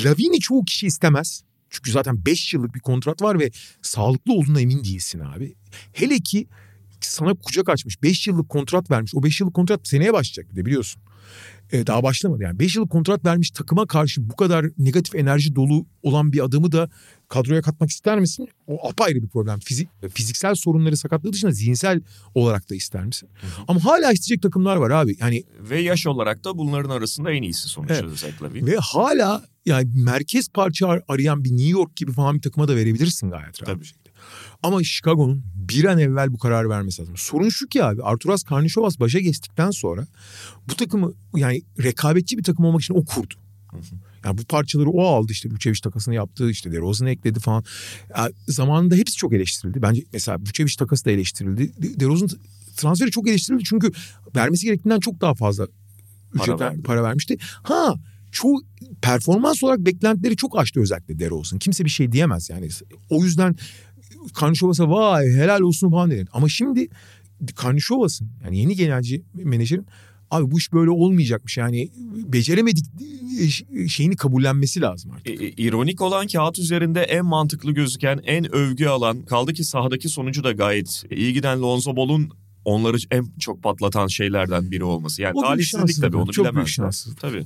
Lavin'i 0.06 0.40
çoğu 0.40 0.66
kişi 0.66 0.88
istemez. 0.88 1.44
Çünkü 1.70 1.92
zaten 1.92 2.26
5 2.26 2.54
yıllık 2.54 2.76
bir 2.76 2.80
kontrat 2.80 3.22
var 3.22 3.40
ve 3.40 3.52
sağlıklı 3.82 4.34
olduğuna 4.34 4.62
emin 4.62 4.84
değilsin 4.84 5.20
abi. 5.20 5.56
Hele 5.94 6.20
ki 6.20 6.48
sana 7.06 7.34
kucak 7.34 7.70
açmış. 7.70 8.04
5 8.04 8.28
yıllık 8.28 8.50
kontrat 8.50 8.92
vermiş. 8.92 9.16
O 9.16 9.24
5 9.24 9.42
yıllık 9.42 9.54
kontrat 9.54 9.88
seneye 9.88 10.14
başlayacak 10.14 10.52
bir 10.52 10.56
de 10.56 10.66
biliyorsun. 10.66 11.02
Ee, 11.72 11.88
daha 11.88 12.04
başlamadı 12.04 12.44
yani. 12.44 12.60
5 12.60 12.76
yıllık 12.76 12.92
kontrat 12.92 13.26
vermiş 13.26 13.52
takıma 13.52 13.88
karşı 13.88 14.30
bu 14.30 14.36
kadar 14.36 14.66
negatif 14.78 15.16
enerji 15.16 15.56
dolu 15.56 15.86
olan 16.04 16.34
bir 16.34 16.44
adamı 16.44 16.72
da 16.72 16.90
kadroya 17.28 17.62
katmak 17.62 17.90
ister 17.90 18.20
misin? 18.20 18.48
O 18.68 18.90
apayrı 18.90 19.24
bir 19.24 19.28
problem. 19.28 19.60
Fizik, 19.60 19.90
fiziksel 20.14 20.56
sorunları 20.56 20.98
sakatlığı 20.98 21.34
dışında 21.34 21.52
zihinsel 21.52 22.02
olarak 22.36 22.70
da 22.70 22.76
ister 22.76 23.06
misin? 23.06 23.30
Hı 23.42 23.48
hı. 23.48 23.64
Ama 23.68 23.86
hala 23.86 24.12
isteyecek 24.12 24.42
takımlar 24.42 24.76
var 24.76 24.90
abi. 24.90 25.16
Yani 25.20 25.44
ve 25.60 25.82
yaş 25.82 26.08
olarak 26.08 26.44
da 26.44 26.58
bunların 26.58 26.90
arasında 26.90 27.32
en 27.32 27.44
iyisi 27.44 27.70
sonuçta 27.70 27.96
evet. 27.96 28.20
Zach 28.20 28.42
Ve 28.42 28.76
hala 28.76 29.46
yani 29.66 29.90
merkez 29.96 30.50
parça 30.50 31.02
arayan 31.08 31.44
bir 31.44 31.52
New 31.52 31.70
York 31.70 31.96
gibi 31.96 32.12
falan 32.12 32.36
bir 32.36 32.42
takıma 32.42 32.68
da 32.68 32.76
verebilirsin 32.76 33.30
gayet 33.30 33.64
rahat. 33.64 33.76
Tabii. 33.76 33.86
Ama 34.64 34.84
Chicago'nun 34.84 35.44
bir 35.56 35.86
an 35.86 36.00
evvel 36.00 36.34
bu 36.34 36.38
kararı 36.38 36.70
vermesi 36.70 37.02
lazım. 37.02 37.18
Sorun 37.18 37.50
şu 37.50 37.68
ki 37.68 37.84
abi 37.84 38.04
Arturas 38.04 38.44
Karnişovas 38.44 39.00
başa 39.00 39.20
geçtikten 39.20 39.72
sonra 39.72 40.08
bu 40.70 40.76
takımı 40.76 41.14
yani 41.36 41.62
rekabetçi 41.84 42.38
bir 42.38 42.44
takım 42.44 42.66
olmak 42.66 42.82
için 42.82 42.94
o 42.94 43.06
kurdu. 43.06 43.34
Yani 44.26 44.38
bu 44.38 44.44
parçaları 44.44 44.90
o 44.90 45.06
aldı 45.06 45.32
işte 45.32 45.50
Vucevic 45.50 45.80
takasını 45.84 46.16
yaptı 46.16 46.50
işte 46.50 46.72
DeRozan'ı 46.72 47.10
ekledi 47.10 47.40
falan. 47.40 47.64
Yani 48.18 48.34
zamanında 48.48 48.96
hepsi 48.96 49.16
çok 49.16 49.34
eleştirildi. 49.34 49.82
Bence 49.82 50.04
mesela 50.14 50.40
Vucevic 50.40 50.74
takası 50.78 51.06
da 51.06 51.12
eleştirildi. 51.12 51.72
DeRozan 52.00 52.30
transferi 52.78 53.12
çok 53.12 53.30
eleştirildi 53.30 53.64
çünkü 53.64 53.92
vermesi 54.36 54.66
gerektiğinden 54.66 55.00
çok 55.00 55.22
daha 55.22 55.34
fazla 55.34 55.68
para, 56.38 56.74
para 56.84 57.04
vermişti. 57.04 57.38
Ha 57.42 57.96
çoğu 58.32 58.62
performans 59.02 59.64
olarak 59.64 59.80
beklentileri 59.80 60.36
çok 60.36 60.60
aştı 60.60 60.82
özellikle 60.82 61.20
DeRozan. 61.20 61.60
Kimse 61.60 61.86
bir 61.86 61.90
şey 61.90 62.12
diyemez 62.12 62.50
yani. 62.50 62.70
O 63.10 63.24
yüzden 63.24 63.56
Karnişovas'a 64.34 64.90
vay 64.90 65.26
helal 65.26 65.62
olsun 65.62 65.92
falan 65.92 66.12
denir. 66.12 66.28
Ama 66.34 66.50
şimdi 66.50 66.88
Karnişovas'ın 67.56 68.30
yani 68.44 68.58
yeni 68.58 68.76
genelci 68.76 69.24
menajerin 69.34 69.86
abi 70.32 70.52
bu 70.52 70.58
iş 70.58 70.74
böyle 70.74 70.90
olmayacakmış. 70.90 71.58
Yani 71.58 71.90
beceremedik 72.06 72.86
şeyini 73.88 74.16
kabullenmesi 74.16 74.82
lazım 74.82 75.12
artık. 75.12 75.42
E, 75.42 75.46
e, 75.46 75.50
ironik 75.50 76.02
olan 76.02 76.28
kağıt 76.28 76.60
üzerinde 76.60 77.02
en 77.02 77.26
mantıklı 77.26 77.72
gözüken, 77.72 78.20
en 78.24 78.56
övgü 78.56 78.86
alan, 78.86 79.22
kaldı 79.22 79.54
ki 79.54 79.64
sahadaki 79.64 80.10
sonucu 80.10 80.44
da 80.44 80.52
gayet 80.52 81.04
iyi 81.12 81.34
giden 81.34 81.62
Lonzo 81.62 81.96
Ball'un 81.96 82.30
onları 82.66 82.98
en 83.12 83.28
çok 83.40 83.64
patlatan 83.64 84.08
şeylerden 84.08 84.72
biri 84.72 84.84
olması. 84.84 85.22
Yani 85.22 85.42
talihsizlik 85.42 86.02
tabii 86.02 86.18
onu 86.18 86.32
Çok 86.32 86.68
şanssızlık. 86.68 87.20
Tabii. 87.20 87.46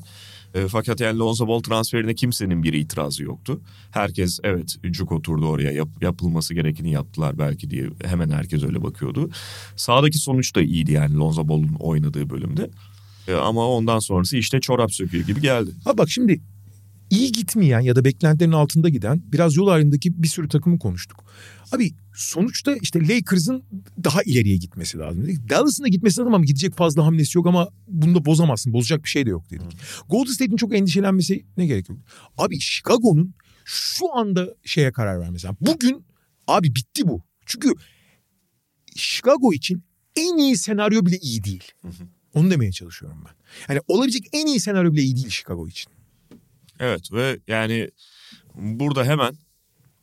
E, 0.53 0.67
fakat 0.67 0.99
yani 0.99 1.19
Lonzo 1.19 1.47
Ball 1.47 1.59
transferine 1.59 2.15
kimsenin 2.15 2.63
bir 2.63 2.73
itirazı 2.73 3.23
yoktu. 3.23 3.61
Herkes 3.91 4.39
evet 4.43 4.75
cuk 4.91 5.11
oturdu 5.11 5.47
oraya 5.47 5.71
yap, 5.71 5.89
yapılması 6.01 6.53
gerekeni 6.53 6.91
yaptılar 6.91 7.37
belki 7.37 7.69
diye 7.69 7.89
hemen 8.03 8.29
herkes 8.29 8.63
öyle 8.63 8.83
bakıyordu. 8.83 9.29
Sağdaki 9.75 10.17
sonuç 10.17 10.55
da 10.55 10.61
iyiydi 10.61 10.91
yani 10.91 11.17
Lonzo 11.17 11.47
Ball'un 11.47 11.75
oynadığı 11.79 12.29
bölümde. 12.29 12.69
E, 13.27 13.33
ama 13.33 13.67
ondan 13.67 13.99
sonrası 13.99 14.37
işte 14.37 14.59
çorap 14.59 14.93
söküyor 14.93 15.25
gibi 15.25 15.41
geldi. 15.41 15.71
Ha 15.83 15.97
bak 15.97 16.09
şimdi 16.09 16.41
iyi 17.13 17.31
gitmeyen 17.31 17.79
ya 17.79 17.95
da 17.95 18.05
beklentilerin 18.05 18.51
altında 18.51 18.89
giden 18.89 19.21
biraz 19.25 19.55
yol 19.55 19.67
ayrımındaki 19.67 20.23
bir 20.23 20.27
sürü 20.27 20.49
takımı 20.49 20.79
konuştuk. 20.79 21.23
Abi 21.71 21.91
sonuçta 22.15 22.75
işte 22.75 23.07
Lakers'ın 23.07 23.63
daha 24.03 24.23
ileriye 24.23 24.57
gitmesi 24.57 24.97
lazım. 24.97 25.23
Dedik. 25.23 25.49
Dallas'ın 25.49 25.83
da 25.83 25.87
gitmesi 25.87 26.19
lazım 26.19 26.33
ama 26.33 26.45
gidecek 26.45 26.75
fazla 26.75 27.05
hamlesi 27.05 27.37
yok 27.37 27.47
ama 27.47 27.69
bunu 27.87 28.15
da 28.15 28.25
bozamazsın. 28.25 28.73
Bozacak 28.73 29.03
bir 29.03 29.09
şey 29.09 29.25
de 29.25 29.29
yok 29.29 29.49
dedik. 29.51 29.73
Hmm. 29.73 29.79
Golden 30.09 30.31
State'in 30.31 30.57
çok 30.57 30.75
endişelenmesi 30.75 31.45
ne 31.57 31.65
gerek 31.65 31.89
yok? 31.89 31.99
Abi 32.37 32.59
Chicago'nun 32.59 33.33
şu 33.65 34.15
anda 34.15 34.47
şeye 34.65 34.91
karar 34.91 35.19
vermesi 35.19 35.47
lazım. 35.47 35.57
Bugün 35.61 36.05
abi 36.47 36.75
bitti 36.75 37.07
bu. 37.07 37.23
Çünkü 37.45 37.73
Chicago 38.95 39.53
için 39.53 39.83
en 40.15 40.37
iyi 40.37 40.57
senaryo 40.57 41.05
bile 41.05 41.17
iyi 41.17 41.43
değil. 41.43 41.63
Onu 42.33 42.51
demeye 42.51 42.71
çalışıyorum 42.71 43.17
ben. 43.25 43.33
Yani 43.73 43.81
olabilecek 43.87 44.25
en 44.33 44.47
iyi 44.47 44.59
senaryo 44.59 44.93
bile 44.93 45.01
iyi 45.01 45.15
değil 45.15 45.29
Chicago 45.29 45.67
için. 45.67 45.92
Evet 46.83 47.11
ve 47.11 47.39
yani 47.47 47.89
burada 48.55 49.05
hemen 49.05 49.33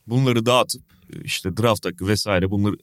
bunları 0.07 0.47
dağıtıp 0.47 0.83
işte 1.25 1.57
draftta 1.57 1.91
vesaire 2.01 2.51
bunları 2.51 2.77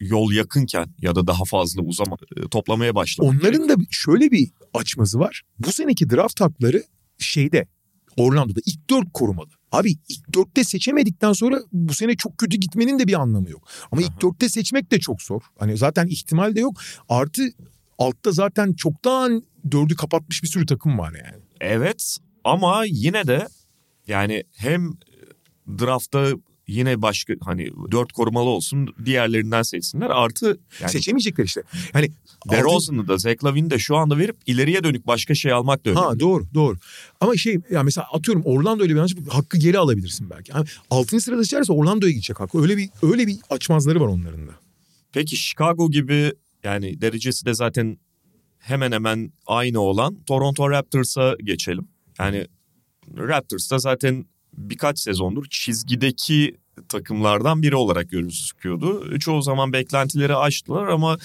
yol 0.00 0.32
yakınken 0.32 0.86
ya 1.02 1.14
da 1.14 1.26
daha 1.26 1.44
fazla 1.44 1.82
uzama 1.82 2.16
e, 2.36 2.48
toplamaya 2.48 2.94
başlamak. 2.94 3.34
Onların 3.34 3.68
da 3.68 3.74
şöyle 3.90 4.30
bir 4.30 4.50
açmazı 4.74 5.18
var. 5.18 5.42
Bu 5.58 5.72
seneki 5.72 6.10
draft 6.10 6.40
hakları 6.40 6.82
şeyde 7.18 7.66
Orlando'da 8.16 8.60
ilk 8.66 8.90
dört 8.90 9.12
korumalı. 9.12 9.50
Abi 9.72 9.90
ilk 10.08 10.34
dörtte 10.34 10.64
seçemedikten 10.64 11.32
sonra 11.32 11.60
bu 11.72 11.94
sene 11.94 12.16
çok 12.16 12.38
kötü 12.38 12.56
gitmenin 12.56 12.98
de 12.98 13.08
bir 13.08 13.20
anlamı 13.20 13.50
yok. 13.50 13.68
Ama 13.92 14.02
ilk 14.02 14.22
dörtte 14.22 14.48
seçmek 14.48 14.90
de 14.90 14.98
çok 14.98 15.22
zor. 15.22 15.40
Hani 15.58 15.76
zaten 15.76 16.06
ihtimal 16.06 16.54
de 16.54 16.60
yok. 16.60 16.80
Artı 17.08 17.42
altta 17.98 18.32
zaten 18.32 18.72
çoktan 18.72 19.42
dördü 19.70 19.94
kapatmış 19.96 20.42
bir 20.42 20.48
sürü 20.48 20.66
takım 20.66 20.98
var 20.98 21.12
yani. 21.24 21.42
Evet 21.60 22.18
ama 22.46 22.84
yine 22.84 23.26
de 23.26 23.48
yani 24.06 24.44
hem 24.56 24.92
draftta 25.68 26.32
yine 26.68 27.02
başka 27.02 27.34
hani 27.44 27.70
dört 27.90 28.12
korumalı 28.12 28.48
olsun 28.48 28.94
diğerlerinden 29.04 29.62
seçsinler 29.62 30.10
artı 30.10 30.58
yani, 30.80 30.90
seçemeyecekler 30.90 31.44
işte. 31.44 31.62
Yani 31.94 32.10
DeRozan'ı 32.50 33.08
da 33.08 33.18
Zach 33.18 33.42
de 33.42 33.78
şu 33.78 33.96
anda 33.96 34.18
verip 34.18 34.36
ileriye 34.46 34.84
dönük 34.84 35.06
başka 35.06 35.34
şey 35.34 35.52
almak 35.52 35.84
da 35.84 35.90
önemli. 35.90 36.04
Ha 36.04 36.20
doğru 36.20 36.46
doğru. 36.54 36.76
Ama 37.20 37.36
şey 37.36 37.58
ya 37.70 37.82
mesela 37.82 38.06
atıyorum 38.12 38.42
Orlando 38.44 38.82
öyle 38.82 38.92
bir 38.92 38.96
yanlış 38.96 39.14
hakkı 39.28 39.58
geri 39.58 39.78
alabilirsin 39.78 40.30
belki. 40.30 40.52
Yani 40.52 40.66
6. 40.90 41.20
sırada 41.20 41.44
seçerse 41.44 41.72
Orlando'ya 41.72 42.12
gidecek 42.12 42.40
hakkı. 42.40 42.62
Öyle 42.62 42.76
bir 42.76 42.88
öyle 43.02 43.26
bir 43.26 43.36
açmazları 43.50 44.00
var 44.00 44.06
onların 44.06 44.48
da. 44.48 44.52
Peki 45.12 45.36
Chicago 45.36 45.90
gibi 45.90 46.32
yani 46.64 47.00
derecesi 47.00 47.46
de 47.46 47.54
zaten 47.54 47.98
hemen 48.58 48.92
hemen 48.92 49.32
aynı 49.46 49.80
olan 49.80 50.16
Toronto 50.26 50.70
Raptors'a 50.70 51.36
geçelim. 51.44 51.88
Yani 52.18 52.46
Raptors'ta 53.16 53.78
zaten 53.78 54.24
birkaç 54.52 54.98
sezondur 54.98 55.46
çizgideki 55.50 56.56
takımlardan 56.88 57.62
biri 57.62 57.76
olarak 57.76 58.10
gözüküyordu. 58.10 59.18
Çoğu 59.18 59.42
zaman 59.42 59.72
beklentileri 59.72 60.36
aştılar 60.36 60.86
ama 60.86 61.18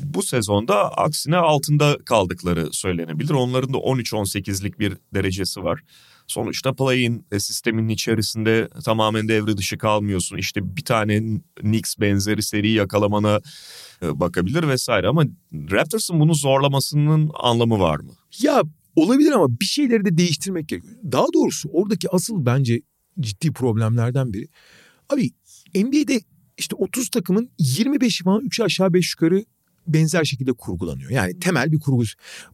bu 0.00 0.22
sezonda 0.22 0.90
aksine 0.90 1.36
altında 1.36 1.98
kaldıkları 2.04 2.72
söylenebilir. 2.72 3.30
Onların 3.30 3.74
da 3.74 3.78
13-18'lik 3.78 4.78
bir 4.78 4.96
derecesi 5.14 5.64
var. 5.64 5.80
Sonuçta 6.26 6.72
play-in 6.72 7.26
sisteminin 7.38 7.88
içerisinde 7.88 8.68
tamamen 8.84 9.28
devre 9.28 9.56
dışı 9.56 9.78
kalmıyorsun. 9.78 10.36
İşte 10.36 10.76
bir 10.76 10.84
tane 10.84 11.22
Knicks 11.60 11.94
benzeri 11.98 12.42
seri 12.42 12.70
yakalamana 12.70 13.40
e, 14.02 14.20
bakabilir 14.20 14.68
vesaire 14.68 15.08
ama 15.08 15.24
Raptors'ın 15.52 16.20
bunu 16.20 16.34
zorlamasının 16.34 17.30
anlamı 17.34 17.80
var 17.80 17.98
mı? 18.00 18.12
Ya 18.42 18.62
olabilir 18.96 19.32
ama 19.32 19.60
bir 19.60 19.64
şeyleri 19.64 20.04
de 20.04 20.18
değiştirmek 20.18 20.68
gerekiyor. 20.68 20.94
Daha 21.12 21.26
doğrusu 21.34 21.68
oradaki 21.68 22.10
asıl 22.10 22.46
bence 22.46 22.82
ciddi 23.20 23.52
problemlerden 23.52 24.32
biri. 24.32 24.48
Abi 25.08 25.30
NBA'de 25.74 26.20
işte 26.58 26.76
30 26.76 27.08
takımın 27.08 27.50
25'i 27.60 28.24
falan 28.24 28.40
3 28.40 28.60
aşağı 28.60 28.94
5 28.94 29.14
yukarı 29.14 29.44
benzer 29.86 30.24
şekilde 30.24 30.52
kurgulanıyor. 30.52 31.10
Yani 31.10 31.38
temel 31.40 31.72
bir 31.72 31.80
kurgu. 31.80 32.04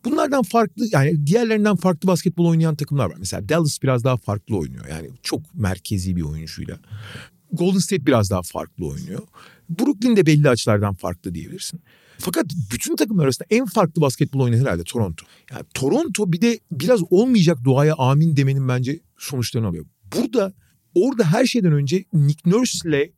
Bunlardan 0.04 0.42
farklı 0.42 0.86
yani 0.92 1.26
diğerlerinden 1.26 1.76
farklı 1.76 2.08
basketbol 2.08 2.46
oynayan 2.46 2.76
takımlar 2.76 3.06
var. 3.06 3.16
Mesela 3.18 3.48
Dallas 3.48 3.82
biraz 3.82 4.04
daha 4.04 4.16
farklı 4.16 4.56
oynuyor. 4.56 4.86
Yani 4.90 5.10
çok 5.22 5.54
merkezi 5.54 6.16
bir 6.16 6.22
oyuncuyla. 6.22 6.78
Golden 7.52 7.78
State 7.78 8.06
biraz 8.06 8.30
daha 8.30 8.42
farklı 8.42 8.86
oynuyor. 8.86 9.22
Brooklyn 9.70 10.16
de 10.16 10.26
belli 10.26 10.48
açılardan 10.48 10.94
farklı 10.94 11.34
diyebilirsin. 11.34 11.80
Fakat 12.18 12.46
bütün 12.72 12.96
takımlar 12.96 13.24
arasında 13.24 13.46
en 13.50 13.66
farklı 13.66 14.02
basketbol 14.02 14.40
oynayan 14.40 14.60
herhalde 14.60 14.84
Toronto. 14.84 15.26
Yani 15.50 15.64
Toronto 15.74 16.32
bir 16.32 16.40
de 16.40 16.60
biraz 16.72 17.00
olmayacak 17.10 17.58
duaya 17.64 17.94
amin 17.94 18.36
demenin 18.36 18.68
bence 18.68 19.00
sonuçlarını 19.18 19.68
alıyor. 19.68 19.86
Burada 20.16 20.52
orada 20.94 21.24
her 21.24 21.46
şeyden 21.46 21.72
önce 21.72 22.04
Nick 22.12 22.50
Nurse'le 22.50 23.12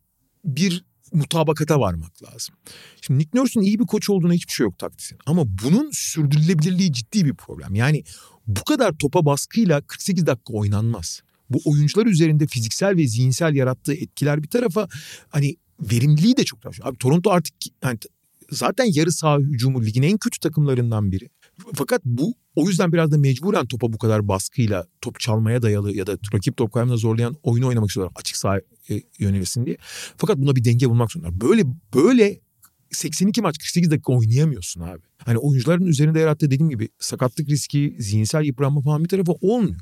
bir 0.45 0.83
mutabakata 1.13 1.79
varmak 1.79 2.23
lazım. 2.23 2.55
Şimdi 3.01 3.19
Nick 3.19 3.39
Nurse'un 3.39 3.63
iyi 3.63 3.79
bir 3.79 3.85
koç 3.85 4.09
olduğuna 4.09 4.33
hiçbir 4.33 4.53
şey 4.53 4.63
yok 4.63 4.79
taktisin. 4.79 5.17
Ama 5.25 5.45
bunun 5.63 5.89
sürdürülebilirliği 5.93 6.93
ciddi 6.93 7.25
bir 7.25 7.33
problem. 7.33 7.75
Yani 7.75 8.03
bu 8.47 8.63
kadar 8.63 8.93
topa 8.93 9.25
baskıyla 9.25 9.81
48 9.81 10.25
dakika 10.25 10.53
oynanmaz. 10.53 11.21
Bu 11.49 11.61
oyuncular 11.65 12.05
üzerinde 12.05 12.47
fiziksel 12.47 12.97
ve 12.97 13.07
zihinsel 13.07 13.55
yarattığı 13.55 13.93
etkiler 13.93 14.43
bir 14.43 14.47
tarafa 14.47 14.87
hani 15.29 15.55
verimliliği 15.81 16.37
de 16.37 16.43
çok 16.43 16.63
daha. 16.63 16.89
Abi 16.89 16.97
Toronto 16.97 17.31
artık 17.31 17.53
yani 17.83 17.97
zaten 18.51 18.85
yarı 18.93 19.11
saha 19.11 19.39
hücumu 19.39 19.85
ligin 19.85 20.03
en 20.03 20.17
kötü 20.17 20.39
takımlarından 20.39 21.11
biri. 21.11 21.29
Fakat 21.73 22.01
bu 22.05 22.33
o 22.55 22.67
yüzden 22.67 22.93
biraz 22.93 23.11
da 23.11 23.17
mecburen 23.17 23.65
topa 23.65 23.93
bu 23.93 23.97
kadar 23.97 24.27
baskıyla 24.27 24.85
top 25.01 25.19
çalmaya 25.19 25.61
dayalı 25.61 25.91
ya 25.95 26.07
da 26.07 26.17
rakip 26.33 26.57
top 26.57 26.73
kaybına 26.73 26.97
zorlayan 26.97 27.35
oyunu 27.43 27.67
oynamak 27.67 27.89
istiyorlar 27.89 28.13
açık 28.15 28.35
saha 28.35 28.57
e, 28.89 29.65
diye. 29.65 29.77
Fakat 30.17 30.37
buna 30.37 30.55
bir 30.55 30.63
denge 30.63 30.89
bulmak 30.89 31.11
zorundalar. 31.11 31.41
Böyle 31.41 31.63
böyle 31.95 32.39
82 32.91 33.41
maç 33.41 33.57
48 33.57 33.91
dakika 33.91 34.13
oynayamıyorsun 34.13 34.81
abi. 34.81 35.01
Hani 35.25 35.37
oyuncuların 35.37 35.85
üzerinde 35.85 36.19
yarattığı 36.19 36.51
dediğim 36.51 36.69
gibi 36.69 36.89
sakatlık 36.99 37.49
riski, 37.49 37.95
zihinsel 37.99 38.43
yıpranma 38.43 38.81
falan 38.81 39.03
bir 39.03 39.09
tarafı 39.09 39.31
olmuyor. 39.31 39.81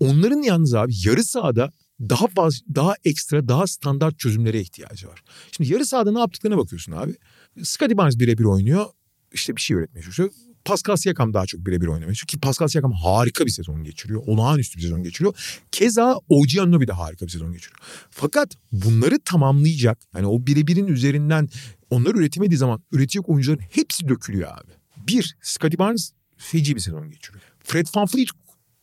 Onların 0.00 0.42
yalnız 0.42 0.74
abi 0.74 0.92
yarı 1.04 1.24
sahada 1.24 1.72
daha 2.00 2.26
fazla, 2.26 2.74
daha 2.74 2.94
ekstra, 3.04 3.48
daha 3.48 3.66
standart 3.66 4.18
çözümlere 4.18 4.60
ihtiyacı 4.60 5.08
var. 5.08 5.22
Şimdi 5.52 5.72
yarı 5.72 5.86
sahada 5.86 6.12
ne 6.12 6.18
yaptıklarına 6.18 6.58
bakıyorsun 6.58 6.92
abi. 6.92 7.14
Scottie 7.62 7.96
Barnes 7.96 8.18
birebir 8.18 8.44
oynuyor. 8.44 8.86
İşte 9.32 9.56
bir 9.56 9.60
şey 9.60 9.76
öğretmeye 9.76 10.02
çalışıyor. 10.02 10.30
Pascal 10.64 10.96
Siakam 10.96 11.34
daha 11.34 11.46
çok 11.46 11.66
birebir 11.66 11.86
oynamaya 11.86 12.06
çalışıyor. 12.06 12.26
Ki 12.26 12.40
Pascal 12.40 12.68
Siakam 12.68 12.92
harika 12.92 13.46
bir 13.46 13.50
sezon 13.50 13.84
geçiriyor. 13.84 14.22
Olağanüstü 14.26 14.76
bir 14.76 14.82
sezon 14.82 15.02
geçiriyor. 15.02 15.62
Keza 15.72 16.16
OG 16.28 16.48
Anunoby 16.60 16.86
de 16.86 16.92
harika 16.92 17.26
bir 17.26 17.30
sezon 17.30 17.52
geçiriyor. 17.52 17.78
Fakat 18.10 18.54
bunları 18.72 19.18
tamamlayacak. 19.24 19.98
Yani 20.14 20.26
o 20.26 20.46
birebirin 20.46 20.86
üzerinden 20.86 21.48
onlar 21.90 22.14
üretemediği 22.14 22.58
zaman 22.58 22.82
üretecek 22.92 23.28
oyuncuların 23.28 23.62
hepsi 23.70 24.08
dökülüyor 24.08 24.50
abi. 24.52 24.72
Bir, 25.08 25.36
Scottie 25.42 25.78
Barnes 25.78 26.12
feci 26.36 26.74
bir 26.74 26.80
sezon 26.80 27.10
geçiriyor. 27.10 27.42
Fred 27.64 27.86
VanVleet 27.94 28.28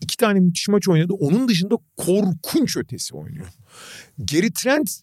iki 0.02 0.18
tane 0.18 0.40
müthiş 0.40 0.68
maç 0.68 0.88
oynadı. 0.88 1.14
Onun 1.14 1.48
dışında 1.48 1.76
korkunç 1.98 2.78
ötesi 2.78 3.16
oynuyor. 3.16 3.48
Gary 4.18 4.50
Trent 4.50 5.02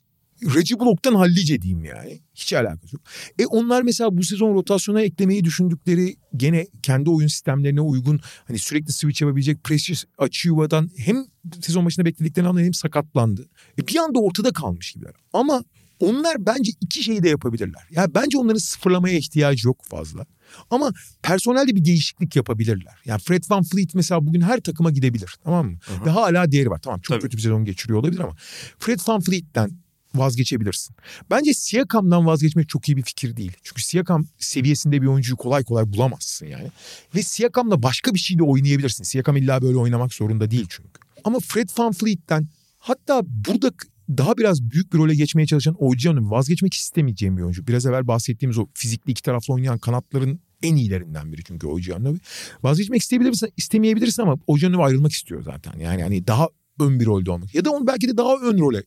Reggie 0.55 0.81
Block'tan 0.81 1.15
hallice 1.15 1.63
diyeyim 1.63 1.85
yani. 1.85 2.21
Hiç 2.35 2.53
alakası 2.53 2.97
yok. 2.97 3.03
E 3.39 3.47
onlar 3.47 3.83
mesela 3.83 4.17
bu 4.17 4.23
sezon 4.23 4.55
rotasyona 4.55 5.01
eklemeyi 5.01 5.45
düşündükleri 5.45 6.17
gene 6.37 6.67
kendi 6.83 7.11
oyun 7.11 7.29
sistemlerine 7.29 7.81
uygun 7.81 8.21
hani 8.45 8.59
sürekli 8.59 8.93
switch 8.93 9.23
yapabilecek 9.23 9.65
Precious 9.65 10.05
Achiuwa'dan 10.19 10.91
hem 10.97 11.27
sezon 11.61 11.87
başında 11.87 12.07
beklediklerini 12.07 12.49
anlayan 12.49 12.65
hem 12.65 12.75
sakatlandı. 12.75 13.49
E 13.79 13.87
bir 13.87 13.97
anda 13.97 14.19
ortada 14.19 14.53
kalmış 14.53 14.93
gibiler. 14.93 15.13
Ama 15.33 15.65
onlar 16.01 16.47
bence 16.47 16.73
iki 16.81 17.03
şeyi 17.03 17.23
de 17.23 17.29
yapabilirler. 17.29 17.83
Yani 17.91 18.15
bence 18.15 18.39
onların 18.39 18.59
sıfırlamaya 18.59 19.19
ihtiyacı 19.19 19.69
yok 19.69 19.85
fazla. 19.85 20.27
Ama 20.71 20.93
personelde 21.23 21.77
bir 21.77 21.85
değişiklik 21.85 22.37
yapabilirler. 22.37 22.95
Yani 23.05 23.21
Fred 23.21 23.45
Van 23.51 23.63
Fleet 23.63 23.95
mesela 23.95 24.27
bugün 24.27 24.41
her 24.41 24.61
takıma 24.61 24.91
gidebilir 24.91 25.35
tamam 25.45 25.67
mı? 25.67 25.79
Hı-hı. 25.81 26.05
Ve 26.05 26.11
hala 26.11 26.53
değeri 26.53 26.71
var. 26.71 26.81
Tamam 26.83 27.01
çok 27.01 27.15
Tabii. 27.15 27.23
kötü 27.23 27.37
bir 27.37 27.43
sezon 27.43 27.65
geçiriyor 27.65 27.99
olabilir 27.99 28.21
ama 28.21 28.37
Fred 28.79 29.01
Van 29.09 29.21
Fleet'ten 29.21 29.71
vazgeçebilirsin. 30.19 30.97
Bence 31.31 31.55
Siakam'dan 31.55 32.27
vazgeçmek 32.27 32.69
çok 32.69 32.89
iyi 32.89 32.97
bir 32.97 33.03
fikir 33.03 33.37
değil. 33.37 33.53
Çünkü 33.63 33.83
Siakam 33.83 34.27
seviyesinde 34.39 35.03
bir 35.03 35.07
oyuncuyu 35.07 35.37
kolay 35.37 35.65
kolay 35.65 35.93
bulamazsın 35.93 36.47
yani. 36.47 36.71
Ve 37.15 37.23
Siakam'la 37.23 37.83
başka 37.83 38.15
bir 38.15 38.19
şeyle 38.19 38.43
oynayabilirsin. 38.43 39.05
Siakam 39.05 39.37
illa 39.37 39.63
böyle 39.63 39.77
oynamak 39.77 40.15
zorunda 40.15 40.51
değil 40.51 40.67
çünkü. 40.69 41.01
Ama 41.25 41.39
Fred 41.41 41.69
Van 41.79 41.93
Fleet'ten 41.93 42.49
hatta 42.79 43.23
burada 43.25 43.71
daha 44.09 44.37
biraz 44.37 44.71
büyük 44.71 44.93
bir 44.93 44.99
role 44.99 45.15
geçmeye 45.15 45.47
çalışan 45.47 45.75
Ojian'ın 45.79 46.31
vazgeçmek 46.31 46.75
istemeyeceğim 46.75 47.37
bir 47.37 47.43
oyuncu. 47.43 47.67
Biraz 47.67 47.87
evvel 47.87 48.07
bahsettiğimiz 48.07 48.59
o 48.59 48.67
fizikli 48.75 49.11
iki 49.11 49.23
taraflı 49.23 49.55
oynayan 49.55 49.79
kanatların 49.79 50.41
en 50.63 50.77
iyilerinden 50.77 51.33
biri 51.33 51.45
çünkü 51.45 51.67
Ojianovi. 51.67 52.19
Vazgeçmek 52.63 53.03
isteyebilirsin, 53.03 53.49
istemeyebilirsin 53.57 54.23
ama 54.23 54.39
Ojianovi 54.47 54.83
ayrılmak 54.83 55.13
istiyor 55.13 55.43
zaten. 55.43 55.79
Yani 55.79 56.03
hani 56.03 56.27
daha 56.27 56.49
ön 56.81 57.01
bir 57.01 57.07
rolde 57.07 57.31
olmak. 57.31 57.55
Ya 57.55 57.65
da 57.65 57.71
onu 57.71 57.87
belki 57.87 58.09
de 58.09 58.17
daha 58.17 58.37
ön 58.37 58.59
role 58.59 58.83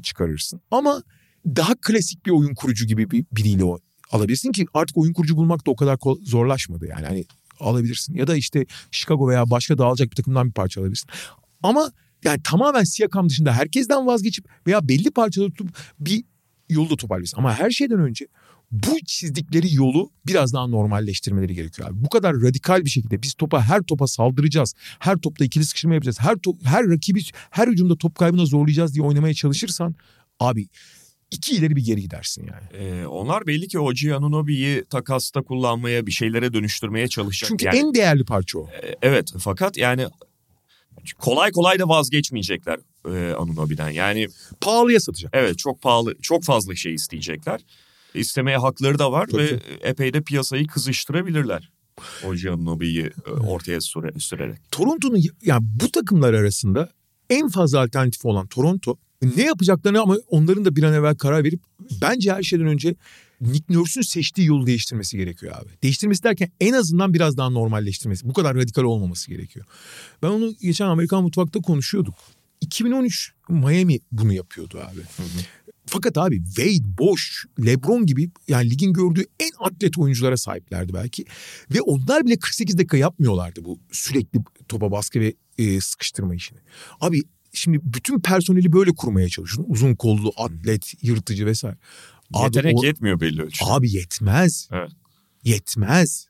çıkarırsın. 0.00 0.60
Ama 0.70 1.02
daha 1.46 1.74
klasik 1.74 2.26
bir 2.26 2.30
oyun 2.30 2.54
kurucu 2.54 2.86
gibi 2.86 3.10
bir 3.10 3.24
biriyle 3.32 3.64
alabilirsin 4.12 4.52
ki 4.52 4.66
artık 4.74 4.96
oyun 4.96 5.12
kurucu 5.12 5.36
bulmak 5.36 5.66
da 5.66 5.70
o 5.70 5.76
kadar 5.76 5.98
zorlaşmadı 6.22 6.86
yani. 6.86 7.06
Hani 7.06 7.24
alabilirsin 7.60 8.14
ya 8.14 8.26
da 8.26 8.36
işte 8.36 8.66
Chicago 8.90 9.28
veya 9.28 9.50
başka 9.50 9.78
dağılacak 9.78 10.10
bir 10.10 10.16
takımdan 10.16 10.48
bir 10.48 10.52
parça 10.52 10.80
alabilirsin. 10.80 11.10
Ama 11.62 11.92
yani 12.24 12.42
tamamen 12.42 12.84
Siakam 12.84 13.28
dışında 13.28 13.52
herkesten 13.52 14.06
vazgeçip 14.06 14.48
veya 14.66 14.88
belli 14.88 15.10
parçaları 15.10 15.50
tutup 15.50 15.76
bir 16.00 16.24
yolda 16.68 16.96
toparlayabilirsin. 16.96 17.38
Ama 17.38 17.54
her 17.54 17.70
şeyden 17.70 18.00
önce 18.00 18.26
bu 18.72 19.00
çizdikleri 19.06 19.74
yolu 19.74 20.10
biraz 20.26 20.52
daha 20.52 20.66
normalleştirmeleri 20.66 21.54
gerekiyor 21.54 21.88
abi. 21.88 22.04
Bu 22.04 22.08
kadar 22.08 22.34
radikal 22.42 22.84
bir 22.84 22.90
şekilde 22.90 23.22
biz 23.22 23.34
topa 23.34 23.62
her 23.62 23.82
topa 23.82 24.06
saldıracağız. 24.06 24.74
Her 24.98 25.16
topta 25.16 25.44
ikili 25.44 25.64
sıkıştırma 25.64 25.94
yapacağız. 25.94 26.20
Her 26.20 26.36
top, 26.36 26.56
her 26.64 26.88
rakibi 26.88 27.22
her 27.50 27.68
hücumda 27.68 27.96
top 27.96 28.14
kaybına 28.14 28.46
zorlayacağız 28.46 28.94
diye 28.94 29.04
oynamaya 29.04 29.34
çalışırsan 29.34 29.94
abi 30.40 30.68
iki 31.30 31.56
ileri 31.56 31.76
bir 31.76 31.84
geri 31.84 32.00
gidersin 32.00 32.46
yani. 32.46 32.84
Ee, 32.84 33.06
onlar 33.06 33.46
belli 33.46 33.68
ki 33.68 33.78
Oji 33.80 34.14
Anunobi'yi 34.14 34.84
takasta 34.84 35.42
kullanmaya 35.42 36.06
bir 36.06 36.12
şeylere 36.12 36.52
dönüştürmeye 36.52 37.08
çalışacak. 37.08 37.48
Çünkü 37.48 37.64
yani, 37.64 37.78
en 37.78 37.94
değerli 37.94 38.24
parça 38.24 38.58
o. 38.58 38.68
e, 38.82 38.96
Evet 39.02 39.32
fakat 39.38 39.76
yani 39.76 40.06
kolay 41.18 41.52
kolay 41.52 41.78
da 41.78 41.88
vazgeçmeyecekler 41.88 42.78
e, 43.08 43.34
Anunobi'den. 43.34 43.90
Yani 43.90 44.26
Pahalıya 44.60 45.00
satacak. 45.00 45.30
evet 45.34 45.58
çok 45.58 45.82
pahalı 45.82 46.14
çok 46.22 46.44
fazla 46.44 46.74
şey 46.74 46.94
isteyecekler. 46.94 47.60
İstemeye 48.14 48.56
hakları 48.56 48.98
da 48.98 49.12
var 49.12 49.26
Tabii 49.26 49.42
ve 49.42 49.60
epey 49.80 50.14
de 50.14 50.22
piyasayı 50.22 50.66
kızıştırabilirler. 50.66 51.70
Oji 52.26 52.50
Anunobi'yi 52.50 53.10
e, 53.26 53.30
ortaya 53.30 53.80
süre, 53.80 54.12
sürerek. 54.18 54.58
Toronto'nun 54.70 55.22
yani 55.42 55.62
bu 55.80 55.90
takımlar 55.90 56.34
arasında 56.34 56.90
en 57.30 57.48
fazla 57.48 57.80
alternatifi 57.80 58.28
olan 58.28 58.46
Toronto 58.46 58.96
ne 59.36 59.42
yapacaklarını 59.42 60.00
ama 60.00 60.16
onların 60.28 60.64
da 60.64 60.76
bir 60.76 60.82
an 60.82 60.92
evvel 60.92 61.14
karar 61.14 61.44
verip 61.44 61.60
bence 62.02 62.32
her 62.32 62.42
şeyden 62.42 62.66
önce 62.66 62.94
Nick 63.40 63.74
Nurse'ün 63.74 64.02
seçtiği 64.02 64.48
yolu 64.48 64.66
değiştirmesi 64.66 65.16
gerekiyor 65.16 65.54
abi. 65.58 65.68
Değiştirmesi 65.82 66.22
derken 66.22 66.50
en 66.60 66.72
azından 66.72 67.14
biraz 67.14 67.36
daha 67.36 67.50
normalleştirmesi. 67.50 68.28
Bu 68.28 68.32
kadar 68.32 68.56
radikal 68.56 68.82
olmaması 68.82 69.30
gerekiyor. 69.30 69.66
Ben 70.22 70.28
onu 70.28 70.54
geçen 70.62 70.86
Amerikan 70.86 71.22
Mutfak'ta 71.22 71.60
konuşuyorduk. 71.60 72.14
2013 72.60 73.32
Miami 73.48 74.00
bunu 74.12 74.32
yapıyordu 74.32 74.78
abi. 74.78 75.00
Fakat 75.86 76.18
abi 76.18 76.44
Wade, 76.44 76.98
Bosch, 76.98 77.22
LeBron 77.66 78.06
gibi 78.06 78.30
yani 78.48 78.70
ligin 78.70 78.92
gördüğü 78.92 79.24
en 79.40 79.50
atlet 79.60 79.98
oyunculara 79.98 80.36
sahiplerdi 80.36 80.94
belki. 80.94 81.24
Ve 81.74 81.80
onlar 81.80 82.26
bile 82.26 82.38
48 82.38 82.78
dakika 82.78 82.96
yapmıyorlardı 82.96 83.64
bu 83.64 83.78
sürekli 83.92 84.40
topa 84.68 84.90
baskı 84.90 85.20
ve 85.20 85.34
e, 85.58 85.80
sıkıştırma 85.80 86.34
işini. 86.34 86.58
Abi 87.00 87.22
şimdi 87.52 87.78
bütün 87.82 88.20
personeli 88.20 88.72
böyle 88.72 88.90
kurmaya 88.90 89.28
çalışıyorsun. 89.28 89.72
Uzun 89.72 89.94
kollu, 89.94 90.32
atlet, 90.36 90.94
yırtıcı 91.02 91.46
vesaire. 91.46 91.76
Abi 92.34 92.56
Yetenek 92.56 92.78
o- 92.78 92.84
yetmiyor 92.84 93.20
belli 93.20 93.42
ölçüde. 93.42 93.64
Abi 93.70 93.92
yetmez. 93.92 94.68
Evet. 94.72 94.90
Yetmez. 95.44 96.26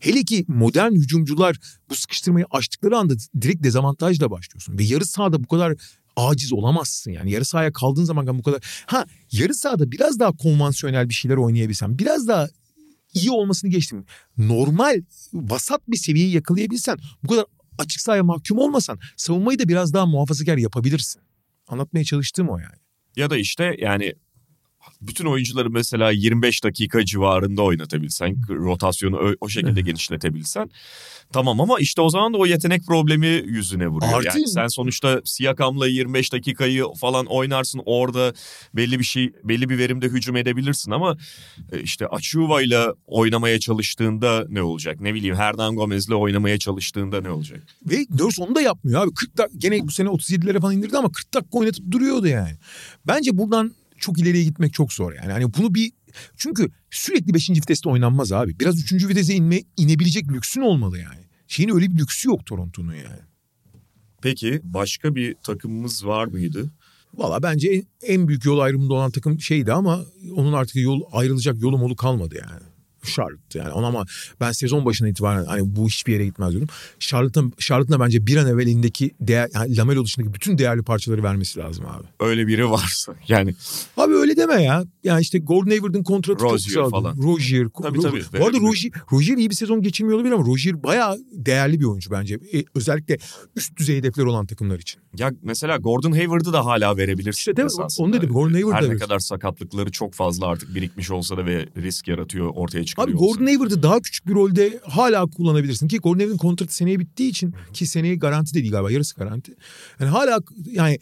Hele 0.00 0.22
ki 0.24 0.44
modern 0.48 0.92
hücumcular 0.92 1.56
bu 1.90 1.94
sıkıştırmayı 1.94 2.46
açtıkları 2.50 2.96
anda 2.98 3.14
direkt 3.40 3.62
dezavantajla 3.64 4.30
başlıyorsun. 4.30 4.78
Ve 4.78 4.84
yarı 4.84 5.06
sahada 5.06 5.44
bu 5.44 5.48
kadar 5.48 5.74
aciz 6.16 6.52
olamazsın 6.52 7.10
yani. 7.10 7.30
Yarı 7.30 7.44
sahaya 7.44 7.72
kaldığın 7.72 8.04
zaman 8.04 8.38
bu 8.38 8.42
kadar... 8.42 8.84
Ha 8.86 9.06
yarı 9.32 9.54
sahada 9.54 9.92
biraz 9.92 10.18
daha 10.18 10.32
konvansiyonel 10.32 11.08
bir 11.08 11.14
şeyler 11.14 11.36
oynayabilsen, 11.36 11.98
biraz 11.98 12.28
daha 12.28 12.48
iyi 13.14 13.30
olmasını 13.30 13.70
geçtim. 13.70 14.04
Normal, 14.38 15.02
vasat 15.32 15.80
bir 15.88 15.96
seviyeyi 15.96 16.32
yakalayabilsen, 16.32 16.98
bu 17.24 17.28
kadar 17.28 17.44
açık 17.78 18.00
sahaya 18.00 18.24
mahkum 18.24 18.58
olmasan 18.58 18.98
savunmayı 19.16 19.58
da 19.58 19.68
biraz 19.68 19.92
daha 19.92 20.06
muhafazakar 20.06 20.56
yapabilirsin. 20.56 21.22
Anlatmaya 21.68 22.04
çalıştığım 22.04 22.48
o 22.48 22.58
yani. 22.58 22.76
Ya 23.16 23.30
da 23.30 23.36
işte 23.36 23.76
yani 23.78 24.14
bütün 25.00 25.26
oyuncuları 25.26 25.70
mesela 25.70 26.10
25 26.10 26.64
dakika 26.64 27.04
civarında 27.04 27.62
oynatabilsen, 27.62 28.36
rotasyonu 28.48 29.34
o, 29.40 29.48
şekilde 29.48 29.80
genişletebilsen 29.80 30.70
tamam 31.32 31.60
ama 31.60 31.78
işte 31.80 32.00
o 32.00 32.10
zaman 32.10 32.34
da 32.34 32.38
o 32.38 32.46
yetenek 32.46 32.86
problemi 32.86 33.26
yüzüne 33.26 33.88
vuruyor. 33.88 34.12
Artı- 34.12 34.38
yani 34.38 34.48
sen 34.48 34.66
sonuçta 34.66 35.20
Siakam'la 35.24 35.86
25 35.86 36.32
dakikayı 36.32 36.84
falan 37.00 37.26
oynarsın 37.26 37.82
orada 37.86 38.32
belli 38.74 38.98
bir 38.98 39.04
şey 39.04 39.32
belli 39.44 39.68
bir 39.68 39.78
verimde 39.78 40.06
hücum 40.06 40.36
edebilirsin 40.36 40.90
ama 40.90 41.16
e, 41.72 41.80
işte 41.80 42.06
Achuva'yla 42.06 42.94
oynamaya 43.06 43.60
çalıştığında 43.60 44.46
ne 44.48 44.62
olacak? 44.62 45.00
Ne 45.00 45.14
bileyim 45.14 45.36
Hernan 45.36 45.76
Gomez'le 45.76 46.10
oynamaya 46.10 46.58
çalıştığında 46.58 47.20
ne 47.20 47.30
olacak? 47.30 47.62
Ve 47.86 48.06
Nurse 48.10 48.42
onu 48.42 48.54
da 48.54 48.60
yapmıyor 48.60 49.02
abi. 49.02 49.14
40 49.14 49.38
dakika 49.38 49.58
gene 49.58 49.86
bu 49.86 49.90
sene 49.90 50.08
37'lere 50.08 50.60
falan 50.60 50.76
indirdi 50.76 50.98
ama 50.98 51.12
40 51.12 51.34
dakika 51.34 51.58
oynatıp 51.58 51.90
duruyordu 51.90 52.26
yani. 52.26 52.56
Bence 53.06 53.38
buradan 53.38 53.74
çok 54.02 54.18
ileriye 54.18 54.44
gitmek 54.44 54.72
çok 54.74 54.92
zor 54.92 55.12
yani. 55.12 55.32
Hani 55.32 55.54
bunu 55.54 55.74
bir 55.74 55.92
çünkü 56.36 56.70
sürekli 56.90 57.34
5. 57.34 57.50
viteste 57.50 57.88
oynanmaz 57.88 58.32
abi. 58.32 58.60
Biraz 58.60 58.92
3. 58.92 59.08
vitese 59.08 59.34
inme 59.34 59.62
inebilecek 59.76 60.28
lüksün 60.28 60.60
olmalı 60.60 60.98
yani. 60.98 61.20
Şeyin 61.48 61.74
öyle 61.74 61.90
bir 61.90 61.98
lüksü 61.98 62.28
yok 62.28 62.46
Toronto'nun 62.46 62.94
yani. 62.94 63.20
Peki 64.22 64.60
başka 64.64 65.14
bir 65.14 65.34
takımımız 65.42 66.06
var 66.06 66.26
mıydı? 66.26 66.70
Valla 67.14 67.42
bence 67.42 67.68
en, 67.68 67.84
en 68.02 68.28
büyük 68.28 68.44
yol 68.44 68.58
ayrımında 68.58 68.94
olan 68.94 69.10
takım 69.10 69.40
şeydi 69.40 69.72
ama 69.72 70.04
onun 70.36 70.52
artık 70.52 70.76
yol 70.76 71.00
ayrılacak 71.12 71.60
yolu 71.60 71.78
molu 71.78 71.96
kalmadı 71.96 72.34
yani. 72.50 72.62
Charlotte 73.06 73.58
yani 73.58 73.70
ona 73.70 73.86
ama 73.86 74.04
ben 74.40 74.52
sezon 74.52 74.84
başına 74.84 75.08
itibaren 75.08 75.44
hani 75.44 75.76
bu 75.76 75.86
hiçbir 75.88 76.12
yere 76.12 76.24
gitmez 76.24 76.50
diyordum. 76.50 76.68
Charlotte'ın 76.98 77.52
Charlotte'ın 77.58 78.00
bence 78.00 78.26
bir 78.26 78.36
an 78.36 78.46
evvel 78.46 78.66
elindeki 78.66 79.10
değer, 79.20 79.48
yani 79.54 79.76
Lamelo 79.76 80.04
dışındaki 80.04 80.34
bütün 80.34 80.58
değerli 80.58 80.82
parçaları 80.82 81.22
vermesi 81.22 81.58
lazım 81.58 81.86
abi. 81.86 82.06
Öyle 82.20 82.46
biri 82.46 82.70
varsa 82.70 83.14
yani 83.28 83.54
Abi 83.96 84.14
öyle 84.14 84.36
deme 84.36 84.62
ya. 84.62 84.84
Yani 85.04 85.20
işte 85.20 85.38
Gordon 85.38 85.70
Hayward'ın 85.70 86.02
kontratı 86.02 86.40
çok 86.40 86.52
Rozier 86.52 86.68
güzeldi. 86.68 86.90
falan. 86.90 87.16
Rozier. 87.16 87.66
Tabii, 87.82 87.98
Ro- 87.98 88.02
tabii. 88.02 88.22
Bu 88.40 88.46
arada. 88.46 88.58
Rozier, 88.58 88.92
Rozier 89.12 89.36
iyi 89.36 89.50
bir 89.50 89.54
sezon 89.54 89.82
geçirmiyor 89.82 90.18
olabilir 90.18 90.34
ama 90.34 90.46
Rozier 90.46 90.82
bayağı 90.82 91.18
değerli 91.32 91.80
bir 91.80 91.84
oyuncu 91.84 92.10
bence. 92.10 92.34
E, 92.54 92.64
özellikle 92.74 93.18
üst 93.56 93.76
düzey 93.76 93.96
hedefler 93.96 94.24
olan 94.24 94.46
takımlar 94.46 94.78
için. 94.78 95.00
Ya 95.18 95.32
mesela 95.42 95.76
Gordon 95.76 96.12
Hayward'ı 96.12 96.52
da 96.52 96.64
hala 96.64 96.96
verebilirsin. 96.96 97.38
İşte 97.38 97.56
değil 97.56 97.68
mi? 97.68 97.86
Onu 97.98 98.12
dedim, 98.12 98.30
Gordon 98.30 98.52
Hayward'ı 98.52 98.86
Her 98.86 98.94
ne 98.94 98.98
kadar 98.98 99.18
sakatlıkları 99.18 99.90
çok 99.90 100.14
fazla 100.14 100.46
artık 100.46 100.74
birikmiş 100.74 101.10
olsa 101.10 101.36
da 101.36 101.46
ve 101.46 101.68
risk 101.76 102.08
yaratıyor 102.08 102.50
ortaya 102.54 102.84
çıkarıyor 102.92 103.18
Abi. 103.18 103.26
Gordon 103.26 103.46
Hayward'ı 103.46 103.82
daha 103.82 104.00
küçük 104.00 104.26
bir 104.26 104.34
rolde 104.34 104.80
hala 104.84 105.26
kullanabilirsin 105.26 105.88
ki 105.88 105.98
Gordon 105.98 106.18
Hayward'ın 106.18 106.38
kontratı 106.38 106.74
seneye 106.74 106.98
bittiği 106.98 107.30
için 107.30 107.54
ki 107.72 107.86
seneye 107.86 108.14
garanti 108.14 108.54
de 108.54 108.58
değil 108.58 108.72
galiba 108.72 108.90
yarısı 108.90 109.14
garanti. 109.14 109.54
Yani 110.00 110.10
hala 110.10 110.40
yani 110.64 110.98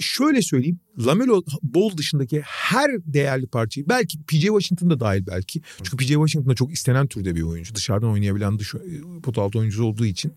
şöyle 0.00 0.42
söyleyeyim 0.42 0.80
Lamelo 0.98 1.42
Ball 1.62 1.96
dışındaki 1.96 2.40
her 2.40 2.90
değerli 3.06 3.46
parçayı 3.46 3.88
belki 3.88 4.18
PJ 4.22 4.40
Washington 4.40 4.90
da 4.90 5.00
dahil 5.00 5.26
belki. 5.26 5.60
Çünkü 5.82 5.96
PJ 5.96 6.08
Washington 6.08 6.50
da 6.50 6.54
çok 6.54 6.72
istenen 6.72 7.06
türde 7.06 7.34
bir 7.34 7.42
oyuncu. 7.42 7.74
Dışarıdan 7.74 8.10
oynayabilen 8.10 8.58
dış 8.58 8.74
pot 9.22 9.38
altı 9.38 9.58
oyuncusu 9.58 9.84
olduğu 9.84 10.06
için. 10.06 10.32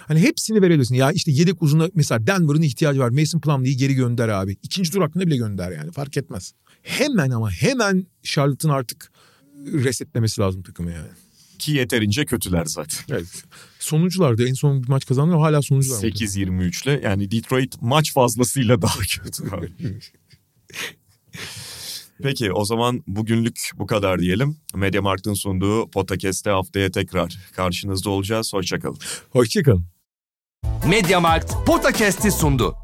Hani 0.00 0.20
hepsini 0.20 0.62
verebilirsin. 0.62 0.94
Ya 0.94 1.12
işte 1.12 1.32
yedek 1.32 1.62
uzuna 1.62 1.88
mesela 1.94 2.26
Denver'ın 2.26 2.62
ihtiyacı 2.62 3.00
var. 3.00 3.08
Mason 3.08 3.40
Plumlee'yi 3.40 3.76
geri 3.76 3.94
gönder 3.94 4.28
abi. 4.28 4.56
İkinci 4.62 4.90
tur 4.92 5.02
hakkında 5.02 5.26
bile 5.26 5.36
gönder 5.36 5.72
yani 5.72 5.92
fark 5.92 6.16
etmez. 6.16 6.52
Hemen 6.82 7.30
ama 7.30 7.50
hemen 7.50 8.06
Charlotte'ın 8.22 8.72
artık 8.72 9.13
resetlemesi 9.72 10.40
lazım 10.40 10.62
takımı 10.62 10.90
yani. 10.92 11.08
Ki 11.58 11.72
yeterince 11.72 12.24
kötüler 12.24 12.64
zaten. 12.64 12.98
Evet. 13.16 13.44
Sonunculardı. 13.78 14.48
En 14.48 14.54
son 14.54 14.82
bir 14.82 14.88
maç 14.88 15.06
kazandılar. 15.06 15.40
Hala 15.40 15.62
sonuncular. 15.62 15.98
8-23 16.02 16.84
ile 16.84 17.00
yani 17.04 17.30
Detroit 17.30 17.82
maç 17.82 18.12
fazlasıyla 18.12 18.82
daha 18.82 18.98
kötü. 19.22 19.50
abi. 19.50 19.72
Peki 22.22 22.52
o 22.52 22.64
zaman 22.64 23.02
bugünlük 23.06 23.70
bu 23.78 23.86
kadar 23.86 24.20
diyelim. 24.20 24.56
Mediamarkt'ın 24.74 25.34
sunduğu 25.34 25.90
Podcast'te 25.90 26.50
haftaya 26.50 26.90
tekrar 26.90 27.38
karşınızda 27.56 28.10
olacağız. 28.10 28.52
Hoşçakalın. 28.52 28.98
Hoşçakalın. 29.30 29.84
Mediamarkt 30.88 31.52
Podcast'i 31.66 32.30
sundu. 32.30 32.83